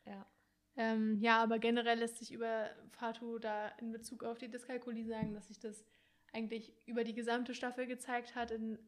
[0.05, 0.27] ja.
[0.75, 5.35] Ähm, ja, aber generell lässt sich über Fatu da in Bezug auf die Dyskalkulie sagen,
[5.35, 5.85] dass sich das
[6.33, 8.79] eigentlich über die gesamte Staffel gezeigt hat, in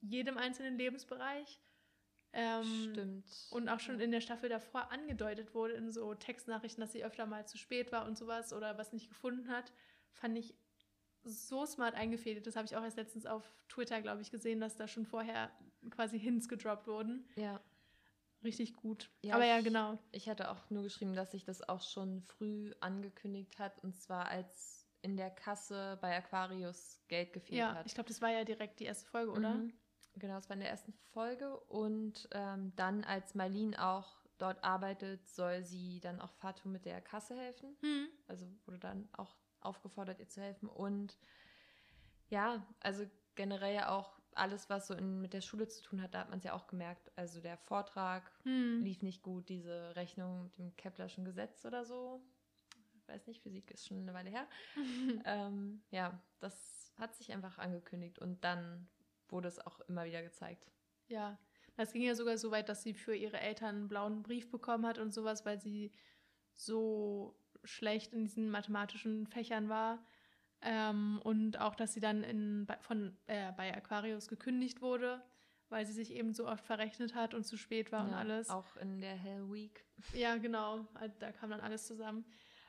[0.00, 1.60] jedem einzelnen Lebensbereich.
[2.36, 3.24] Ähm, Stimmt.
[3.50, 7.26] Und auch schon in der Staffel davor angedeutet wurde in so Textnachrichten, dass sie öfter
[7.26, 9.72] mal zu spät war und sowas oder was nicht gefunden hat,
[10.10, 10.54] fand ich
[11.22, 12.46] so smart eingefädelt.
[12.46, 15.50] Das habe ich auch erst letztens auf Twitter, glaube ich, gesehen, dass da schon vorher
[15.90, 17.26] quasi Hints gedroppt wurden.
[17.36, 17.60] Ja.
[18.42, 19.10] Richtig gut.
[19.22, 19.98] Ja, Aber ja, ich- genau.
[20.12, 23.78] Ich hatte auch nur geschrieben, dass sich das auch schon früh angekündigt hat.
[23.82, 27.86] Und zwar als in der Kasse bei Aquarius Geld gefehlt Ja, hat.
[27.86, 29.54] ich glaube, das war ja direkt die erste Folge, oder?
[29.54, 29.72] Mhm.
[30.16, 31.56] Genau, das war in der ersten Folge.
[31.68, 37.00] Und ähm, dann, als Marlene auch dort arbeitet, soll sie dann auch Fatou mit der
[37.00, 37.76] Kasse helfen.
[37.80, 38.08] Hm.
[38.26, 40.68] Also wurde dann auch aufgefordert, ihr zu helfen.
[40.68, 41.16] Und
[42.28, 43.04] ja, also
[43.34, 46.30] generell ja auch alles, was so in, mit der Schule zu tun hat, da hat
[46.30, 47.10] man es ja auch gemerkt.
[47.16, 48.82] Also der Vortrag Hm.
[48.82, 52.20] lief nicht gut, diese Rechnung mit dem Keplerschen Gesetz oder so.
[52.96, 54.48] Ich weiß nicht, Physik ist schon eine Weile her.
[55.24, 58.88] ähm, ja, das hat sich einfach angekündigt und dann
[59.28, 60.66] wurde es auch immer wieder gezeigt.
[61.08, 61.38] Ja,
[61.76, 64.86] das ging ja sogar so weit, dass sie für ihre Eltern einen blauen Brief bekommen
[64.86, 65.92] hat und sowas, weil sie
[66.52, 70.04] so schlecht in diesen mathematischen Fächern war.
[70.60, 75.22] Ähm, und auch, dass sie dann in, bei- von, äh, bei Aquarius gekündigt wurde,
[75.68, 78.48] weil sie sich eben so oft verrechnet hat und zu spät war und Ja, alles.
[78.50, 79.84] Auch in der Hell Week.
[80.14, 80.86] Ja, genau.
[81.18, 82.24] Da kam dann alles zusammen.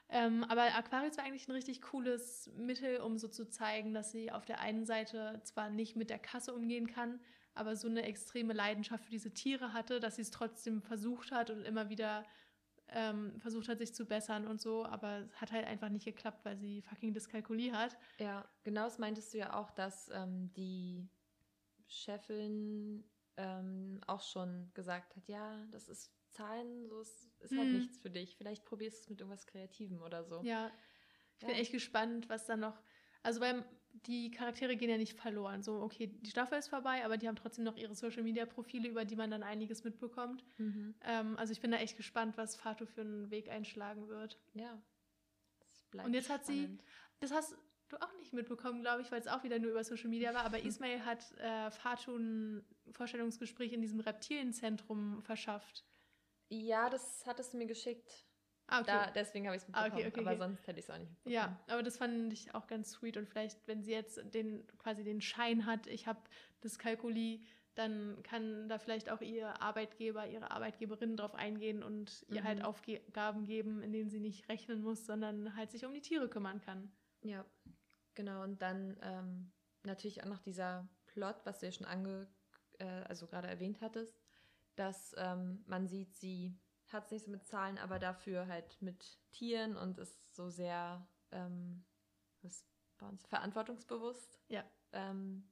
[0.09, 4.31] Ähm, aber Aquarius war eigentlich ein richtig cooles Mittel, um so zu zeigen, dass sie
[4.31, 7.19] auf der einen Seite zwar nicht mit der Kasse umgehen kann,
[7.55, 11.49] aber so eine extreme Leidenschaft für diese Tiere hatte, dass sie es trotzdem versucht hat
[11.49, 12.23] und immer wieder
[12.89, 14.85] ähm, versucht hat, sich zu bessern und so.
[14.85, 17.97] Aber es hat halt einfach nicht geklappt, weil sie fucking Dyskalkulie hat.
[18.19, 21.09] Ja, genau das meintest du ja auch, dass ähm, die
[21.87, 23.03] Chefin
[23.37, 27.77] ähm, auch schon gesagt hat, ja, das ist Zahlen, so ist, ist halt Mhm.
[27.77, 28.35] nichts für dich.
[28.37, 30.41] Vielleicht probierst du es mit irgendwas Kreativem oder so.
[30.43, 30.71] Ja,
[31.39, 31.61] ich bin Ja.
[31.61, 32.81] echt gespannt, was dann noch.
[33.23, 33.65] Also, weil
[34.07, 35.63] die Charaktere gehen ja nicht verloren.
[35.63, 38.87] So, okay, die Staffel ist vorbei, aber die haben trotzdem noch ihre Social Media Profile,
[38.89, 40.43] über die man dann einiges mitbekommt.
[40.57, 40.93] Mhm.
[41.01, 44.37] Ähm, also, ich bin da echt gespannt, was Fatou für einen Weg einschlagen wird.
[44.53, 44.79] Ja.
[46.03, 46.83] Und jetzt hat sie- spannend.
[47.21, 47.57] Das hast
[47.87, 50.43] du auch nicht mitbekommen, glaube ich, weil es auch wieder nur über Social Media war.
[50.43, 55.85] Aber Ismail hat äh, Fatou ein Vorstellungsgespräch in diesem Reptilienzentrum verschafft.
[56.63, 58.25] Ja, das hattest du mir geschickt.
[58.67, 58.91] Ah, okay.
[58.91, 60.07] Da, deswegen habe ich es Ah, mitbekommen.
[60.07, 60.37] okay, okay, aber okay.
[60.39, 61.35] sonst hätte ich es auch nicht mitbekommen.
[61.35, 65.03] Ja, aber das fand ich auch ganz sweet und vielleicht, wenn sie jetzt den quasi
[65.03, 66.19] den Schein hat, ich habe
[66.61, 67.45] das Kalkuli,
[67.75, 72.45] dann kann da vielleicht auch ihr Arbeitgeber, ihre Arbeitgeberin drauf eingehen und ihr Mhm.
[72.45, 76.29] halt Aufgaben geben, in denen sie nicht rechnen muss, sondern halt sich um die Tiere
[76.29, 76.91] kümmern kann.
[77.21, 77.45] Ja,
[78.13, 78.43] genau.
[78.43, 79.51] Und dann ähm,
[79.83, 82.27] natürlich auch noch dieser Plot, was du ja schon ange,
[82.79, 84.24] äh, also gerade erwähnt hattest,
[84.75, 86.57] dass ähm, man sieht, sie
[86.87, 91.07] hat es nicht so mit Zahlen, aber dafür halt mit Tieren und ist so sehr
[91.31, 91.83] ähm,
[92.41, 92.67] was ist
[92.97, 94.39] bei uns verantwortungsbewusst.
[94.47, 94.63] Ja.
[94.93, 95.49] Ähm,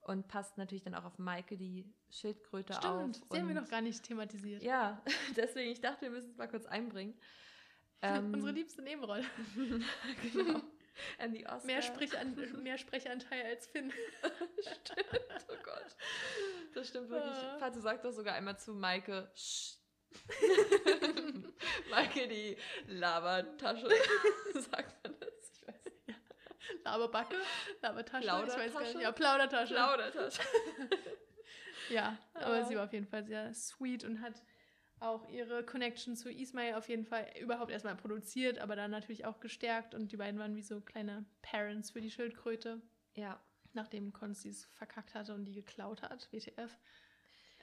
[0.00, 3.00] und passt natürlich dann auch auf Maike, die Schildkröte auf.
[3.00, 4.62] Stimmt, sie haben wir noch gar nicht thematisiert.
[4.62, 5.02] Ja,
[5.36, 7.14] deswegen, ich dachte, wir müssen es mal kurz einbringen.
[8.02, 9.24] Ähm, Unsere liebste Nebenrolle.
[10.22, 10.60] genau.
[11.18, 11.66] And the Oscar.
[11.66, 13.92] Mehr, Sprechan mehr Sprechanteil als Finn.
[14.60, 15.06] stimmt,
[15.48, 15.96] oh Gott.
[16.74, 17.32] Das stimmt wirklich.
[17.32, 17.58] Ah.
[17.58, 19.76] Vater sagt doch sogar einmal zu Maike, Sch.
[21.90, 23.88] Maike, die Labertasche.
[24.54, 25.28] sagt man das?
[25.52, 26.84] Ich weiß nicht.
[26.84, 27.36] Laberbacke,
[27.82, 28.92] Labertasche, ich weiß gar Plaudertasche?
[28.96, 29.02] nicht.
[29.02, 29.74] Ja, Plaudertasche.
[29.74, 30.42] Plaudertasche.
[31.90, 32.64] Ja, aber Ja.
[32.64, 34.42] sie war auf jeden Fall sehr sweet und hat
[35.00, 39.40] auch ihre Connection zu Ismail auf jeden Fall überhaupt erstmal produziert, aber dann natürlich auch
[39.40, 42.80] gestärkt und die beiden waren wie so kleine Parents für die Schildkröte,
[43.14, 43.40] Ja,
[43.74, 46.78] nachdem Konsti es verkackt hatte und die geklaut hat, WTF.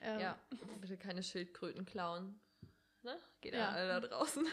[0.00, 0.38] Ähm, ja.
[0.80, 2.40] Bitte keine Schildkröten klauen.
[3.02, 3.18] Ne?
[3.40, 3.60] Geht Ja.
[3.60, 4.46] ja alle da draußen.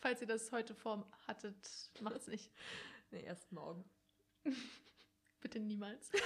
[0.00, 1.56] Falls ihr das heute vor hattet,
[2.00, 2.52] macht's nicht.
[3.10, 3.88] Nee, erst morgen.
[5.40, 6.10] Bitte niemals.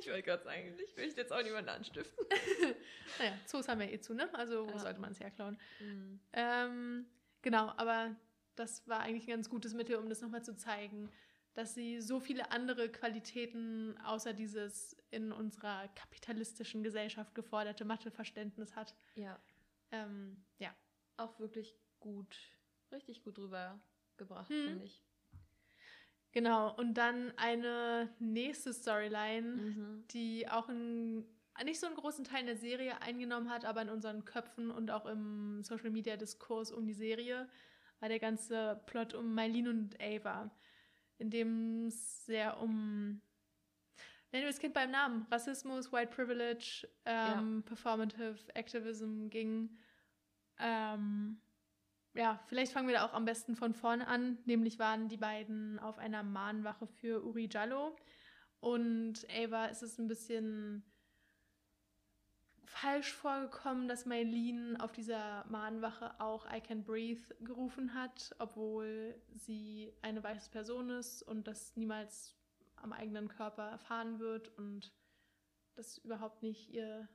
[0.00, 2.26] Ich wollte gerade sagen, ich will jetzt auch niemanden anstiften.
[3.18, 4.32] naja, Zoos haben wir eh zu, ne?
[4.34, 4.78] Also wo Ja.
[4.78, 5.58] sollte man es herklauen?
[5.80, 6.20] Mhm.
[6.32, 7.06] Ähm,
[7.42, 8.16] genau, aber
[8.56, 11.10] das war eigentlich ein ganz gutes Mittel, um das nochmal zu zeigen,
[11.54, 18.94] dass sie so viele andere Qualitäten außer dieses in unserer kapitalistischen Gesellschaft geforderte Matheverständnis hat.
[19.14, 19.38] Ja,
[19.90, 20.74] Ähm, ja.
[21.18, 22.34] auch wirklich gut,
[22.90, 24.64] richtig gut rübergebracht, Mhm.
[24.64, 25.02] finde ich.
[26.32, 30.04] Genau, und dann eine nächste Storyline, Mhm.
[30.12, 31.24] die auch ein,
[31.64, 34.90] nicht so einen großen Teil in der Serie eingenommen hat, aber in unseren Köpfen und
[34.90, 37.48] auch im Social Media Diskurs um die Serie,
[38.00, 40.50] war der ganze Plot um Mylene und Ava,
[41.18, 43.20] in dem es sehr um
[44.32, 45.26] Nennen wir das Kind beim Namen.
[45.30, 49.76] Rassismus, White Privilege, ähm, Performative Activism ging.
[50.58, 51.38] Ähm,
[52.14, 54.38] ja, vielleicht fangen wir da auch am besten von vorne an.
[54.44, 57.96] Nämlich waren die beiden auf einer Mahnwache für Uri Jallo.
[58.60, 60.84] Und Ava ist es ein bisschen
[62.64, 69.92] falsch vorgekommen, dass Maylene auf dieser Mahnwache auch I Can Breathe gerufen hat, obwohl sie
[70.00, 72.36] eine weiße Person ist und das niemals
[72.76, 74.92] am eigenen Körper erfahren wird und
[75.74, 77.08] das überhaupt nicht ihr,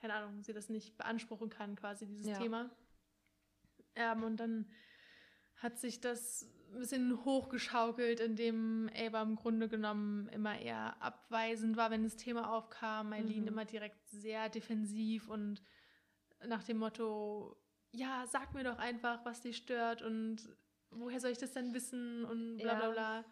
[0.00, 2.38] keine Ahnung, sie das nicht beanspruchen kann, quasi dieses Ja.
[2.38, 2.70] Thema.
[3.98, 4.70] Ähm, und dann
[5.56, 11.90] hat sich das ein bisschen hochgeschaukelt, indem Ava im Grunde genommen immer eher abweisend war,
[11.90, 13.12] wenn das Thema aufkam.
[13.12, 13.48] Eileen Mhm.
[13.48, 15.62] immer direkt sehr defensiv und
[16.46, 17.56] nach dem Motto,
[17.90, 20.48] ja, sag mir doch einfach, was dich stört und
[20.90, 22.92] woher soll ich das denn wissen und bla bla Ja.
[22.92, 23.24] bla.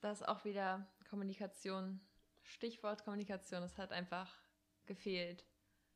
[0.00, 2.00] Da ist auch wieder Kommunikation.
[2.42, 4.30] Stichwort Kommunikation, es hat einfach
[4.86, 5.44] gefehlt.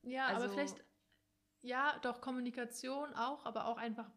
[0.02, 0.82] Ja, aber Also- vielleicht,
[1.62, 4.10] ja, doch Kommunikation auch, aber auch einfach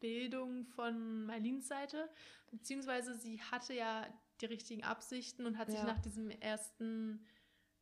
[0.00, 2.10] Bildung von Marlins Seite.
[2.50, 4.06] Beziehungsweise sie hatte ja
[4.40, 5.86] die richtigen Absichten und hat sich Ja.
[5.86, 7.26] nach diesem ersten,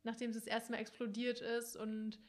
[0.03, 2.19] nachdem es das erste Mal explodiert ist und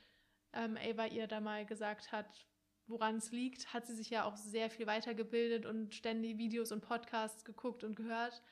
[0.52, 2.46] ähm, Ava ihr da mal gesagt hat,
[2.86, 6.80] woran es liegt, hat sie sich ja auch sehr viel weitergebildet und ständig Videos und
[6.80, 8.42] Podcasts geguckt und gehört.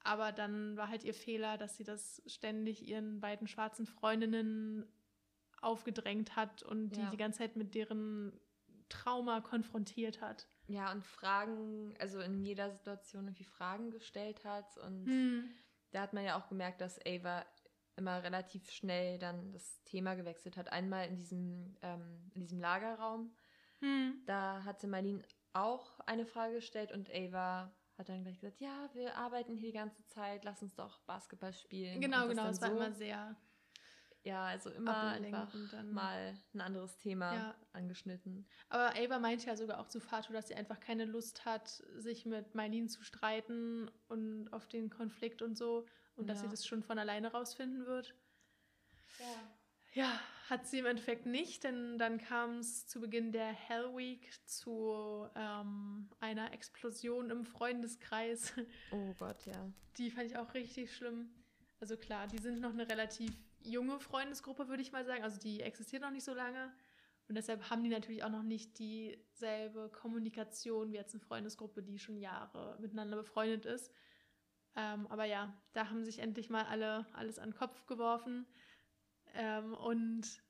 [0.00, 4.86] Aber dann war halt ihr Fehler, dass sie das ständig ihren beiden schwarzen Freundinnen
[5.66, 7.10] aufgedrängt hat und die Ja.
[7.10, 8.38] die ganze Zeit mit deren
[8.88, 10.46] Trauma konfrontiert hat.
[10.68, 14.76] Ja, und Fragen, also in jeder Situation irgendwie Fragen gestellt hat.
[14.78, 15.50] Und Hm.
[15.90, 17.44] da hat man ja auch gemerkt, dass Ava
[17.96, 20.70] immer relativ schnell dann das Thema gewechselt hat.
[20.72, 23.34] Einmal in diesem, ähm, in diesem Lagerraum.
[23.80, 24.22] Hm.
[24.26, 25.22] Da hatte Marlene
[25.52, 29.78] auch eine Frage gestellt und Ava hat dann gleich gesagt, ja, wir arbeiten hier die
[29.78, 32.00] ganze Zeit, lass uns doch Basketball spielen.
[32.00, 32.48] Genau, genau.
[32.48, 32.76] Es war so.
[32.76, 33.34] immer sehr
[34.26, 37.54] Ja, also immer einfach und dann- mal ein anderes Thema Ja.
[37.72, 38.44] angeschnitten.
[38.68, 42.26] Aber Ava meinte ja sogar auch zu Fatu, dass sie einfach keine Lust hat, sich
[42.26, 45.86] mit Mylene zu streiten und auf den Konflikt und so.
[46.16, 46.44] Und dass Ja.
[46.44, 48.14] sie das schon von alleine rausfinden wird.
[49.20, 49.26] Ja.
[49.92, 50.20] Ja,
[50.50, 55.26] hat sie im Endeffekt nicht, denn dann kam es zu Beginn der Hell Week zu
[55.36, 58.52] ähm, einer Explosion im Freundeskreis.
[58.90, 59.70] Oh Gott, ja.
[59.98, 61.30] Die fand ich auch richtig schlimm.
[61.80, 63.30] Also klar, die sind noch eine relativ
[63.66, 65.22] junge Freundesgruppe, würde ich mal sagen.
[65.22, 66.72] Also die existiert noch nicht so lange.
[67.28, 71.98] Und deshalb haben die natürlich auch noch nicht dieselbe Kommunikation wie jetzt eine Freundesgruppe, die
[71.98, 73.92] schon Jahre miteinander befreundet ist.
[74.76, 78.46] Ähm, aber ja, da haben sich endlich mal alle alles an den Kopf geworfen.
[79.34, 80.40] Ähm, und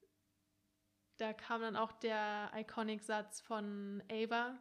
[1.16, 4.58] da kam dann auch der Iconic-Satz von Ava.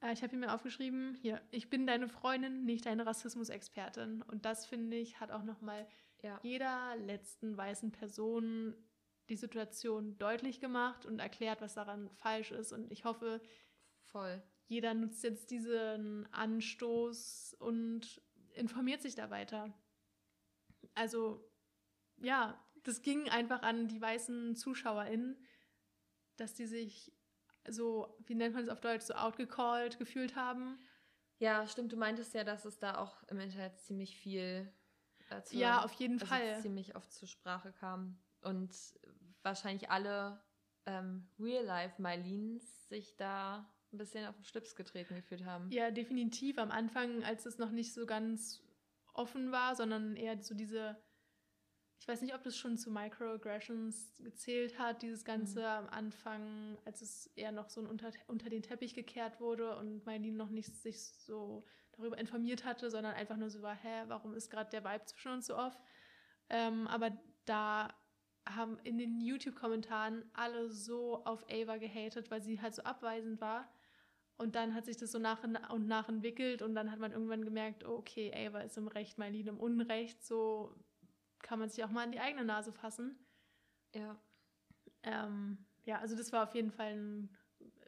[0.00, 4.22] Äh, ich habe ihn mir aufgeschrieben, hier, ich bin deine Freundin, nicht deine Rassismusexpertin.
[4.22, 5.88] Und das, finde ich, hat auch nochmal
[6.22, 6.38] Ja.
[6.42, 8.74] jeder letzten weißen Person
[9.28, 12.72] die Situation deutlich gemacht und erklärt, was daran falsch ist.
[12.72, 13.40] Und ich hoffe,
[14.04, 14.42] Voll.
[14.66, 18.22] jeder nutzt jetzt diesen Anstoß und
[18.54, 19.72] informiert sich da weiter.
[20.94, 21.48] Also,
[22.18, 25.36] ja, das ging einfach an die weißen ZuschauerInnen,
[26.36, 27.12] dass die sich
[27.68, 30.78] so, wie nennt man es auf Deutsch, so outgecalled gefühlt haben.
[31.38, 31.92] Ja, stimmt.
[31.92, 34.72] Du meintest ja, dass es da auch im Internet ziemlich viel
[35.40, 36.60] zur- Ja, auf jeden Fall.
[36.60, 38.18] ziemlich oft zur Sprache kam.
[38.42, 38.70] Und
[39.42, 40.42] wahrscheinlich alle
[40.86, 45.70] ähm, Real-Life-Mylines sich da ein bisschen auf den Schlips getreten gefühlt haben.
[45.70, 46.58] Ja, definitiv.
[46.58, 48.62] Am Anfang, als es noch nicht so ganz
[49.14, 50.96] offen war, sondern eher so diese,
[52.00, 55.66] ich weiß nicht, ob das schon zu Microaggressions gezählt hat, dieses Ganze Mhm.
[55.66, 60.36] am Anfang, als es eher noch so unter, unter den Teppich gekehrt wurde und Marlene
[60.36, 64.50] noch nicht sich so darüber informiert hatte, sondern einfach nur so war, hä, warum ist
[64.50, 65.78] gerade der Vibe zwischen uns so off?
[66.48, 67.10] Ähm, aber
[67.44, 67.94] da
[68.48, 73.72] haben in den YouTube-Kommentaren alle so auf Ava gehatet, weil sie halt so abweisend war.
[74.36, 77.44] Und dann hat sich das so nach und nach entwickelt und dann hat man irgendwann
[77.44, 80.24] gemerkt, oh, okay, Ava ist im Recht, Marlene im Unrecht.
[80.24, 80.74] So
[81.42, 83.16] kann man sich auch mal an die eigene Nase fassen.
[83.94, 84.20] Ja.
[85.04, 87.36] Ähm, ja, also das war auf jeden Fall ein,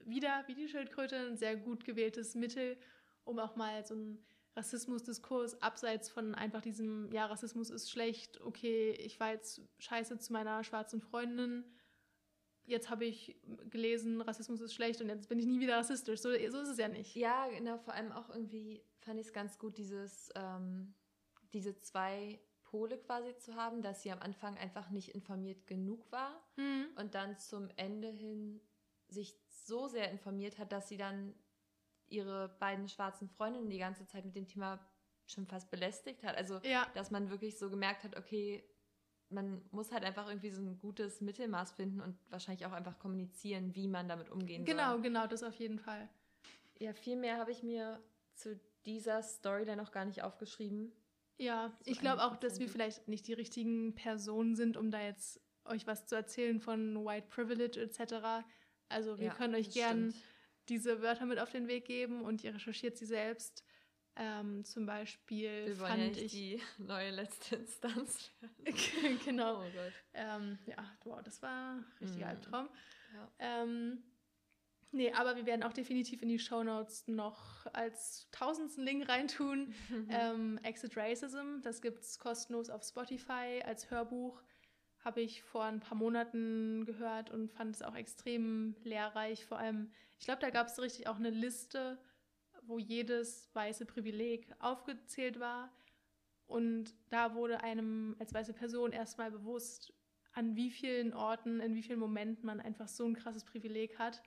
[0.05, 2.77] wieder wie die Schildkröte ein sehr gut gewähltes Mittel,
[3.25, 4.25] um auch mal so einen
[4.57, 10.33] Rassismusdiskurs abseits von einfach diesem, ja, Rassismus ist schlecht, okay, ich war jetzt scheiße zu
[10.33, 11.65] meiner schwarzen Freundin,
[12.65, 13.37] jetzt habe ich
[13.71, 16.21] gelesen, Rassismus ist schlecht und jetzt bin ich nie wieder rassistisch.
[16.21, 17.15] So, so ist es ja nicht.
[17.15, 17.79] Ja, genau.
[17.79, 20.95] Vor allem auch irgendwie fand ich es ganz gut, dieses, ähm,
[21.53, 26.43] diese zwei Pole quasi zu haben, dass sie am Anfang einfach nicht informiert genug war
[26.57, 26.87] Mhm.
[26.97, 28.61] und dann zum Ende hin
[29.09, 31.35] sich so sehr informiert hat, dass sie dann
[32.09, 34.79] ihre beiden schwarzen Freundinnen die ganze Zeit mit dem Thema
[35.27, 36.37] schon fast belästigt hat.
[36.37, 38.63] Also, Ja, dass man wirklich so gemerkt hat, okay,
[39.31, 43.75] man muss halt einfach irgendwie so ein gutes Mittelmaß finden und wahrscheinlich auch einfach kommunizieren,
[43.75, 45.03] wie man damit umgehen genau, soll.
[45.03, 46.09] genau, das auf jeden Fall.
[46.79, 48.03] Ja, viel mehr habe ich mir
[48.35, 50.93] zu dieser Storyline noch gar nicht aufgeschrieben.
[51.39, 52.71] Ja, So ich glaube auch, dass wir 100%.
[52.71, 57.29] vielleicht nicht die richtigen Personen sind, um da jetzt euch was zu erzählen von White
[57.31, 58.45] Privilege etc.
[58.91, 60.25] Also wir Ja, können euch gern stimmt.
[60.69, 63.65] Diese Wörter mit auf den Weg geben und ihr recherchiert sie selbst.
[64.17, 68.31] Ähm, zum Beispiel Wir wollen fand ja nicht ich die neue letzte Instanz
[69.25, 69.59] genau.
[69.61, 69.93] Oh Gott.
[70.13, 72.31] Ähm, ja, wow, das war ein richtiger Mhm.
[72.31, 72.69] Albtraum.
[73.13, 73.29] Ja.
[73.41, 74.03] Ähm,
[74.93, 79.75] nee, aber wir werden auch definitiv in die Shownotes noch als tausendsten Link reintun.
[80.11, 84.41] ähm, Exit Racism, das gibt es kostenlos auf Spotify als Hörbuch.
[85.01, 89.45] Habe ich vor ein paar Monaten gehört und fand es auch extrem lehrreich.
[89.45, 89.93] Vor allem,
[90.25, 91.99] ich glaube, da gab es richtig auch eine Liste,
[92.63, 95.71] wo jedes weiße Privileg aufgezählt war.
[96.47, 99.93] Und da wurde einem als weiße Person erstmal bewusst,
[100.33, 104.23] an wie vielen Orten, in wie vielen Momenten man einfach so ein krasses Privileg hat.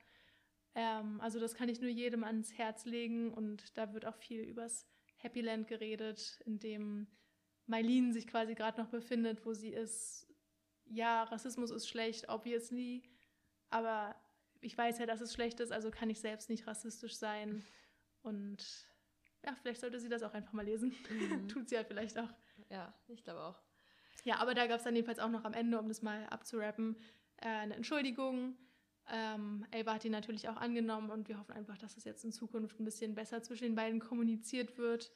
[0.76, 4.42] Ähm, also das kann ich nur jedem ans Herz legen und da wird auch viel
[4.42, 7.08] übers Happy Land geredet, in dem
[7.66, 10.32] Mailin sich quasi gerade noch befindet, wo sie ist.
[10.84, 13.02] Ja, Rassismus ist schlecht, obviously,
[13.68, 14.14] aber
[14.60, 17.64] ich weiß ja, dass es schlecht ist, also kann ich selbst nicht rassistisch sein.
[18.22, 18.88] Und
[19.44, 20.94] ja, vielleicht sollte sie das auch einfach mal lesen.
[21.10, 21.48] Mhm.
[21.48, 22.30] Tut sie ja vielleicht auch.
[22.70, 23.60] Ja, ich glaube auch.
[24.24, 26.96] Ja, aber da gab es dann jedenfalls auch noch am Ende, um das mal abzurappen,
[27.36, 28.56] äh, eine Entschuldigung.
[29.10, 32.32] Ähm, Ava hat die natürlich auch angenommen und wir hoffen einfach, dass es jetzt in
[32.32, 35.10] Zukunft ein bisschen besser zwischen den beiden kommuniziert wird.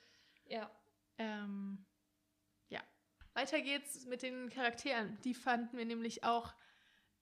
[0.47, 0.71] Ja.
[1.19, 1.85] Ähm,
[2.71, 2.81] ja.
[3.35, 5.19] Weiter geht's mit den Charakteren.
[5.25, 6.55] Die fanden wir nämlich auch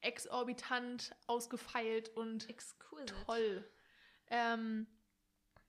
[0.00, 3.14] exorbitant ausgefeilt und Exquisite.
[3.26, 3.70] toll.
[4.28, 4.86] Ähm,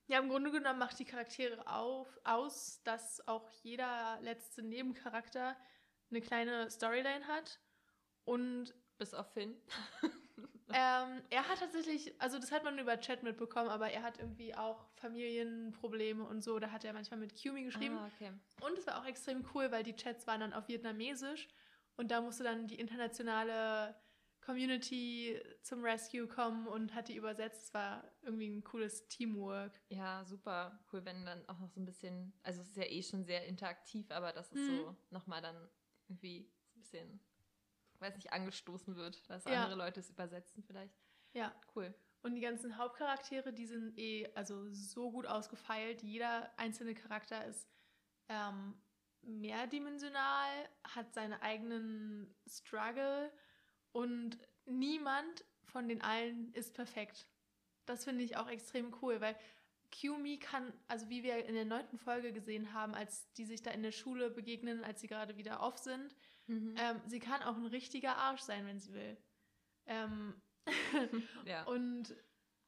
[0.07, 5.55] ja, im Grunde genommen macht die Charaktere auf, aus, dass auch jeder letzte Nebencharakter
[6.09, 7.59] eine kleine Storyline hat.
[8.25, 9.55] Und Bis auf Finn.
[10.73, 14.53] ähm, er hat tatsächlich, also das hat man über Chat mitbekommen, aber er hat irgendwie
[14.53, 16.59] auch Familienprobleme und so.
[16.59, 17.97] Da hat er manchmal mit Qumi geschrieben.
[17.97, 18.31] Ah, okay.
[18.59, 21.47] Und es war auch extrem cool, weil die Chats waren dann auf Vietnamesisch
[21.97, 23.95] und da musste dann die internationale
[24.41, 27.63] Community zum Rescue kommen und hat die übersetzt.
[27.63, 29.79] Es war irgendwie ein cooles Teamwork.
[29.89, 33.03] Ja, super cool, wenn dann auch noch so ein bisschen, also es ist ja eh
[33.03, 34.77] schon sehr interaktiv, aber dass es Mhm.
[34.77, 35.69] so nochmal dann
[36.07, 37.19] irgendwie so ein bisschen,
[37.99, 39.63] weiß nicht, angestoßen wird, dass Ja.
[39.63, 40.97] andere Leute es übersetzen vielleicht.
[41.33, 41.53] Ja.
[41.75, 41.93] Cool.
[42.23, 46.03] Und die ganzen Hauptcharaktere, die sind eh also so gut ausgefeilt.
[46.03, 47.67] Jeder einzelne Charakter ist
[48.27, 48.79] ähm,
[49.21, 53.31] mehrdimensional, hat seine eigenen Struggle
[53.91, 57.27] und niemand von den allen ist perfekt.
[57.85, 59.35] Das finde ich auch extrem cool, weil
[59.91, 63.71] Qumi kann, also wie wir in der neunten Folge gesehen haben, als die sich da
[63.71, 66.15] in der Schule begegnen, als sie gerade wieder off sind,
[66.47, 66.75] Mhm.
[66.77, 69.17] ähm, sie kann auch ein richtiger Arsch sein, wenn sie will.
[69.85, 70.41] Ähm,
[71.45, 71.63] ja.
[71.63, 72.15] und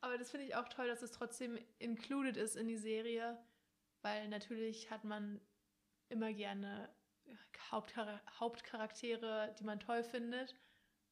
[0.01, 3.41] aber das finde ich auch toll, dass es trotzdem included ist in die Serie,
[4.01, 5.39] weil natürlich hat man
[6.09, 6.93] immer gerne
[7.71, 10.55] Hauptchar Hauptcharaktere, die man toll findet,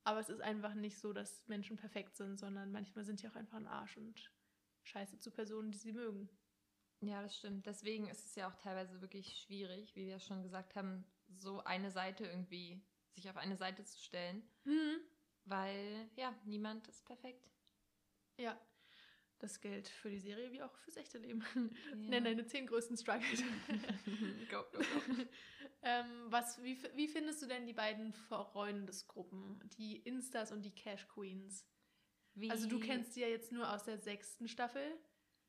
[0.03, 3.35] aber es ist einfach nicht so, dass Menschen perfekt sind, sondern manchmal sind die auch
[3.35, 4.31] einfach ein Arsch und
[4.83, 6.29] scheiße zu Personen, die sie mögen.
[7.01, 7.65] Ja, das stimmt.
[7.65, 11.91] Deswegen ist es ja auch teilweise wirklich schwierig, wie wir schon gesagt haben, so eine
[11.91, 12.83] Seite irgendwie,
[13.13, 14.43] sich auf eine Seite zu stellen,
[15.45, 17.49] weil ja, niemand ist perfekt.
[18.37, 18.59] Ja,
[19.41, 21.43] das gilt für die Serie wie auch fürs echte Leben.
[21.91, 22.09] Ja.
[22.09, 23.41] Nenn deine zehn größten Struggles.
[24.49, 24.83] go, go, go.
[25.83, 31.07] ähm, was, wie, wie findest du denn die beiden Freundesgruppen, die Instas und die Cash
[31.07, 31.65] Queens?
[32.33, 34.83] Wie, Also du kennst die ja jetzt nur aus der sechsten Staffel.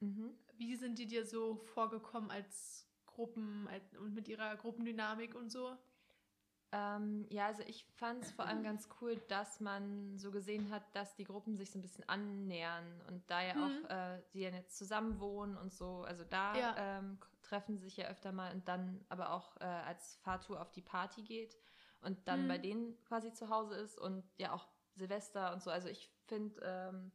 [0.01, 0.35] Mhm.
[0.57, 5.77] Wie sind die dir so vorgekommen als Gruppen als, und mit ihrer Gruppendynamik und so?
[6.75, 10.83] Ähm, ja, also ich fand es vor allem ganz cool, dass man so gesehen hat,
[10.95, 13.85] dass die Gruppen sich so ein bisschen annähern und da ja Mhm.
[13.87, 16.75] auch äh, die ja jetzt zusammen wohnen und so, also da Ja.
[16.79, 20.73] ähm, treffen sie sich ja öfter mal und dann aber auch äh, als Fahrtour auf
[20.73, 21.59] die Party geht
[22.01, 22.49] und dann Mhm.
[22.49, 24.67] bei denen quasi zu Hause ist und ja auch
[24.97, 25.71] Silvester und so.
[25.71, 27.13] Also ich finde, ähm,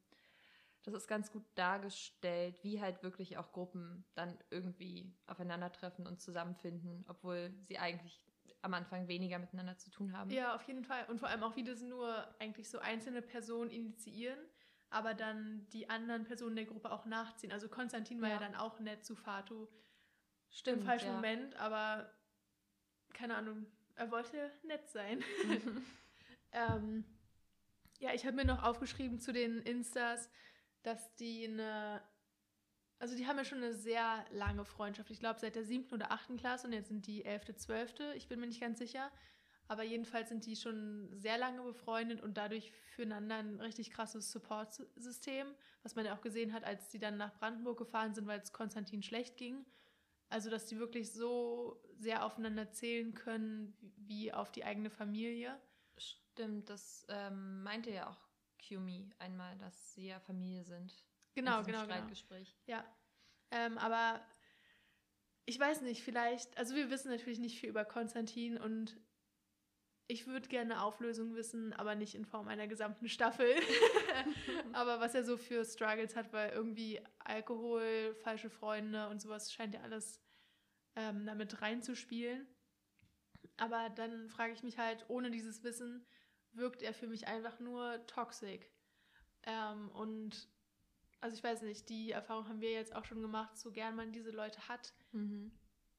[0.84, 7.06] das ist ganz gut dargestellt, wie halt wirklich auch Gruppen dann irgendwie aufeinandertreffen und zusammenfinden,
[7.08, 8.24] obwohl sie eigentlich
[8.62, 10.30] am Anfang weniger miteinander zu tun haben.
[10.30, 11.06] Ja, auf jeden Fall.
[11.10, 14.40] Und vor allem auch, wie das nur eigentlich so einzelne Personen initiieren,
[14.90, 17.52] aber dann die anderen Personen der Gruppe auch nachziehen.
[17.52, 18.42] Also Konstantin war ja, Ja.
[18.42, 19.68] dann auch nett zu Fatu
[20.50, 20.80] Stimmt.
[20.80, 21.14] im falschen ja.
[21.14, 22.12] Moment, aber
[23.14, 23.66] keine Ahnung,
[23.96, 25.24] er wollte nett sein.
[26.52, 27.04] ähm,
[28.00, 30.30] ja, ich habe mir noch aufgeschrieben zu den Instas,
[30.84, 32.02] dass die eine,
[33.00, 35.12] also die haben ja schon eine sehr lange Freundschaft.
[35.12, 38.14] Ich glaube seit der siebten oder achten Klasse und jetzt sind die elfte, zwölfte.
[38.16, 39.12] Ich bin mir nicht ganz sicher.
[39.70, 45.48] Aber jedenfalls sind die schon sehr lange befreundet und dadurch füreinander ein richtig krasses Support-System,
[45.84, 48.54] was man ja auch gesehen hat, als die dann nach Brandenburg gefahren sind, weil es
[48.54, 49.66] Konstantin schlecht ging.
[50.30, 55.60] Also, dass die wirklich so sehr aufeinander zählen können wie auf die eigene Familie.
[55.98, 58.28] Stimmt, das ähm, meinte ja auch
[58.66, 60.94] Kumi einmal, dass sie ja Familie sind.
[61.38, 61.84] Genau, genau, genau.
[61.84, 62.58] Streitgespräch.
[62.66, 62.84] Ja.
[63.52, 64.26] Ähm, aber
[65.46, 69.00] ich weiß nicht, vielleicht, also wir wissen natürlich nicht viel über Konstantin und
[70.08, 73.48] ich würde gerne eine Auflösung wissen, aber nicht in Form einer gesamten Staffel.
[74.74, 79.76] aber was er so für Struggles hat, weil irgendwie Alkohol, falsche Freunde und sowas scheint
[79.76, 80.20] ja alles
[80.96, 82.48] ähm, damit reinzuspielen.
[83.58, 86.04] Aber dann frage ich mich halt, ohne dieses Wissen
[86.54, 88.72] wirkt er für mich einfach nur toxic.
[89.44, 90.50] Ähm, und
[91.20, 94.12] also ich weiß nicht, die Erfahrung haben wir jetzt auch schon gemacht, so gern man
[94.12, 94.94] diese Leute hat.
[95.12, 95.52] Mhm.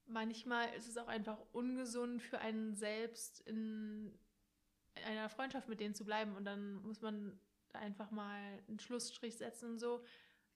[0.06, 4.18] Manchmal ist es auch einfach ungesund für einen selbst in
[5.04, 7.38] einer Freundschaft mit denen zu bleiben und dann muss man
[7.68, 10.02] da einfach mal einen Schlussstrich setzen und so.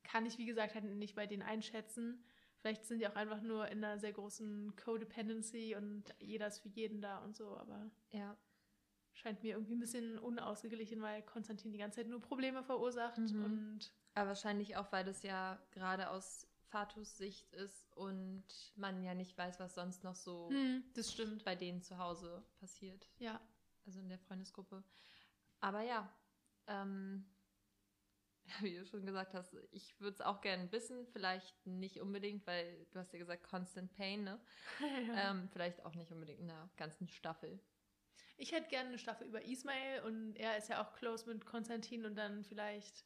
[0.05, 2.25] Kann ich, wie gesagt, halt nicht bei denen einschätzen.
[2.61, 6.69] Vielleicht sind die auch einfach nur in einer sehr großen Codependency und jeder ist für
[6.69, 8.37] jeden da und so, aber Ja.
[9.15, 13.45] Scheint mir irgendwie ein bisschen unausgeglichen, weil Konstantin die ganze Zeit nur Probleme verursacht Mhm.
[13.45, 18.45] und Aber wahrscheinlich auch, weil das ja gerade aus Fatus Sicht ist und
[18.77, 21.45] man ja nicht weiß, was sonst noch so hm, das stimmt.
[21.45, 23.11] bei denen zu Hause passiert.
[23.19, 23.41] Ja.
[23.87, 24.83] Also in der Freundesgruppe.
[25.61, 26.11] Aber ja,
[26.67, 27.25] ähm,
[28.61, 31.07] wie du schon gesagt hast, ich würde es auch gerne wissen.
[31.13, 34.41] Vielleicht nicht unbedingt, weil du hast ja gesagt, Constant Pain, ne?
[35.15, 37.61] Ähm, vielleicht auch nicht unbedingt in der ganzen Staffel.
[38.43, 42.05] Ich hätte gerne eine Staffel über Ismail und er ist ja auch close mit Konstantin
[42.05, 43.05] und dann vielleicht,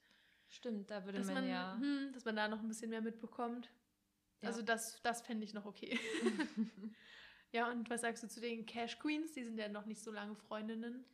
[0.49, 1.77] Stimmt, da würde dass man, man, ja.
[1.79, 3.71] hm, dass man da noch ein bisschen mehr mitbekommt.
[4.41, 4.49] Ja.
[4.49, 6.01] Also das, das fände ich noch okay.
[7.53, 9.33] ja, und was sagst du zu den Cash Queens?
[9.33, 11.05] Die sind ja noch nicht so lange Freundinnen.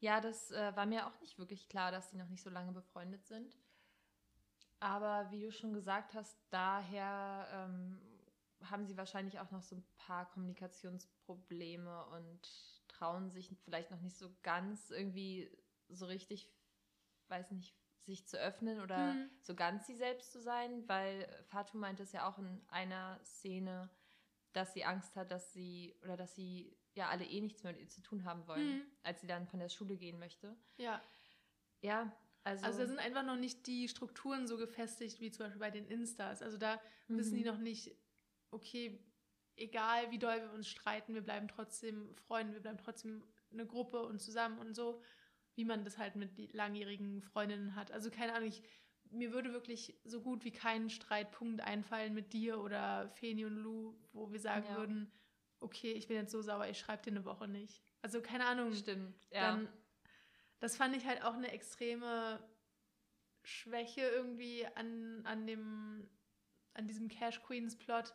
[0.00, 2.72] Ja, das äh, war mir auch nicht wirklich klar, dass die noch nicht so lange
[2.72, 3.56] befreundet sind.
[4.80, 8.02] Aber wie du schon gesagt hast, daher ähm,
[8.64, 12.48] haben sie wahrscheinlich auch noch so ein paar Kommunikationsprobleme und
[13.02, 15.50] trauen sich vielleicht noch nicht so ganz irgendwie
[15.88, 16.48] so richtig,
[17.28, 19.30] weiß nicht, sich zu öffnen oder Mhm.
[19.40, 23.90] so ganz sie selbst zu sein, weil Fatou meinte es ja auch in einer Szene,
[24.52, 27.82] dass sie Angst hat, dass sie oder dass sie ja alle eh nichts mehr mit
[27.82, 28.86] ihr zu tun haben wollen, Mhm.
[29.02, 30.56] als sie dann von der Schule gehen möchte.
[30.76, 31.02] Ja.
[31.80, 32.12] Ja,
[32.44, 35.70] also, Also da sind einfach noch nicht die Strukturen so gefestigt wie zum Beispiel bei
[35.72, 36.40] den Instas.
[36.42, 37.46] Also da wissen die Mhm.
[37.48, 37.96] noch nicht,
[38.52, 39.04] okay,
[39.56, 43.22] egal wie doll wir uns streiten, wir bleiben trotzdem Freunde, wir bleiben trotzdem
[43.52, 45.02] eine Gruppe und zusammen und so,
[45.54, 47.92] wie man das halt mit langjährigen Freundinnen hat.
[47.92, 48.62] Also keine Ahnung, ich,
[49.10, 53.94] mir würde wirklich so gut wie kein Streitpunkt einfallen mit dir oder Feni und Lou,
[54.12, 54.76] wo wir sagen Ja.
[54.76, 55.12] würden,
[55.60, 57.82] okay, ich bin jetzt so sauer, ich schreibe dir eine Woche nicht.
[58.00, 59.52] Also keine Ahnung stimmt, ja.
[59.52, 59.68] dann,
[60.58, 62.42] das fand ich halt auch eine extreme
[63.44, 66.08] Schwäche irgendwie an, an dem,
[66.74, 68.14] an diesem Cash Queens Plot.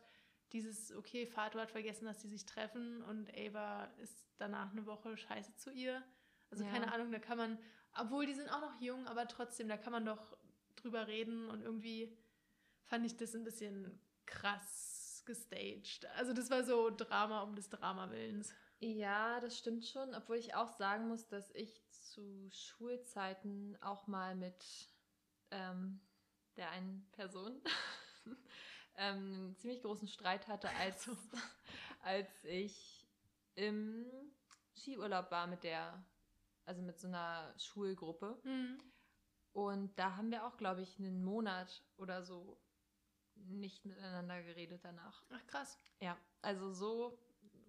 [0.52, 5.16] Dieses, okay, Fatou hat vergessen, dass die sich treffen und Ava ist danach eine Woche
[5.16, 6.02] scheiße zu ihr.
[6.50, 6.70] Also Ja.
[6.70, 7.58] keine Ahnung, da kann man,
[7.98, 10.36] obwohl die sind auch noch jung, aber trotzdem, da kann man doch
[10.76, 12.16] drüber reden und irgendwie
[12.84, 16.06] fand ich das ein bisschen krass gestaged.
[16.16, 18.54] Also das war so Drama um des Drama Willens.
[18.80, 24.34] Ja, das stimmt schon, obwohl ich auch sagen muss, dass ich zu Schulzeiten auch mal
[24.36, 24.64] mit
[25.50, 26.00] ähm,
[26.56, 27.60] der einen Person
[28.98, 31.08] ähm, einen ziemlich großen Streit hatte, als,
[32.02, 33.06] als ich
[33.54, 34.06] im
[34.76, 36.04] Skiurlaub war mit der,
[36.64, 38.38] also mit so einer Schulgruppe.
[38.44, 38.80] Mhm.
[39.52, 42.60] Und da haben wir auch, glaube ich, einen Monat oder so
[43.34, 45.22] nicht miteinander geredet danach.
[45.30, 45.78] Ach krass.
[46.00, 47.18] Ja, also so,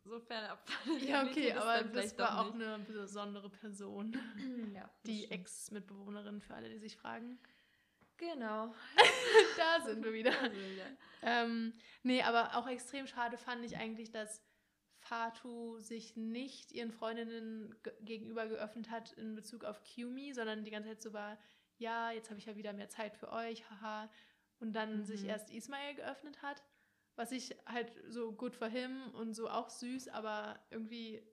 [0.04, 0.60] so fernab.
[1.00, 4.18] Ja, okay, aber das war auch eine besondere Person.
[4.74, 5.30] ja, das Die.
[5.32, 7.40] Ex-Mitbewohnerin, für alle, die sich fragen.
[8.20, 8.74] Genau.
[9.58, 10.32] da sind wir wieder.
[10.40, 10.86] Also, ja.
[11.22, 11.74] Ähm,
[12.04, 14.44] nee, aber auch extrem schade fand ich eigentlich, dass
[15.00, 20.72] Fatu sich nicht ihren Freundinnen ge- gegenüber geöffnet hat in Bezug auf Kumi, sondern die
[20.72, 21.38] ganze Zeit so war,
[21.78, 24.12] ja, jetzt habe ich ja wieder mehr Zeit für euch, haha.
[24.60, 25.04] Und dann Mhm.
[25.06, 26.62] sich erst Ismail geöffnet hat,
[27.16, 31.24] was ich halt so gut for him und so auch süß, aber irgendwie,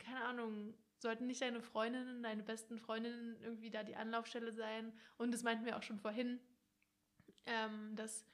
[0.00, 0.74] keine Ahnung,
[1.04, 4.92] sollten nicht deine Freundinnen, deine besten Freundinnen irgendwie da die Anlaufstelle sein.
[5.18, 6.40] Und das meinten wir auch schon vorhin,
[7.44, 8.26] ähm, dass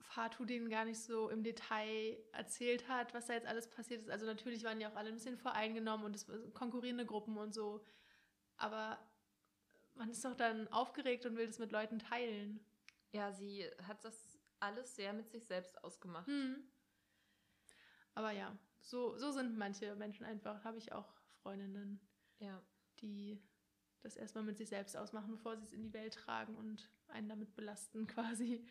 [0.00, 4.10] Fatu denen gar nicht so im Detail erzählt hat, was da jetzt alles passiert ist.
[4.10, 7.52] Also natürlich waren ja auch alle ein bisschen voreingenommen und es waren konkurrierende Gruppen und
[7.52, 7.84] so.
[8.56, 8.98] Aber
[9.96, 12.64] man ist doch dann aufgeregt und will das mit Leuten teilen.
[13.10, 16.28] ja, sie hat das alles sehr mit sich selbst ausgemacht.
[16.28, 16.62] Hm.
[18.14, 20.62] Aber ja, so, so sind manche Menschen einfach.
[20.62, 21.17] Habe ich auch
[21.48, 21.98] Freundinnen,
[22.40, 22.62] Ja.
[23.00, 23.42] die
[24.02, 27.28] das erstmal mit sich selbst ausmachen, bevor sie es in die Welt tragen und einen
[27.28, 28.66] damit belasten quasi.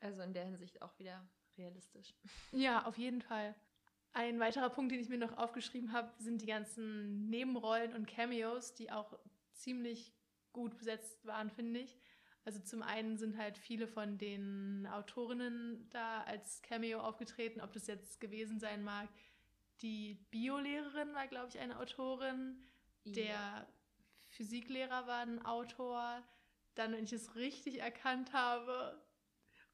[0.00, 1.26] Also in der Hinsicht auch wieder
[1.56, 2.14] realistisch.
[2.52, 3.54] Ja, auf jeden Fall.
[4.12, 8.74] Ein weiterer Punkt, den ich mir noch aufgeschrieben habe, sind die ganzen Nebenrollen und Cameos,
[8.74, 9.18] die auch
[9.52, 10.14] ziemlich
[10.52, 11.98] gut besetzt waren, finde ich.
[12.44, 17.86] Also zum einen sind halt viele von den Autorinnen da als Cameo aufgetreten, ob das
[17.86, 19.08] jetzt gewesen sein mag.
[19.82, 22.62] Die Biolehrerin war, glaube ich, eine Autorin.
[23.04, 23.12] Ja.
[23.12, 23.68] Der
[24.28, 26.22] Physiklehrer war ein Autor.
[26.74, 29.00] Dann, wenn ich es richtig erkannt habe,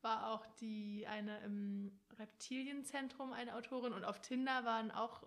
[0.00, 5.26] war auch die eine im Reptilienzentrum eine Autorin und auf Tinder waren auch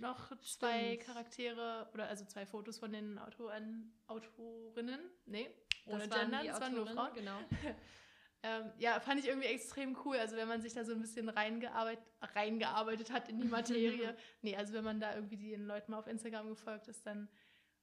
[0.00, 1.00] noch zwei Stimmt.
[1.04, 5.00] Charaktere oder also zwei Fotos von den Autoren, Autorinnen.
[5.26, 5.50] Nee,
[5.86, 7.14] ohne Gender, das waren nur Frauen.
[7.14, 7.38] Genau.
[8.44, 10.16] ähm, ja, fand ich irgendwie extrem cool.
[10.16, 14.14] Also wenn man sich da so ein bisschen reingearbeitet, reingearbeitet hat in die Materie.
[14.42, 17.30] nee, also wenn man da irgendwie den Leuten mal auf Instagram gefolgt ist, dann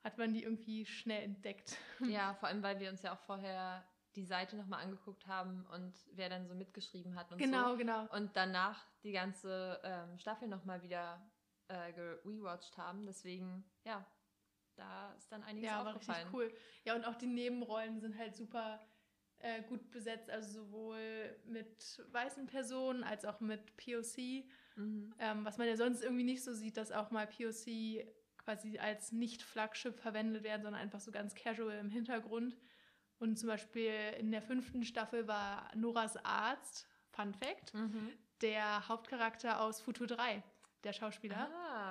[0.04, 1.78] hat man die irgendwie schnell entdeckt.
[2.08, 3.84] Ja, vor allem, weil wir uns ja auch vorher
[4.16, 7.78] die Seite nochmal angeguckt haben und wer dann so mitgeschrieben hat und genau, so.
[7.78, 8.16] Genau, genau.
[8.16, 11.28] Und danach die ganze ähm, Staffel nochmal wieder
[11.70, 11.94] äh,
[12.24, 13.08] rewatcht haben.
[13.08, 14.06] Deswegen, ja,
[14.76, 16.28] da ist dann einiges ja, aufgefallen.
[16.28, 16.62] Ja, war richtig cool.
[16.84, 18.80] Ja, und auch die Nebenrollen sind halt super
[19.44, 24.46] äh, gut besetzt, also sowohl mit weißen Personen als auch mit POC.
[24.76, 25.14] Mhm.
[25.20, 28.06] Ähm, was man ja sonst irgendwie nicht so sieht, dass auch mal POC
[28.38, 32.58] quasi als Nicht-Flagship verwendet werden, sondern einfach so ganz casual im Hintergrund.
[33.20, 38.12] Und zum Beispiel in der fünften Staffel war Noras Arzt, Fun Fact, mhm.
[38.42, 40.42] der Hauptcharakter aus Futur 3,
[40.84, 41.48] der Schauspieler.
[41.52, 41.91] Ah,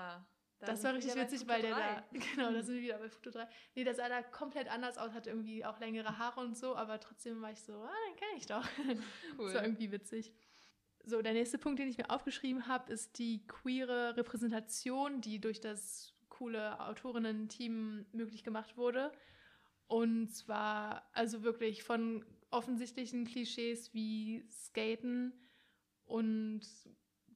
[0.60, 3.48] das war richtig witzig, weil der da, genau, da sind wir wieder bei Futur 3.
[3.74, 7.00] Nee, der sah da komplett anders aus, hat irgendwie auch längere Haare und so, aber
[7.00, 8.66] trotzdem war ich so, ah, den kenne ich doch.
[9.38, 9.46] Cool.
[9.46, 10.32] das war irgendwie witzig.
[11.04, 15.60] So, der nächste Punkt, den ich mir aufgeschrieben habe, ist die queere Repräsentation, die durch
[15.60, 19.12] das coole Autorinnen-Team möglich gemacht wurde.
[19.86, 25.32] Und zwar also wirklich von offensichtlichen Klischees wie Skaten
[26.04, 26.60] und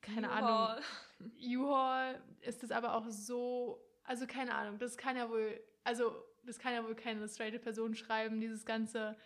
[0.04, 0.82] keine Ahnung.
[1.20, 6.58] U-Haul ist das aber auch so, also keine Ahnung, das kann ja wohl, also das
[6.58, 9.16] kann ja wohl keine straighte Person schreiben, dieses ganze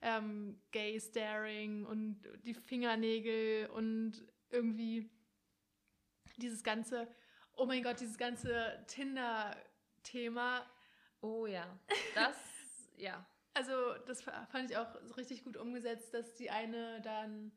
[0.00, 5.10] ähm, Gay-Staring und die Fingernägel und irgendwie
[6.36, 7.08] dieses ganze,
[7.54, 10.66] oh mein Gott, dieses ganze Tinder-Thema.
[11.20, 11.78] Oh ja,
[12.14, 12.36] das
[12.96, 13.26] ja.
[13.54, 13.72] Also,
[14.06, 17.52] das fand ich auch richtig gut umgesetzt, dass die eine dann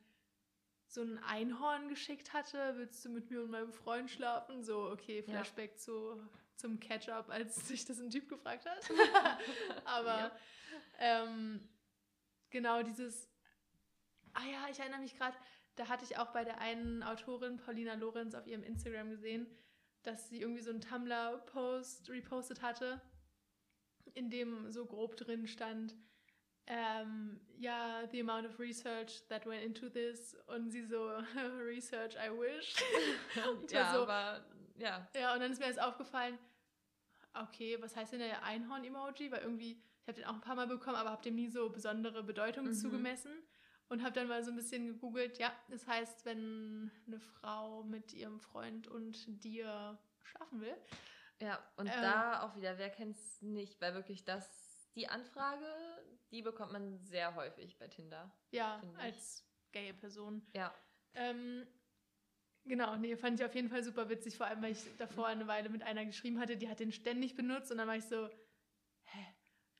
[0.90, 2.74] so ein Einhorn geschickt hatte.
[2.78, 4.64] Willst du mit mir und meinem Freund schlafen?
[4.64, 5.78] So, okay, Flashback ja.
[5.78, 8.90] zu, zum Catch-up, als sich das ein Typ gefragt hat.
[9.86, 10.32] Aber ja.
[10.98, 11.70] ähm,
[12.50, 13.30] genau dieses.
[14.34, 15.38] Ah ja, ich erinnere mich gerade,
[15.76, 19.48] da hatte ich auch bei der einen Autorin, Paulina Lorenz, auf ihrem Instagram gesehen,
[20.04, 23.02] dass sie irgendwie so einen Tumblr-Post repostet hatte
[24.14, 25.96] in dem so grob drin stand,
[26.70, 31.10] ähm, ja, the amount of research that went into this und sie so,
[31.68, 32.76] research I wish.
[33.72, 34.46] ja, so, aber,
[34.78, 35.08] ja.
[35.16, 36.38] Ja, und dann ist mir jetzt aufgefallen,
[37.34, 39.32] okay, was heißt denn der Einhorn-Emoji?
[39.32, 41.70] Weil irgendwie, ich habe den auch ein paar Mal bekommen, aber habe dem nie so
[41.70, 42.74] besondere Bedeutung mhm.
[42.74, 43.32] zugemessen.
[43.92, 48.14] Und habe dann mal so ein bisschen gegoogelt, ja, das heißt, wenn eine Frau mit
[48.14, 50.78] ihrem Freund und dir schlafen will,
[51.42, 54.69] ja, und ähm, da auch wieder, wer kennt es nicht, weil wirklich das,
[55.00, 55.66] die Anfrage,
[56.30, 58.30] die bekommt man sehr häufig bei Tinder.
[58.52, 60.46] Ja, als gaye Person.
[60.54, 60.74] Ja.
[61.14, 61.66] Ähm,
[62.66, 65.48] genau, nee, fand ich auf jeden Fall super witzig, vor allem, weil ich davor eine
[65.48, 68.28] Weile mit einer geschrieben hatte, die hat den ständig benutzt und dann war ich so,
[69.04, 69.26] hä,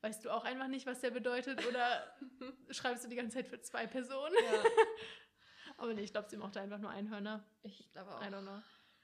[0.00, 2.16] weißt du auch einfach nicht, was der bedeutet oder
[2.70, 4.34] schreibst du die ganze Zeit für zwei Personen?
[4.42, 4.64] Ja.
[5.76, 7.46] Aber nee, ich glaube, sie mochte einfach nur Einhörner.
[7.62, 8.22] Ich glaube auch.
[8.22, 8.60] I don't know.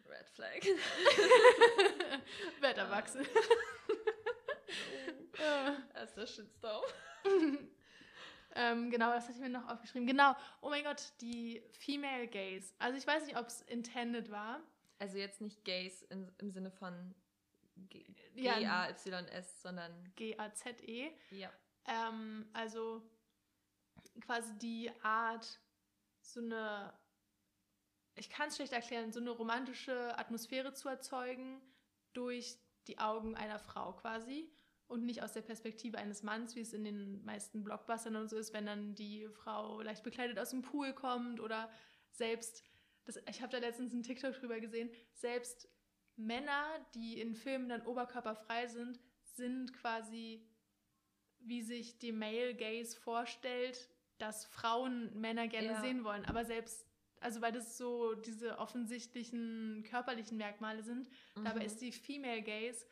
[0.08, 0.62] Red Flag.
[2.60, 3.26] Werd erwachsen.
[5.94, 6.84] Das ist der Shitstorm.
[8.54, 10.06] ähm, genau, das hatte ich mir noch aufgeschrieben.
[10.06, 12.74] Genau, oh mein Gott, die Female Gays.
[12.78, 14.60] Also ich weiß nicht, ob es intended war.
[14.98, 17.14] Also jetzt nicht Gays in, im Sinne von
[17.76, 21.10] G-A-Y-S, sondern G-A-Z-E.
[21.30, 21.52] Ja.
[21.86, 23.02] Ähm, also
[24.20, 25.60] quasi die Art,
[26.20, 26.94] so eine
[28.16, 31.60] ich kann es schlecht erklären, so eine romantische Atmosphäre zu erzeugen
[32.14, 32.58] durch
[32.88, 34.50] die Augen einer Frau quasi
[34.88, 38.36] und nicht aus der Perspektive eines Manns, wie es in den meisten Blockbustern und so
[38.36, 41.70] ist, wenn dann die Frau leicht bekleidet aus dem Pool kommt oder
[42.10, 42.64] selbst,
[43.04, 45.68] das, ich habe da letztens einen TikTok drüber gesehen, selbst
[46.16, 46.64] Männer,
[46.94, 50.46] die in Filmen dann oberkörperfrei sind, sind quasi,
[51.40, 53.88] wie sich die Male Gaze vorstellt,
[54.18, 55.80] dass Frauen Männer gerne ja.
[55.80, 56.24] sehen wollen.
[56.24, 56.86] Aber selbst
[57.20, 61.08] also weil das so diese offensichtlichen körperlichen Merkmale sind.
[61.34, 61.44] Mhm.
[61.44, 62.86] Dabei ist die Female Gaze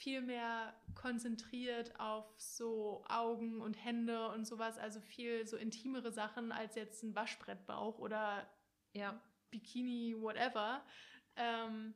[0.00, 6.52] viel mehr konzentriert auf so Augen und Hände und sowas, also viel so intimere Sachen
[6.52, 8.48] als jetzt ein Waschbrettbauch oder
[8.94, 9.20] ja.
[9.50, 10.82] Bikini, whatever.
[11.36, 11.94] Ähm,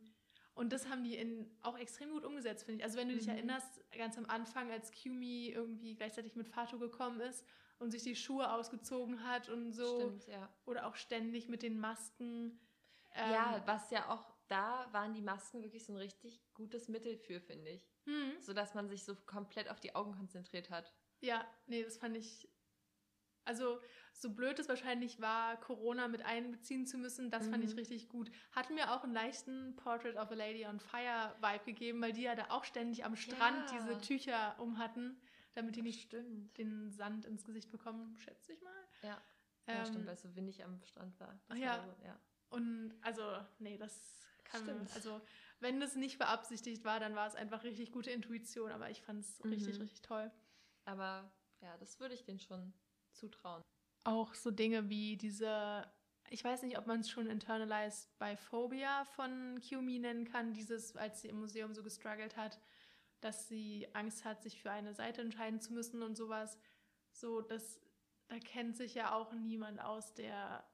[0.54, 2.84] und das haben die in, auch extrem gut umgesetzt, finde ich.
[2.84, 3.32] Also wenn du dich Mhm.
[3.32, 7.44] erinnerst, ganz am Anfang, als Kumi irgendwie gleichzeitig mit Fato gekommen ist
[7.78, 10.00] und sich die Schuhe ausgezogen hat und so.
[10.00, 10.52] Stimmt, ja.
[10.66, 12.60] Oder auch ständig mit den Masken.
[13.14, 17.16] Ähm, ja, was ja auch da waren die Masken wirklich so ein richtig gutes Mittel
[17.16, 17.93] für, finde ich.
[18.06, 20.92] Hm, So dass man sich so komplett auf die Augen konzentriert hat.
[21.20, 22.48] ja, nee, das fand ich.
[23.46, 23.78] Also,
[24.14, 27.76] so blöd es wahrscheinlich war, Corona mit einbeziehen zu müssen, das fand ich Mhm.
[27.78, 28.30] richtig gut.
[28.52, 32.22] Hat mir auch einen leichten Portrait of a Lady on Fire Vibe gegeben, weil die
[32.22, 33.78] ja da auch ständig am Strand Ja.
[33.78, 35.20] diese Tücher um hatten,
[35.52, 36.56] damit die nicht Stimmt.
[36.56, 38.88] den Sand ins Gesicht bekommen, schätze ich mal.
[39.02, 39.22] Ja.
[39.66, 41.38] Ja, Ähm, stimmt, weil es so windig am Strand war.
[41.54, 41.78] Ja.
[41.78, 42.18] war so, ja.
[42.48, 43.22] Und also,
[43.58, 44.94] nee, das kann Stimmt.
[44.94, 45.20] Also,
[45.64, 49.20] wenn das nicht beabsichtigt war, dann war es einfach richtig gute Intuition, aber ich fand
[49.24, 49.82] es richtig, Mhm.
[49.82, 50.30] richtig toll.
[50.84, 51.32] Aber
[51.62, 52.74] ja, das würde ich denen schon
[53.14, 53.62] zutrauen.
[54.04, 55.90] Auch so Dinge wie diese,
[56.28, 60.94] ich weiß nicht, ob man es schon internalized by Phobia von Kiyomi nennen kann, dieses,
[60.96, 62.60] als sie im Museum so gestruggelt hat,
[63.22, 66.58] dass sie Angst hat, sich für eine Seite entscheiden zu müssen und sowas.
[67.10, 67.80] So, das,
[68.28, 70.68] da kennt sich ja auch niemand aus, der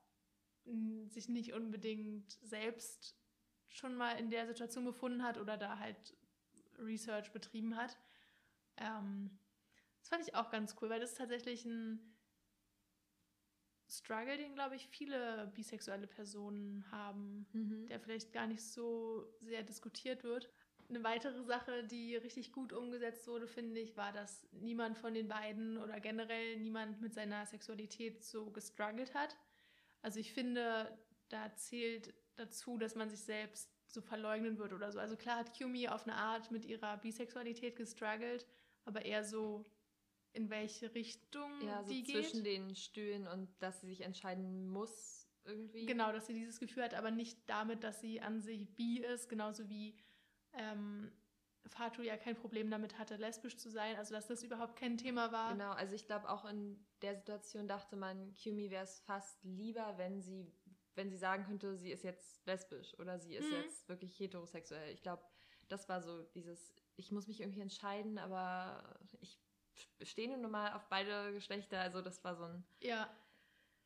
[1.06, 3.19] sich nicht unbedingt selbst
[3.70, 6.16] schon mal in der Situation befunden hat oder da halt
[6.78, 7.96] Research betrieben hat.
[8.76, 9.38] Ähm,
[10.00, 12.16] das fand ich auch ganz cool, weil das ist tatsächlich ein
[13.88, 17.46] Struggle, den, glaube ich, viele bisexuelle Personen haben,
[17.88, 20.48] der vielleicht gar nicht so sehr diskutiert wird.
[20.88, 25.28] Eine weitere Sache, die richtig gut umgesetzt wurde, finde ich, war, dass niemand von den
[25.28, 29.36] beiden oder generell niemand mit seiner Sexualität so gestruggelt hat.
[30.02, 30.98] Also ich finde,
[31.28, 34.98] da zählt dazu, dass man sich selbst so verleugnen würde oder so.
[34.98, 38.46] Also klar hat Kyumi auf eine Art mit ihrer Bisexualität gestruggelt,
[38.84, 39.64] aber eher so,
[40.32, 42.46] in welche Richtung Ja, so die zwischen geht.
[42.46, 45.86] den Stühlen und dass sie sich entscheiden muss irgendwie.
[45.86, 49.28] Genau, dass sie dieses Gefühl hat, aber nicht damit, dass sie an sich bi ist,
[49.28, 49.96] genauso wie
[50.52, 51.10] ähm,
[51.66, 55.32] Fatu ja kein Problem damit hatte, lesbisch zu sein, also dass das überhaupt kein Thema
[55.32, 55.52] war.
[55.52, 59.94] Genau, also ich glaube auch in der Situation dachte man, Kyumi wäre es fast lieber,
[59.96, 60.52] wenn sie,
[60.94, 63.56] wenn sie sagen könnte, sie ist jetzt lesbisch oder sie ist Mhm.
[63.56, 64.92] jetzt wirklich heterosexuell.
[64.92, 65.22] Ich glaube,
[65.68, 69.40] das war so dieses, ich muss mich irgendwie entscheiden, aber ich
[70.02, 71.80] stehe nun mal auf beide Geschlechter.
[71.80, 73.08] Also das war so ein, Ja,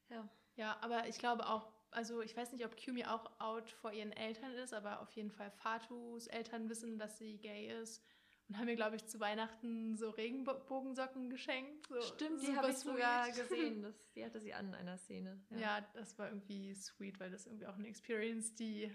[0.09, 0.29] ja.
[0.57, 4.13] ja, aber ich glaube auch, also ich weiß nicht, ob Kyumi auch out vor ihren
[4.13, 8.03] Eltern ist, aber auf jeden Fall Fatus Eltern wissen, dass sie gay ist
[8.49, 11.87] und haben mir, glaube ich, zu Weihnachten so Regenbogensocken geschenkt.
[11.89, 13.83] So Stimmt, die habe ich sogar gesehen.
[13.83, 15.41] Das, die hatte sie an in einer Szene.
[15.51, 15.81] Ja.
[15.95, 18.95] das war irgendwie sweet, weil das irgendwie auch eine Experience, die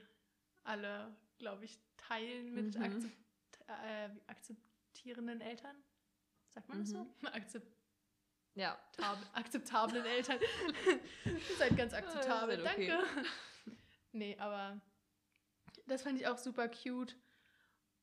[0.64, 2.84] alle, glaube ich, teilen mit Mhm.
[2.84, 3.18] akzept,
[3.68, 5.76] äh, akzeptierenden Eltern.
[6.54, 7.04] Sagt man das so?
[7.04, 7.28] Mhm.
[7.34, 7.74] Akzeptab
[8.56, 8.78] ja.
[9.34, 10.38] akzeptablen Eltern.
[11.58, 12.88] Seid ganz akzeptabel, okay.
[12.88, 13.08] danke.
[14.12, 14.82] Nee, aber
[15.86, 17.16] das fand ich auch super cute.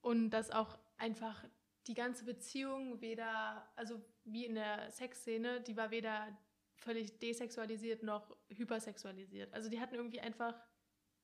[0.01, 1.45] Und dass auch einfach
[1.87, 6.37] die ganze Beziehung weder, also wie in der Sexszene, die war weder
[6.77, 9.53] völlig desexualisiert noch hypersexualisiert.
[9.55, 10.61] Also die hatten irgendwie einfach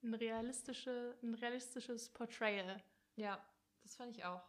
[0.02, 2.82] ein, realistische, ein realistisches Portrayal.
[3.16, 3.44] Ja,
[3.82, 4.42] das fand ich auch.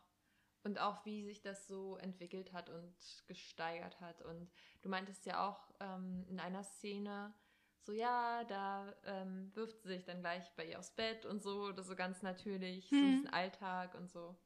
[0.63, 2.95] Und auch, wie sich das so entwickelt hat und
[3.27, 4.21] gesteigert hat.
[4.21, 4.49] Und
[4.81, 7.33] du meintest ja auch ähm, in einer Szene,
[7.81, 11.73] so ja, da ähm, wirft sie sich dann gleich bei ihr aufs Bett und so,
[11.73, 13.11] das so ganz natürlich, so ein Hm.
[13.11, 14.37] bisschen Alltag und so.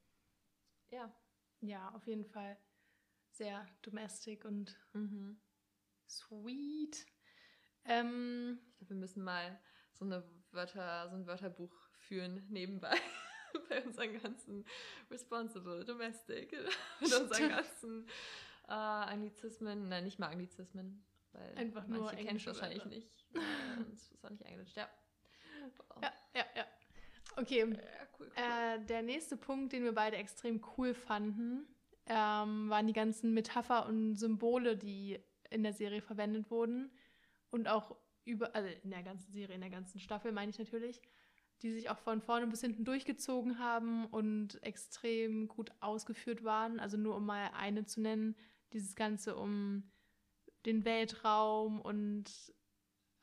[0.89, 1.13] Ja.
[1.61, 2.57] Ja, auf jeden Fall
[3.31, 5.39] sehr domestic und Mhm.
[6.07, 7.05] sweet.
[7.85, 9.59] Ähm, Ich glaube, wir müssen mal
[9.93, 12.95] so eine Wörter, so ein Wörterbuch führen nebenbei.
[13.69, 14.65] bei unseren ganzen
[15.09, 16.51] responsible, domestic,
[17.01, 18.07] mit unseren ganzen
[18.67, 23.09] äh, Anglizismen, nein, nicht mal Anglizismen, weil Einfach nur manche kennen es wahrscheinlich nicht.
[23.33, 24.89] Äh, es ist auch nicht Englisch, ja.
[26.01, 26.67] ja, ja, ja.
[27.35, 28.43] Okay, Ja, cool, cool.
[28.43, 31.67] Äh, der nächste Punkt, den wir beide extrem cool fanden,
[32.05, 35.19] ähm, waren die ganzen Metapher und Symbole, die
[35.49, 36.91] in der Serie verwendet wurden.
[37.49, 37.95] Und auch
[38.25, 41.01] über, also in der ganzen Serie, in der ganzen Staffel meine ich natürlich,
[41.61, 46.79] die sich auch von vorne bis hinten durchgezogen haben und extrem gut ausgeführt waren.
[46.79, 48.35] Also nur um mal eine zu nennen,
[48.73, 49.89] dieses Ganze um
[50.65, 52.53] den Weltraum und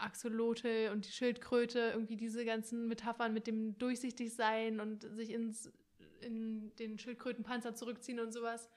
[0.05, 5.73] Axolotl und die Schildkröte, irgendwie diese ganzen Metaphern mit dem Durchsichtigsein und sich ins,
[6.21, 8.69] in den Schildkrötenpanzer zurückziehen und sowas.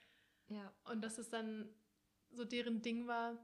[0.49, 0.74] ja.
[0.86, 1.70] Und dass es dann
[2.32, 3.38] so deren Ding war.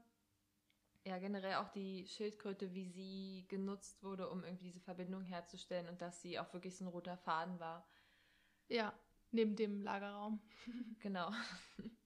[1.06, 6.00] ja, generell auch die Schildkröte, wie sie genutzt wurde, um irgendwie diese Verbindung herzustellen und
[6.00, 7.86] dass sie auch wirklich so ein roter Faden war.
[8.68, 8.94] Ja,
[9.30, 10.40] neben dem Lagerraum.
[11.00, 11.30] Genau.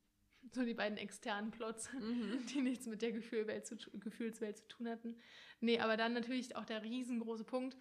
[0.52, 2.46] So die beiden externen Plots, Mhm.
[2.46, 5.16] die nichts mit der Gefühlwelt zu, Gefühlswelt zu tun hatten.
[5.60, 7.76] Nee, aber dann natürlich auch der riesengroße Punkt,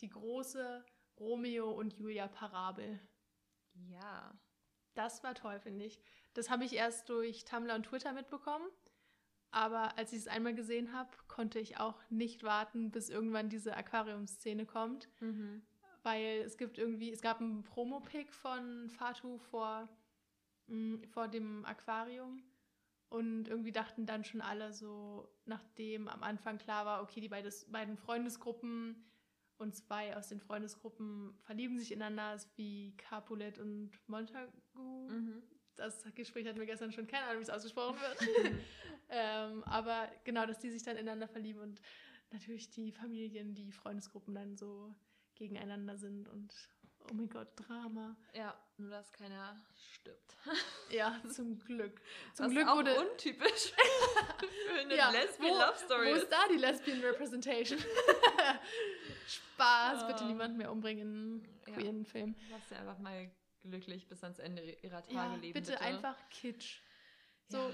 [0.00, 0.84] die große
[1.18, 3.00] Romeo und Julia Parabel.
[3.88, 4.38] Ja.
[4.94, 6.00] Das war toll, finde ich.
[6.34, 8.66] Das habe ich erst durch Tumblr und Twitter mitbekommen.
[9.50, 13.76] Aber als ich es einmal gesehen habe, konnte ich auch nicht warten, bis irgendwann diese
[13.76, 15.08] Aquariumszene kommt.
[15.20, 15.62] Mhm.
[16.02, 19.88] Weil es gibt irgendwie, es gab einen Promo-Pick von Fatu vor,
[20.66, 22.42] mh, vor dem Aquarium.
[23.08, 27.70] Und irgendwie dachten dann schon alle so, nachdem am Anfang klar war, okay, die beides,
[27.70, 29.04] beiden Freundesgruppen
[29.58, 34.50] und zwei aus den Freundesgruppen verlieben sich ineinander, ist wie Capulet und Montagu.
[35.08, 35.42] Mhm.
[35.76, 38.18] Das Gespräch hatten wir gestern schon, keine Ahnung, wie es ausgesprochen wird.
[39.08, 41.80] ähm, aber genau, dass die sich dann ineinander verlieben und
[42.32, 44.94] natürlich die Familien, die Freundesgruppen dann so
[45.36, 46.52] gegeneinander sind und
[47.10, 48.16] oh mein Gott, Drama.
[48.34, 49.56] Ja, nur dass keiner
[49.92, 50.36] stirbt.
[50.90, 52.00] Ja, zum Glück.
[52.34, 52.94] Zum Was Glück auch wurde.
[53.00, 56.22] untypisch für eine Ja, Lesbian wo- Love Story Wo ist.
[56.24, 57.78] ist da die Lesbian Representation?
[59.26, 60.26] Spaß, bitte Ah.
[60.28, 61.74] niemand mehr umbringen in Ja.
[61.78, 62.34] queeren Film.
[62.50, 63.30] Lass sie einfach mal
[63.62, 65.52] glücklich bis ans Ende ihrer Tage Ja, leben.
[65.54, 66.80] bitte, einfach Kitsch.
[67.48, 67.70] So, Ja.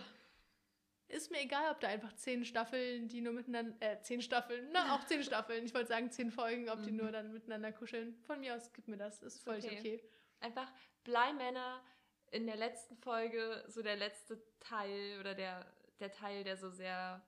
[1.12, 4.94] Ist mir egal, ob da einfach zehn Staffeln, die nur miteinander, äh, zehn Staffeln, na,
[4.94, 6.96] auch zehn Staffeln, ich wollte sagen zehn Folgen, ob die Mhm.
[6.98, 8.16] nur dann miteinander kuscheln.
[8.26, 9.78] Von mir aus, gib mir das, ist völlig okay.
[9.78, 10.04] okay.
[10.40, 10.72] Einfach
[11.04, 11.84] Bleimänner
[12.30, 15.66] in der letzten Folge, so der letzte Teil oder der,
[16.00, 17.22] der Teil, der so sehr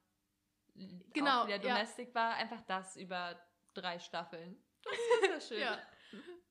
[1.13, 1.75] Genau, wieder ja.
[1.75, 3.39] domestic war, einfach das über
[3.75, 4.57] drei Staffeln.
[4.83, 5.61] Das ist sehr schön.
[5.69, 5.79] Ja.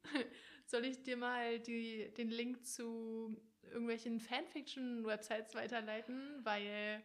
[0.66, 6.40] Soll ich dir mal die, den Link zu irgendwelchen Fanfiction-Websites weiterleiten?
[6.46, 7.04] Weil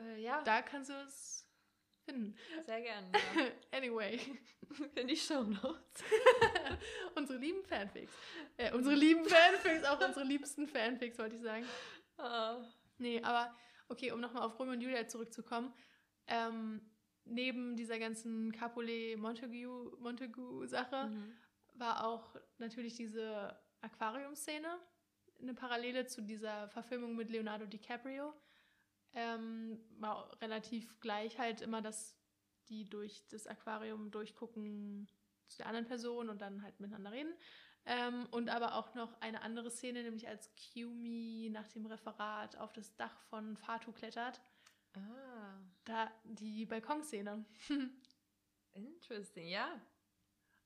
[0.00, 1.46] Äh, ja, da kannst du es
[2.04, 2.34] finden.
[2.66, 3.12] sehr gerne.
[3.12, 3.12] Ja.
[3.78, 4.18] Anyway,
[4.96, 6.04] In die Show Notes.
[7.16, 8.12] unsere lieben Fanfics.
[8.56, 11.64] Äh, unsere lieben Fanfics, auch unsere liebsten Fanfics, wollte ich sagen.
[12.16, 12.62] Ah.
[12.98, 13.54] Nee, aber
[13.88, 15.72] okay, um nochmal auf Romeo und Julia zurückzukommen.
[16.26, 16.80] Ähm,
[17.24, 21.36] neben dieser ganzen Capulet-Montagu-Sache Mhm.
[21.74, 24.78] war auch natürlich diese Aquarium-Szene
[25.40, 28.34] eine Parallele zu dieser Verfilmung mit Leonardo DiCaprio.
[29.12, 32.16] Ähm, war relativ gleich halt immer, dass
[32.68, 35.08] die durch das Aquarium durchgucken
[35.48, 37.34] zu der anderen Person und dann halt miteinander reden.
[37.86, 42.72] Ähm, und aber auch noch eine andere Szene, nämlich als Kiumi nach dem Referat auf
[42.72, 44.40] das Dach von Fatu klettert.
[44.94, 47.44] Ah, Da die Balkonszene.
[48.72, 49.80] interesting, ja.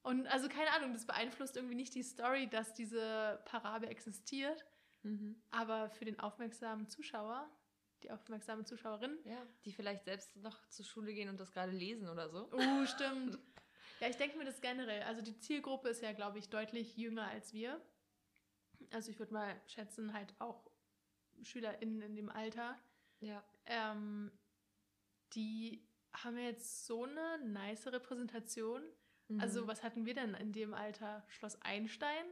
[0.02, 4.64] Und also keine Ahnung, das beeinflusst irgendwie nicht die Story, dass diese Parabel existiert,
[5.02, 5.36] Mhm.
[5.50, 7.46] aber für den aufmerksamen Zuschauer,
[8.04, 12.08] die aufmerksame Zuschauerin, Ja, die vielleicht selbst noch zur Schule gehen und das gerade lesen
[12.08, 12.48] oder so.
[12.52, 13.38] oh, stimmt.
[14.00, 15.02] Ja, ich denke mir das generell.
[15.04, 17.80] Also die Zielgruppe ist ja, glaube ich, deutlich jünger als wir.
[18.92, 20.68] Also ich würde mal schätzen, halt auch
[21.42, 22.76] SchülerInnen in dem Alter.
[23.20, 23.42] Ja.
[23.66, 24.32] Ähm,
[25.34, 28.82] die haben ja jetzt so eine nice Repräsentation.
[29.38, 29.68] Also Mhm.
[29.68, 31.24] was hatten wir denn in dem Alter?
[31.28, 32.26] Schloss Einstein?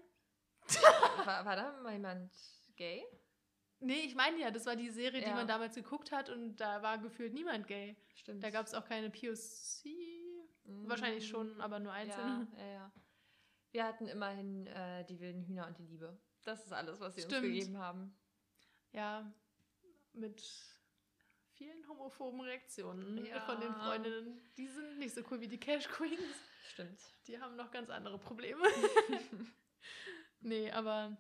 [1.24, 2.32] war, war da mal jemand
[2.76, 3.04] gay?
[3.82, 5.34] Nee, ich meine ja, das war die Serie, die Ja.
[5.34, 7.96] man damals geguckt hat und da war gefühlt niemand gay.
[8.14, 8.42] Stimmt.
[8.42, 9.84] Da gab es auch keine POC.
[10.64, 10.88] Mhm.
[10.88, 12.46] Wahrscheinlich schon, aber nur einzelne.
[12.56, 12.92] Ja, ja, ja.
[13.72, 16.16] Wir hatten immerhin äh, die wilden Hühner und die Liebe.
[16.44, 17.44] Das ist alles, was sie Stimmt.
[17.44, 18.16] uns gegeben haben.
[18.92, 19.32] Ja,
[20.12, 20.42] mit
[21.54, 23.40] vielen homophoben Reaktionen Ja.
[23.40, 24.40] von den Freundinnen.
[24.56, 26.20] Die sind nicht so cool wie die Cash Queens.
[26.68, 27.00] Stimmt.
[27.26, 28.62] Die haben noch ganz andere Probleme.
[30.40, 31.16] nee, aber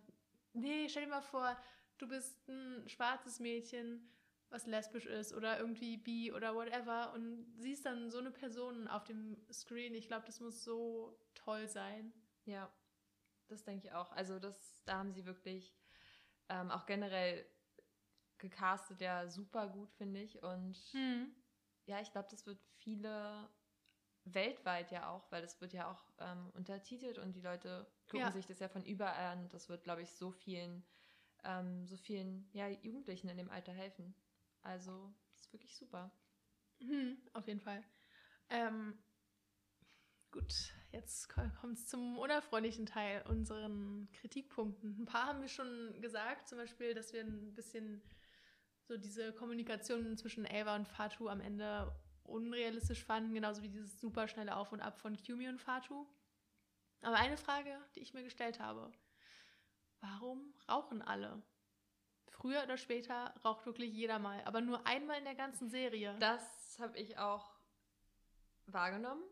[0.52, 1.56] nee, stell dir mal vor,
[2.02, 4.08] du bist ein schwarzes Mädchen,
[4.50, 9.04] was lesbisch ist oder irgendwie bi oder whatever und siehst dann so eine Person auf
[9.04, 9.94] dem Screen.
[9.94, 12.12] Ich glaube, das muss so toll sein.
[12.44, 12.70] Ja,
[13.48, 14.10] das denke ich auch.
[14.12, 15.74] Also das, da haben sie wirklich
[16.48, 17.46] ähm, auch generell
[18.38, 20.42] gecastet, ja super gut, finde ich.
[20.42, 20.76] Und
[21.86, 23.48] ja, ich glaube, das wird viele
[24.24, 28.32] weltweit ja auch, weil das wird ja auch ähm, untertitelt und die Leute gucken Ja.
[28.32, 29.48] sich das ja von überall an.
[29.48, 30.84] Das wird, glaube ich, so vielen,
[31.44, 34.14] ähm, so vielen ja, Jugendlichen in dem Alter helfen.
[34.62, 36.10] Also, das ist wirklich super.
[36.78, 37.82] Mhm, auf jeden Fall.
[38.48, 38.98] Ähm,
[40.30, 45.02] gut, jetzt kommt es zum unerfreulichen Teil, unseren Kritikpunkten.
[45.02, 48.02] Ein paar haben wir schon gesagt, zum Beispiel, dass wir ein bisschen
[48.84, 51.94] so diese Kommunikation zwischen Ava und Fatu am Ende
[52.24, 56.06] unrealistisch fanden, genauso wie dieses super schnelle Auf und Ab von Kumi und Fatu.
[57.00, 58.92] Aber eine Frage, die ich mir gestellt habe,
[60.02, 61.42] warum rauchen alle?
[62.28, 66.16] Früher oder später raucht wirklich jeder mal, aber nur einmal in der ganzen Serie.
[66.18, 67.54] Das habe ich auch
[68.66, 69.22] wahrgenommen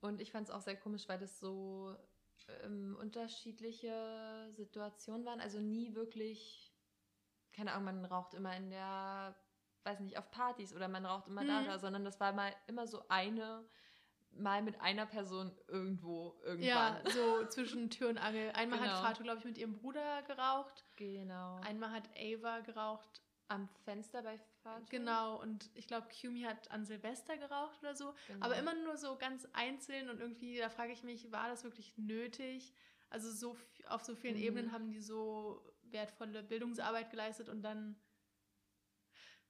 [0.00, 1.96] und ich fand es auch sehr komisch, weil das so
[2.64, 5.40] ähm, unterschiedliche Situationen waren.
[5.40, 6.72] Also nie wirklich,
[7.52, 9.34] keine Ahnung, man raucht immer in der,
[9.84, 11.66] weiß nicht, auf Partys oder man raucht immer da, Mhm.
[11.66, 13.68] da, sondern das war mal immer so eine
[14.32, 16.64] mal mit einer Person irgendwo irgendwann.
[16.66, 18.50] Ja, so zwischen Tür und Angel.
[18.52, 18.92] Einmal Genau.
[18.92, 20.84] hat Fatu, glaube ich, mit ihrem Bruder geraucht.
[20.96, 21.56] Genau.
[21.62, 23.22] Einmal hat Ava geraucht.
[23.50, 24.84] Am Fenster bei Vater.
[24.90, 25.40] Genau.
[25.40, 28.14] Und ich glaube, Kumi hat an Silvester geraucht oder so.
[28.26, 28.44] Genau.
[28.44, 31.96] Aber immer nur so ganz einzeln und irgendwie, da frage ich mich, war das wirklich
[31.96, 32.74] nötig?
[33.08, 33.56] Also so
[33.86, 34.42] auf so vielen Mhm.
[34.42, 37.98] Ebenen haben die so wertvolle Bildungsarbeit geleistet und dann.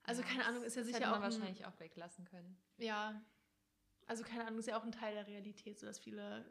[0.04, 2.56] Also Ja, keine Ahnung, ist ja sicher hätte auch man ein, wahrscheinlich auch weglassen können.
[2.76, 3.20] ja.
[4.08, 6.44] Also keine Ahnung, ist ja auch ein Teil der Realität, so dass viele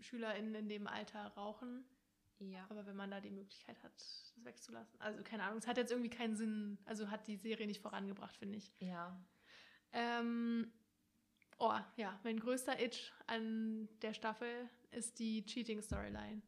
[0.00, 1.84] SchülerInnen in dem Alter rauchen.
[2.38, 2.66] Ja.
[2.68, 5.00] Aber wenn man da die Möglichkeit hat, das wegzulassen.
[5.00, 8.36] Also keine Ahnung, es hat jetzt irgendwie keinen Sinn, also hat die Serie nicht vorangebracht,
[8.36, 8.72] finde ich.
[8.78, 9.18] Ja.
[9.92, 10.70] Ähm,
[11.58, 16.42] oh, ja, mein größter Itch an der Staffel ist die Cheating-Storyline.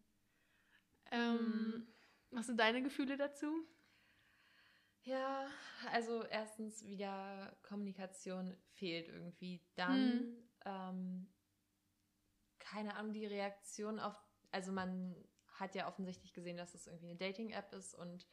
[1.11, 1.87] Ähm, Mhm.
[2.31, 3.67] Was sind deine Gefühle dazu?
[5.09, 5.47] Ja,
[5.91, 9.63] also erstens wieder Kommunikation fehlt irgendwie.
[9.75, 10.49] Dann, Hm.
[10.67, 11.27] ähm,
[12.59, 14.15] keine Ahnung, die Reaktion auf,
[14.51, 15.17] also man
[15.55, 18.27] hat ja offensichtlich gesehen, dass es irgendwie eine Dating-App ist und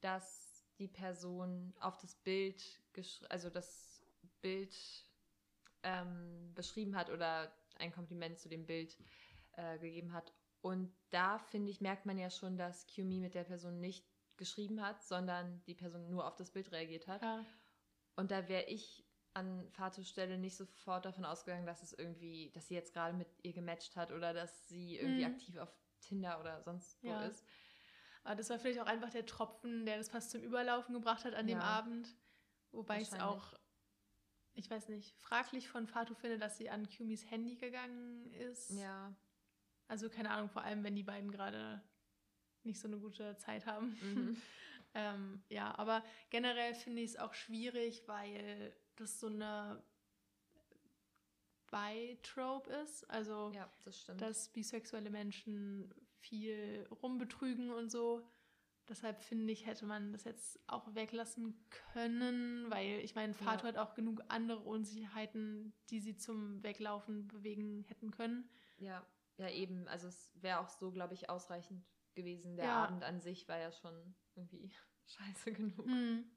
[0.00, 2.80] dass die Person auf das Bild,
[3.28, 4.00] also das
[4.40, 4.74] Bild
[5.82, 8.96] ähm, beschrieben hat oder ein Kompliment zu dem Bild
[9.52, 10.32] äh, gegeben hat.
[10.62, 14.80] Und da, finde ich, merkt man ja schon, dass QME mit der Person nicht geschrieben
[14.82, 17.22] hat, sondern die Person nur auf das Bild reagiert hat.
[17.22, 17.44] Ja.
[18.16, 22.68] Und da wäre ich an Fatus Stelle nicht sofort davon ausgegangen, dass es irgendwie, dass
[22.68, 25.34] sie jetzt gerade mit ihr gematcht hat oder dass sie irgendwie Mhm.
[25.34, 27.26] aktiv auf Tinder oder sonst wo Ja.
[27.26, 27.44] ist.
[28.22, 31.34] Aber das war vielleicht auch einfach der Tropfen, der das fast zum Überlaufen gebracht hat
[31.34, 31.64] an dem Ja.
[31.64, 32.14] Abend.
[32.70, 33.54] Wobei ich es auch,
[34.54, 38.70] ich weiß nicht, fraglich von Fatu finde, dass sie an Kumis Handy gegangen ist.
[38.70, 39.14] Ja.
[39.88, 41.82] Also keine Ahnung, vor allem wenn die beiden gerade
[42.64, 43.96] nicht so eine gute Zeit haben.
[44.00, 44.42] Mhm.
[44.94, 49.82] ähm, ja, aber generell finde ich es auch schwierig, weil das so eine
[51.70, 53.08] Bi-Trope ist.
[53.10, 58.26] Also ja, das dass bisexuelle Menschen viel rumbetrügen und so.
[58.88, 61.58] Deshalb finde ich, hätte man das jetzt auch weglassen
[61.92, 63.72] können, weil ich meine, Fatu Ja.
[63.72, 68.48] hat auch genug andere Unsicherheiten, die sie zum Weglaufen bewegen hätten können.
[68.78, 69.04] ja,
[69.36, 69.88] ja, eben.
[69.88, 71.82] Also es wäre auch so, glaube ich, ausreichend
[72.14, 72.56] gewesen.
[72.56, 72.84] Der Ja.
[72.84, 74.72] Abend an sich war ja schon irgendwie
[75.06, 75.86] scheiße genug.
[75.86, 76.30] Hm.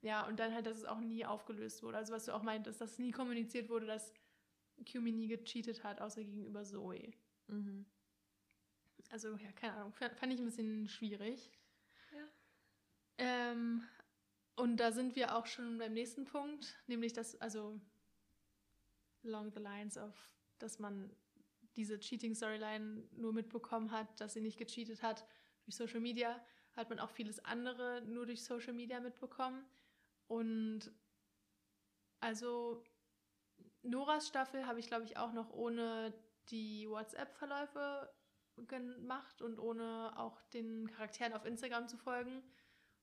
[0.00, 1.96] Ja, und dann halt, dass es auch nie aufgelöst wurde.
[1.98, 4.14] Also was du auch meintest, dass nie kommuniziert wurde, dass
[4.90, 7.12] Kumi nie gecheatet hat, außer gegenüber Zoe.
[7.48, 7.86] Mhm.
[9.10, 9.92] Also, ja, keine Ahnung.
[9.92, 11.50] Fand fand ich ein bisschen schwierig.
[12.12, 12.28] Ja.
[13.18, 13.82] Ähm,
[14.56, 17.80] und da sind wir auch schon beim nächsten Punkt, nämlich dass, also
[19.24, 20.14] along the lines of,
[20.58, 21.10] dass man
[21.78, 25.24] diese Cheating-Storyline nur mitbekommen hat, dass sie nicht gecheatet hat
[25.64, 29.64] durch Social Media, hat man auch vieles andere nur durch Social Media mitbekommen.
[30.26, 30.92] Und
[32.18, 32.82] also
[33.82, 36.12] Noras Staffel habe ich, glaube ich, auch noch ohne
[36.50, 38.12] die WhatsApp-Verläufe
[38.66, 42.42] gemacht und ohne auch den Charakteren auf Instagram zu folgen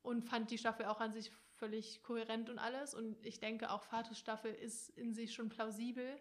[0.01, 2.93] und fand die Staffel auch an sich völlig kohärent und alles.
[2.93, 6.19] Und ich denke, auch Fatus Staffel ist in sich schon plausibel.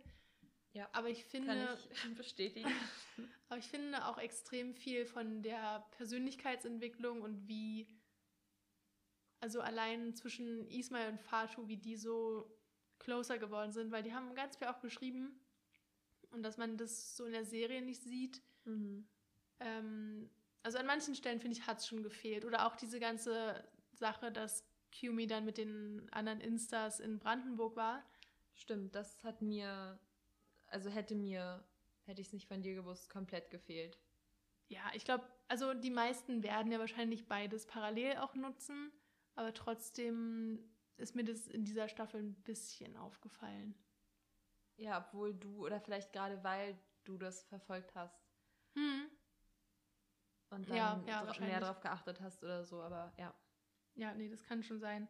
[0.75, 2.69] Ja, Aber ich finde, ich bestätigen.
[3.49, 7.89] aber ich finde auch extrem viel von der Persönlichkeitsentwicklung und wie,
[9.41, 12.59] also allein zwischen Ismail und Fatu, wie die so
[12.99, 15.41] closer geworden sind, weil die haben ganz viel auch beschrieben
[16.31, 18.43] und dass man das so in der Serie nicht sieht.
[18.65, 19.09] mhm.
[19.61, 20.29] Ähm,
[20.65, 22.45] also an manchen Stellen, finde ich, hat es schon gefehlt.
[22.45, 24.67] Oder auch diese ganze Sache, dass
[24.99, 28.03] Kumi dann mit den anderen Instas in Brandenburg war.
[28.55, 30.01] Stimmt, das hat mir,
[30.69, 31.65] also hätte mir,
[32.05, 33.99] hätte ich es nicht von dir gewusst, komplett gefehlt.
[34.69, 38.93] Ja, ich glaube, also die meisten werden ja wahrscheinlich beides parallel auch nutzen,
[39.35, 40.59] aber trotzdem
[40.97, 43.75] ist mir das in dieser Staffel ein bisschen aufgefallen.
[44.77, 48.19] Ja, obwohl du, oder vielleicht gerade weil du das verfolgt hast
[48.77, 49.09] Hm.
[50.51, 53.35] und dann Ja, ja, dra- mehr darauf geachtet hast oder so, aber ja.
[53.97, 55.09] Ja, nee, das kann schon sein.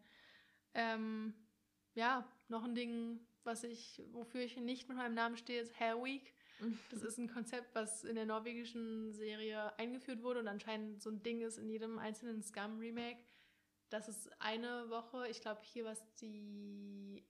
[0.75, 1.35] Ähm,
[1.95, 6.03] ja, noch ein Ding, was ich, wofür ich nicht mit meinem Namen stehe, ist Hair
[6.03, 6.35] Week.
[6.91, 11.23] Das ist ein Konzept, was in der norwegischen Serie eingeführt wurde und anscheinend so ein
[11.23, 13.19] Ding ist in jedem einzelnen Scum-Remake.
[13.91, 17.25] Das ist eine Woche, ich glaube, hier war es die,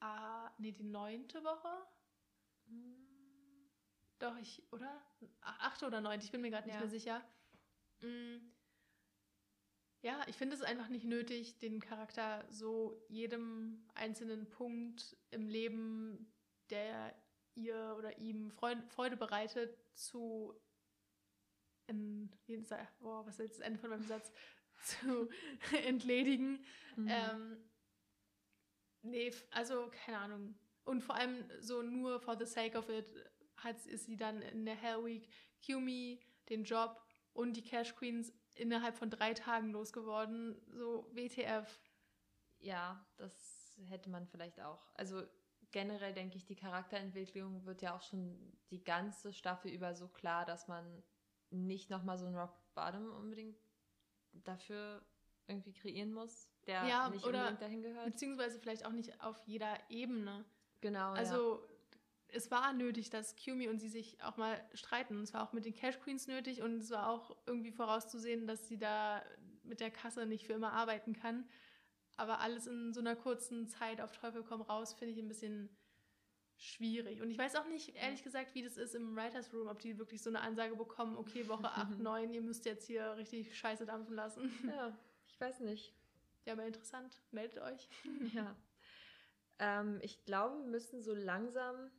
[0.00, 1.86] ah, nee, die neunte Woche.
[4.18, 5.02] Doch, ich, oder?
[5.40, 6.80] Ach, Achte oder neunte, ich bin mir gerade nicht Ja.
[6.80, 7.24] mehr sicher.
[10.02, 16.32] Ja, ich finde es einfach nicht nötig, den Charakter so jedem einzelnen Punkt im Leben,
[16.70, 17.14] der
[17.54, 20.54] ihr oder ihm Freude, bereitet, zu
[21.86, 22.30] in,
[22.98, 24.32] boah, was ist jetzt das Ende von meinem Satz?
[24.82, 25.28] zu
[25.86, 26.64] entledigen.
[26.96, 27.08] Mhm.
[27.08, 27.56] Ähm,
[29.02, 30.58] nee, also keine Ahnung.
[30.84, 33.14] Und vor allem so nur for the sake of it
[33.56, 35.28] hat, ist sie dann in der Hell Week
[35.60, 37.00] Kiyomi, den Job
[37.32, 40.60] und die Cash Queens innerhalb von drei Tagen losgeworden.
[40.68, 41.80] So WTF.
[42.58, 44.88] Ja, das hätte man vielleicht auch.
[44.94, 45.22] Also
[45.70, 50.44] generell denke ich, die Charakterentwicklung wird ja auch schon die ganze Staffel über so klar,
[50.44, 51.02] dass man
[51.50, 53.58] nicht nochmal so einen Rock Bottom unbedingt
[54.32, 55.04] dafür
[55.46, 58.06] irgendwie kreieren muss, der ja, nicht unbedingt dahin gehört.
[58.06, 60.44] Beziehungsweise vielleicht auch nicht auf jeder Ebene.
[60.80, 61.12] Genau.
[61.12, 61.71] Also ja.
[62.32, 65.16] Es war nötig, dass Kiyomi und sie sich auch mal streiten.
[65.16, 68.46] Und es war auch mit den Cash Queens nötig und es war auch irgendwie vorauszusehen,
[68.46, 69.22] dass sie da
[69.62, 71.48] mit der Kasse nicht für immer arbeiten kann.
[72.16, 75.68] Aber alles in so einer kurzen Zeit auf Teufel komm raus, finde ich ein bisschen
[76.56, 77.20] schwierig.
[77.20, 79.98] Und ich weiß auch nicht, ehrlich gesagt, wie das ist im Writers Room, ob die
[79.98, 83.86] wirklich so eine Ansage bekommen, okay, Woche 8, 9, ihr müsst jetzt hier richtig Scheiße
[83.86, 84.50] dampfen lassen.
[84.66, 84.96] Ja,
[85.26, 85.94] ich weiß nicht.
[86.44, 87.20] Ja, aber interessant.
[87.30, 87.88] Meldet euch.
[88.34, 88.56] Ja.
[89.58, 91.90] Ähm, ich glaube, wir müssen so langsam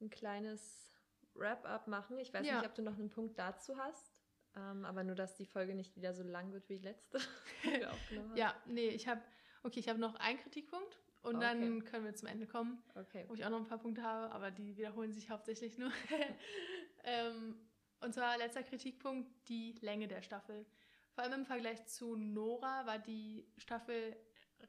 [0.00, 0.92] ein kleines
[1.34, 2.18] Wrap-up machen.
[2.18, 2.58] Ich weiß ja.
[2.58, 4.22] nicht, ob du noch einen Punkt dazu hast.
[4.56, 7.18] Ähm, aber nur, dass die Folge nicht wieder so lang wird wie die letzte.
[8.34, 9.20] ja, nee, ich habe,
[9.62, 11.44] okay, ich habe noch einen Kritikpunkt und okay.
[11.44, 13.24] dann können wir zum Ende kommen, okay.
[13.28, 15.90] wo ich auch noch ein paar Punkte habe, aber die wiederholen sich hauptsächlich nur.
[17.04, 17.56] ähm,
[18.00, 20.64] und zwar letzter Kritikpunkt, die Länge der Staffel.
[21.12, 24.16] Vor allem im Vergleich zu Nora war die Staffel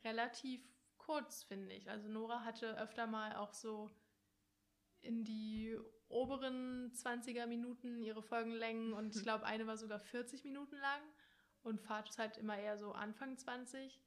[0.03, 0.61] relativ
[0.97, 1.89] kurz, finde ich.
[1.89, 3.89] Also Nora hatte öfter mal auch so
[5.01, 5.77] in die
[6.09, 11.01] oberen 20er Minuten ihre Folgenlängen und ich glaube, eine war sogar 40 Minuten lang
[11.61, 14.01] und Fatus halt immer eher so Anfang 20.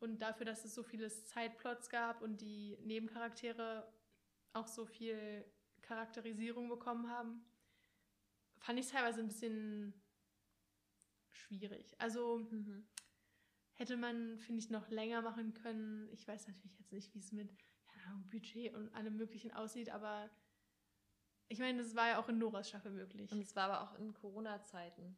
[0.00, 3.92] Und dafür, dass es so viele Zeitplots gab und die Nebencharaktere
[4.54, 5.44] auch so viel
[5.82, 7.44] Charakterisierung bekommen haben,
[8.58, 9.94] fand ich es teilweise ein bisschen
[11.30, 12.00] schwierig.
[12.00, 12.88] Also mhm.
[13.80, 16.06] Hätte man, finde ich, noch länger machen können.
[16.12, 17.50] Ich weiß natürlich jetzt nicht, wie es mit
[17.96, 20.28] ja, Budget und allem Möglichen aussieht, aber
[21.48, 23.32] ich meine, das war ja auch in Noras Staffel möglich.
[23.32, 25.16] Und es war aber auch in Corona-Zeiten.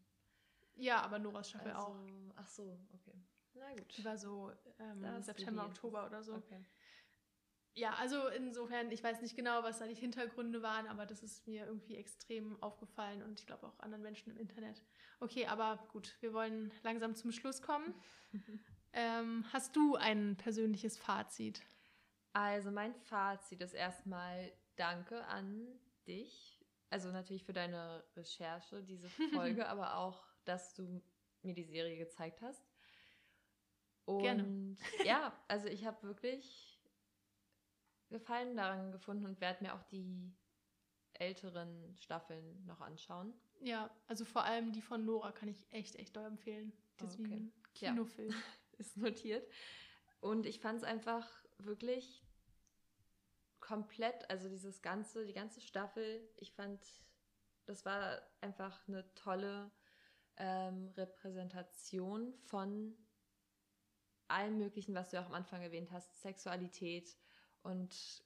[0.77, 1.97] Ja, aber Noras Staffel also, auch.
[2.37, 3.21] Ach so, okay.
[3.55, 3.97] Na gut.
[3.97, 6.35] Die war so ähm, September, Oktober oder so.
[6.35, 6.65] Okay.
[7.75, 11.47] Ja, also insofern, ich weiß nicht genau, was da die Hintergründe waren, aber das ist
[11.47, 14.83] mir irgendwie extrem aufgefallen und ich glaube auch anderen Menschen im Internet.
[15.21, 17.95] Okay, aber gut, wir wollen langsam zum Schluss kommen.
[18.93, 21.63] ähm, hast du ein persönliches Fazit?
[22.35, 25.67] Also mein Fazit ist erstmal Danke an
[26.07, 26.63] dich.
[26.91, 31.03] Also natürlich für deine Recherche, diese Folge, aber auch, dass du
[31.43, 32.67] mir die Serie gezeigt hast.
[34.05, 34.77] Und Gerne.
[35.05, 36.72] ja, also ich habe wirklich
[38.13, 40.33] Gefallen daran gefunden und werde mir auch die
[41.15, 43.35] älteren Staffeln noch anschauen.
[43.61, 46.73] Ja, also vor allem die von Nora kann ich echt, echt doll empfehlen.
[47.01, 47.73] Deswegen okay.
[47.75, 48.31] Kinofilm.
[48.31, 48.37] Ja.
[48.79, 49.49] Ist notiert.
[50.21, 51.29] Und ich fand es einfach
[51.59, 52.25] wirklich
[53.61, 56.81] komplett, also dieses ganze, die ganze Staffel, ich fand,
[57.67, 59.71] das war einfach eine tolle
[60.37, 62.97] ähm, Repräsentation von
[64.29, 67.17] allem Möglichen, was du auch am Anfang erwähnt hast, Sexualität
[67.63, 68.23] und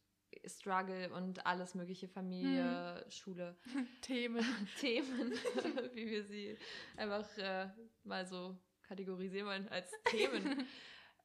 [0.47, 3.11] Struggle und alles mögliche, Familie, hm.
[3.11, 3.57] Schule.
[4.03, 4.45] Themen.
[4.81, 5.33] Themen,
[5.95, 6.57] wie wir sie
[6.97, 7.69] einfach äh,
[8.05, 10.67] mal so kategorisieren wollen als Themen.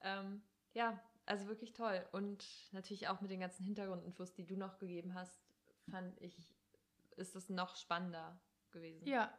[0.01, 0.41] ähm,
[0.73, 2.05] ja, also wirklich toll.
[2.11, 5.43] Und natürlich auch mit den ganzen Hintergrundinfos, die du noch gegeben hast,
[5.89, 6.35] fand ich,
[7.17, 8.39] ist das noch spannender
[8.71, 9.07] gewesen.
[9.07, 9.31] Ja,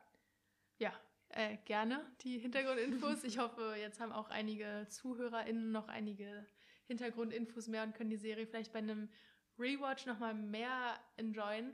[0.78, 0.92] ja,
[1.30, 3.24] äh, gerne die Hintergrundinfos.
[3.24, 6.46] Ich hoffe, jetzt haben auch einige ZuhörerInnen noch einige
[6.92, 9.08] Hintergrundinfos mehr und können die Serie vielleicht bei einem
[9.58, 11.72] Rewatch nochmal mehr enjoyen,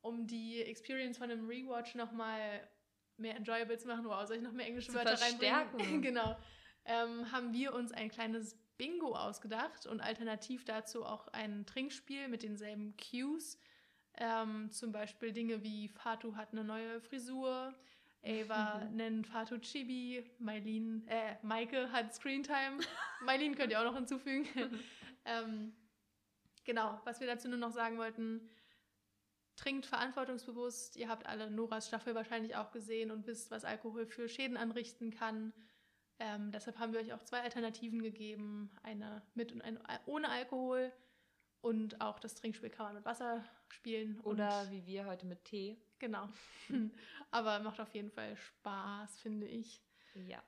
[0.00, 2.68] um die Experience von einem Rewatch nochmal
[3.16, 4.04] mehr enjoyable zu machen.
[4.04, 6.02] Wow, soll ich noch mehr englische zu Wörter reinbringen?
[6.02, 6.36] genau.
[6.84, 12.42] Ähm, haben wir uns ein kleines Bingo ausgedacht und alternativ dazu auch ein Trinkspiel mit
[12.42, 13.58] denselben Cues.
[14.14, 17.74] Ähm, zum Beispiel Dinge wie Fatu hat eine neue Frisur,
[18.24, 18.96] Ava mhm.
[18.96, 22.78] nennt Fatu Chibi, Mailin, äh, Maike hat Screentime.
[23.24, 24.46] Mailin könnt ihr auch noch hinzufügen.
[25.24, 25.72] ähm,
[26.64, 28.48] genau, was wir dazu nur noch sagen wollten,
[29.56, 30.96] trinkt verantwortungsbewusst.
[30.96, 35.10] Ihr habt alle Noras Staffel wahrscheinlich auch gesehen und wisst, was Alkohol für Schäden anrichten
[35.10, 35.52] kann.
[36.20, 40.92] Ähm, deshalb haben wir euch auch zwei Alternativen gegeben, eine mit und eine ohne Alkohol.
[41.60, 44.20] Und auch das Trinkspiel kann man mit Wasser spielen.
[44.20, 45.76] Oder wie wir heute mit Tee.
[45.98, 46.28] Genau.
[47.30, 49.82] Aber macht auf jeden Fall Spaß, finde ich.
[50.26, 50.42] Ja.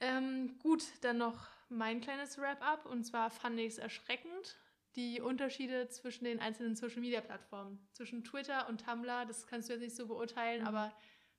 [0.00, 2.86] Ähm, gut, dann noch mein kleines Wrap-up.
[2.86, 4.56] Und zwar fand ich es erschreckend,
[4.96, 7.78] die Unterschiede zwischen den einzelnen Social-Media-Plattformen.
[7.92, 10.68] Zwischen Twitter und Tumblr, das kannst du jetzt nicht so beurteilen, mhm.
[10.68, 10.92] aber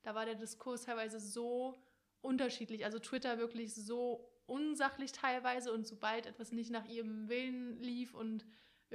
[0.03, 1.75] da war der Diskurs teilweise so
[2.21, 2.85] unterschiedlich.
[2.85, 8.45] Also Twitter wirklich so unsachlich teilweise und sobald etwas nicht nach ihrem Willen lief und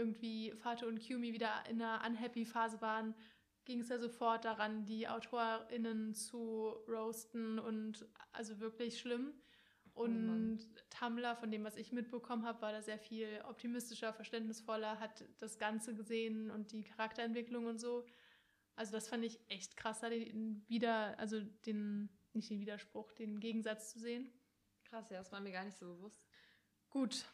[0.01, 3.15] irgendwie Fate und Kyumi wieder in einer unhappy Phase waren,
[3.65, 9.35] ging es ja sofort daran, die AutorInnen zu roasten und also wirklich schlimm.
[9.93, 14.99] Und oh Tumblr, von dem, was ich mitbekommen habe, war da sehr viel optimistischer, verständnisvoller,
[14.99, 18.07] hat das Ganze gesehen und die Charakterentwicklung und so.
[18.77, 23.41] Also das fand ich echt krass, da den wieder, also den, nicht den Widerspruch, den
[23.41, 24.33] Gegensatz zu sehen.
[24.85, 26.25] Krass, ja, das war mir gar nicht so bewusst.
[26.89, 27.27] Gut,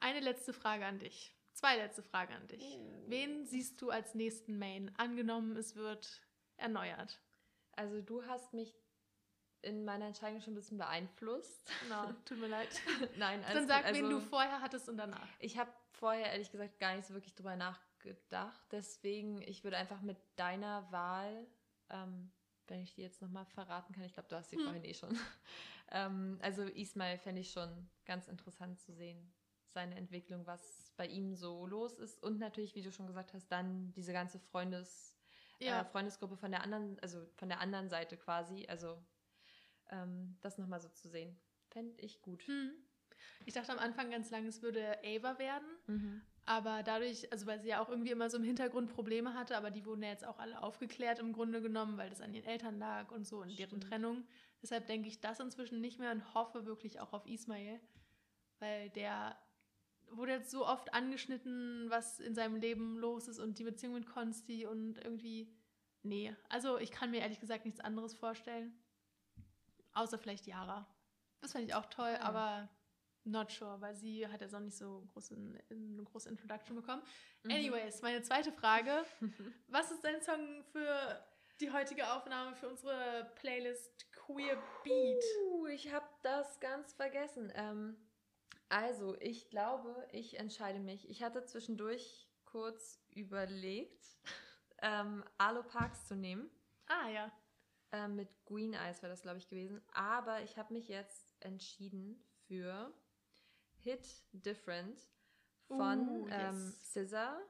[0.00, 1.34] eine letzte Frage an dich.
[1.54, 2.62] Zwei letzte Frage an dich.
[2.62, 3.04] Oh.
[3.06, 4.92] Wen siehst du als nächsten Main?
[4.96, 6.20] Angenommen, es wird
[6.56, 7.20] erneuert.
[7.72, 8.74] Also du hast mich
[9.62, 11.70] in meiner Entscheidung schon ein bisschen beeinflusst.
[11.88, 12.68] No, tut mir leid.
[13.16, 15.28] Nein, alles Dann sag, also, wen du vorher hattest und danach.
[15.38, 18.60] Ich habe vorher ehrlich gesagt gar nicht so wirklich drüber nachgedacht.
[18.72, 21.46] Deswegen, ich würde einfach mit deiner Wahl,
[21.88, 22.32] ähm,
[22.66, 24.64] wenn ich die jetzt nochmal verraten kann, ich glaube, du hast sie hm.
[24.64, 25.16] vorhin eh schon.
[25.92, 29.32] ähm, also Ismail fände ich schon ganz interessant zu sehen
[29.74, 33.48] seine Entwicklung, was bei ihm so los ist und natürlich, wie du schon gesagt hast,
[33.48, 35.16] dann diese ganze Freundes,
[35.58, 35.80] ja.
[35.80, 38.96] äh, Freundesgruppe von der anderen, also von der anderen Seite quasi, also
[39.90, 41.38] ähm, das nochmal so zu sehen,
[41.68, 42.46] fände ich gut.
[42.46, 42.72] Hm.
[43.46, 46.22] Ich dachte am Anfang ganz lange, es würde Ava werden, mhm.
[46.46, 49.70] aber dadurch, also weil sie ja auch irgendwie immer so im Hintergrund Probleme hatte, aber
[49.70, 52.78] die wurden ja jetzt auch alle aufgeklärt im Grunde genommen, weil das an ihren Eltern
[52.78, 54.26] lag und so und deren Trennung.
[54.62, 57.80] Deshalb denke ich das inzwischen nicht mehr und hoffe wirklich auch auf Ismail,
[58.58, 59.36] weil der
[60.16, 64.06] wurde jetzt so oft angeschnitten, was in seinem Leben los ist und die Beziehung mit
[64.06, 65.52] Konsti und irgendwie.
[66.02, 68.78] Nee, also ich kann mir ehrlich gesagt nichts anderes vorstellen.
[69.94, 70.86] Außer vielleicht Yara.
[71.40, 72.20] Das fand ich auch toll, ja.
[72.20, 72.68] aber
[73.24, 77.02] not sure, weil sie hat jetzt noch nicht so große, eine große Introduction bekommen.
[77.42, 77.50] Mhm.
[77.50, 79.04] Anyways, meine zweite Frage.
[79.68, 81.24] was ist dein Song für
[81.60, 85.24] die heutige Aufnahme für unsere Playlist Queer Beat?
[85.46, 87.52] Uh, ich habe das ganz vergessen.
[87.54, 87.96] Ähm,
[88.74, 91.08] also, ich glaube, ich entscheide mich.
[91.08, 94.04] Ich hatte zwischendurch kurz überlegt,
[94.82, 96.50] ähm, Alo Parks zu nehmen.
[96.86, 97.32] Ah, ja.
[97.92, 99.80] Ähm, mit Green Eyes wäre das, glaube ich, gewesen.
[99.92, 102.92] Aber ich habe mich jetzt entschieden für
[103.76, 105.00] Hit Different
[105.68, 106.34] von uh, yes.
[106.36, 107.40] ähm, Scissor.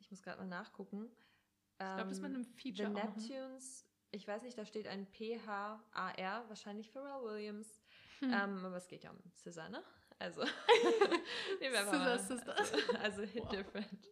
[0.00, 1.12] Ich muss gerade mal nachgucken.
[1.14, 2.88] ich glaube, das ist mit einem Feature.
[2.88, 3.86] The Neptunes.
[4.10, 7.80] Ich weiß nicht, da steht ein P-H-A-R, wahrscheinlich Pharrell Williams.
[8.18, 8.32] Hm.
[8.32, 9.84] Ähm, aber es geht ja um Scissor, ne?
[10.22, 10.50] Also, nehmen
[11.74, 12.18] wir mal.
[12.18, 12.56] Sister.
[12.56, 13.50] Also, also Hit wow.
[13.50, 14.08] Different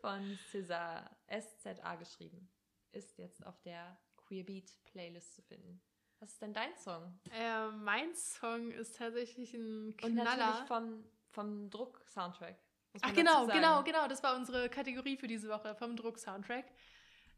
[0.00, 2.48] von César, S-Z-A geschrieben,
[2.92, 5.82] ist jetzt auf der Queer Beat Playlist zu finden.
[6.20, 7.20] Was ist denn dein Song?
[7.30, 10.08] Äh, mein Song ist tatsächlich ein Knaller.
[10.08, 12.58] Und natürlich vom, vom Druck-Soundtrack.
[13.02, 14.08] Ach genau, genau, genau.
[14.08, 16.64] Das war unsere Kategorie für diese Woche, vom Druck-Soundtrack.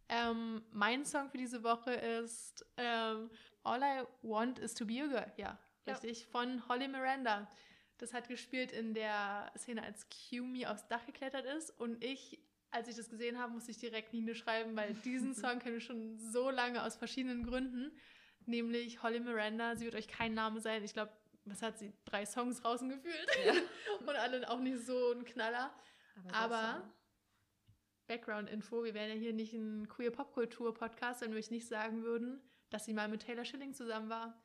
[0.08, 3.30] Ähm, mein Song für diese Woche ist ähm,
[3.64, 5.32] All I Want Is To Be A Girl.
[5.36, 6.20] Ja, richtig.
[6.20, 6.26] Ja.
[6.30, 7.50] Von Holly Miranda.
[7.98, 11.70] Das hat gespielt in der Szene, als Qumi aufs Dach geklettert ist.
[11.80, 12.38] Und ich,
[12.70, 15.84] als ich das gesehen habe, musste ich direkt Nine schreiben, weil diesen Song kenne ich
[15.84, 17.92] schon so lange aus verschiedenen Gründen.
[18.44, 20.84] Nämlich Holly Miranda, sie wird euch kein Name sein.
[20.84, 21.12] Ich glaube,
[21.46, 21.92] was hat sie?
[22.04, 23.28] Drei Songs draußen gefühlt.
[23.44, 23.52] Ja.
[24.00, 25.72] Und alle auch nicht so ein Knaller.
[26.32, 26.92] Aber, Aber
[28.06, 32.40] Background-Info, wir wären ja hier nicht ein queer Popkultur-Podcast, wenn wir euch nicht sagen würden,
[32.70, 34.42] dass sie mal mit Taylor Schilling zusammen war.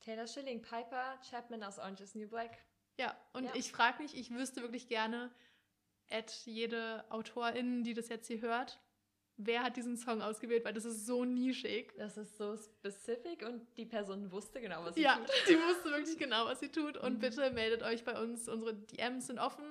[0.00, 2.58] Taylor Schilling, Piper Chapman aus Orange is New Black.
[2.98, 3.54] Ja, und ja.
[3.54, 5.30] ich frage mich, ich wüsste wirklich gerne,
[6.10, 8.80] at jede Autorin, die das jetzt hier hört,
[9.44, 11.92] wer hat diesen Song ausgewählt, weil das ist so nischig.
[11.96, 15.28] Das ist so specific und die Person wusste genau, was sie ja, tut.
[15.28, 16.96] Ja, die wusste wirklich genau, was sie tut.
[16.96, 17.20] Und mhm.
[17.20, 18.48] bitte meldet euch bei uns.
[18.48, 19.64] Unsere DMs sind offen.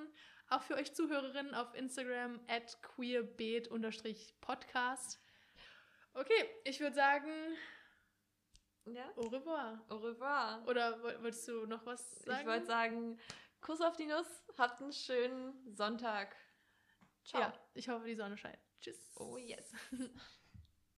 [0.48, 5.20] Auch für euch Zuhörerinnen auf Instagram at queerbeet-podcast.
[6.14, 7.30] Okay, ich würde sagen,
[8.86, 9.10] ja.
[9.16, 9.84] Au revoir.
[9.88, 10.66] Au revoir.
[10.66, 12.40] Oder wolltest du noch was sagen?
[12.40, 13.18] Ich wollte sagen,
[13.60, 16.34] Kuss auf die Nuss, habt einen schönen Sonntag.
[17.24, 17.42] Ciao.
[17.42, 18.58] Ja, ich hoffe, die Sonne scheint.
[18.80, 19.12] Tschüss.
[19.16, 19.72] Oh yes.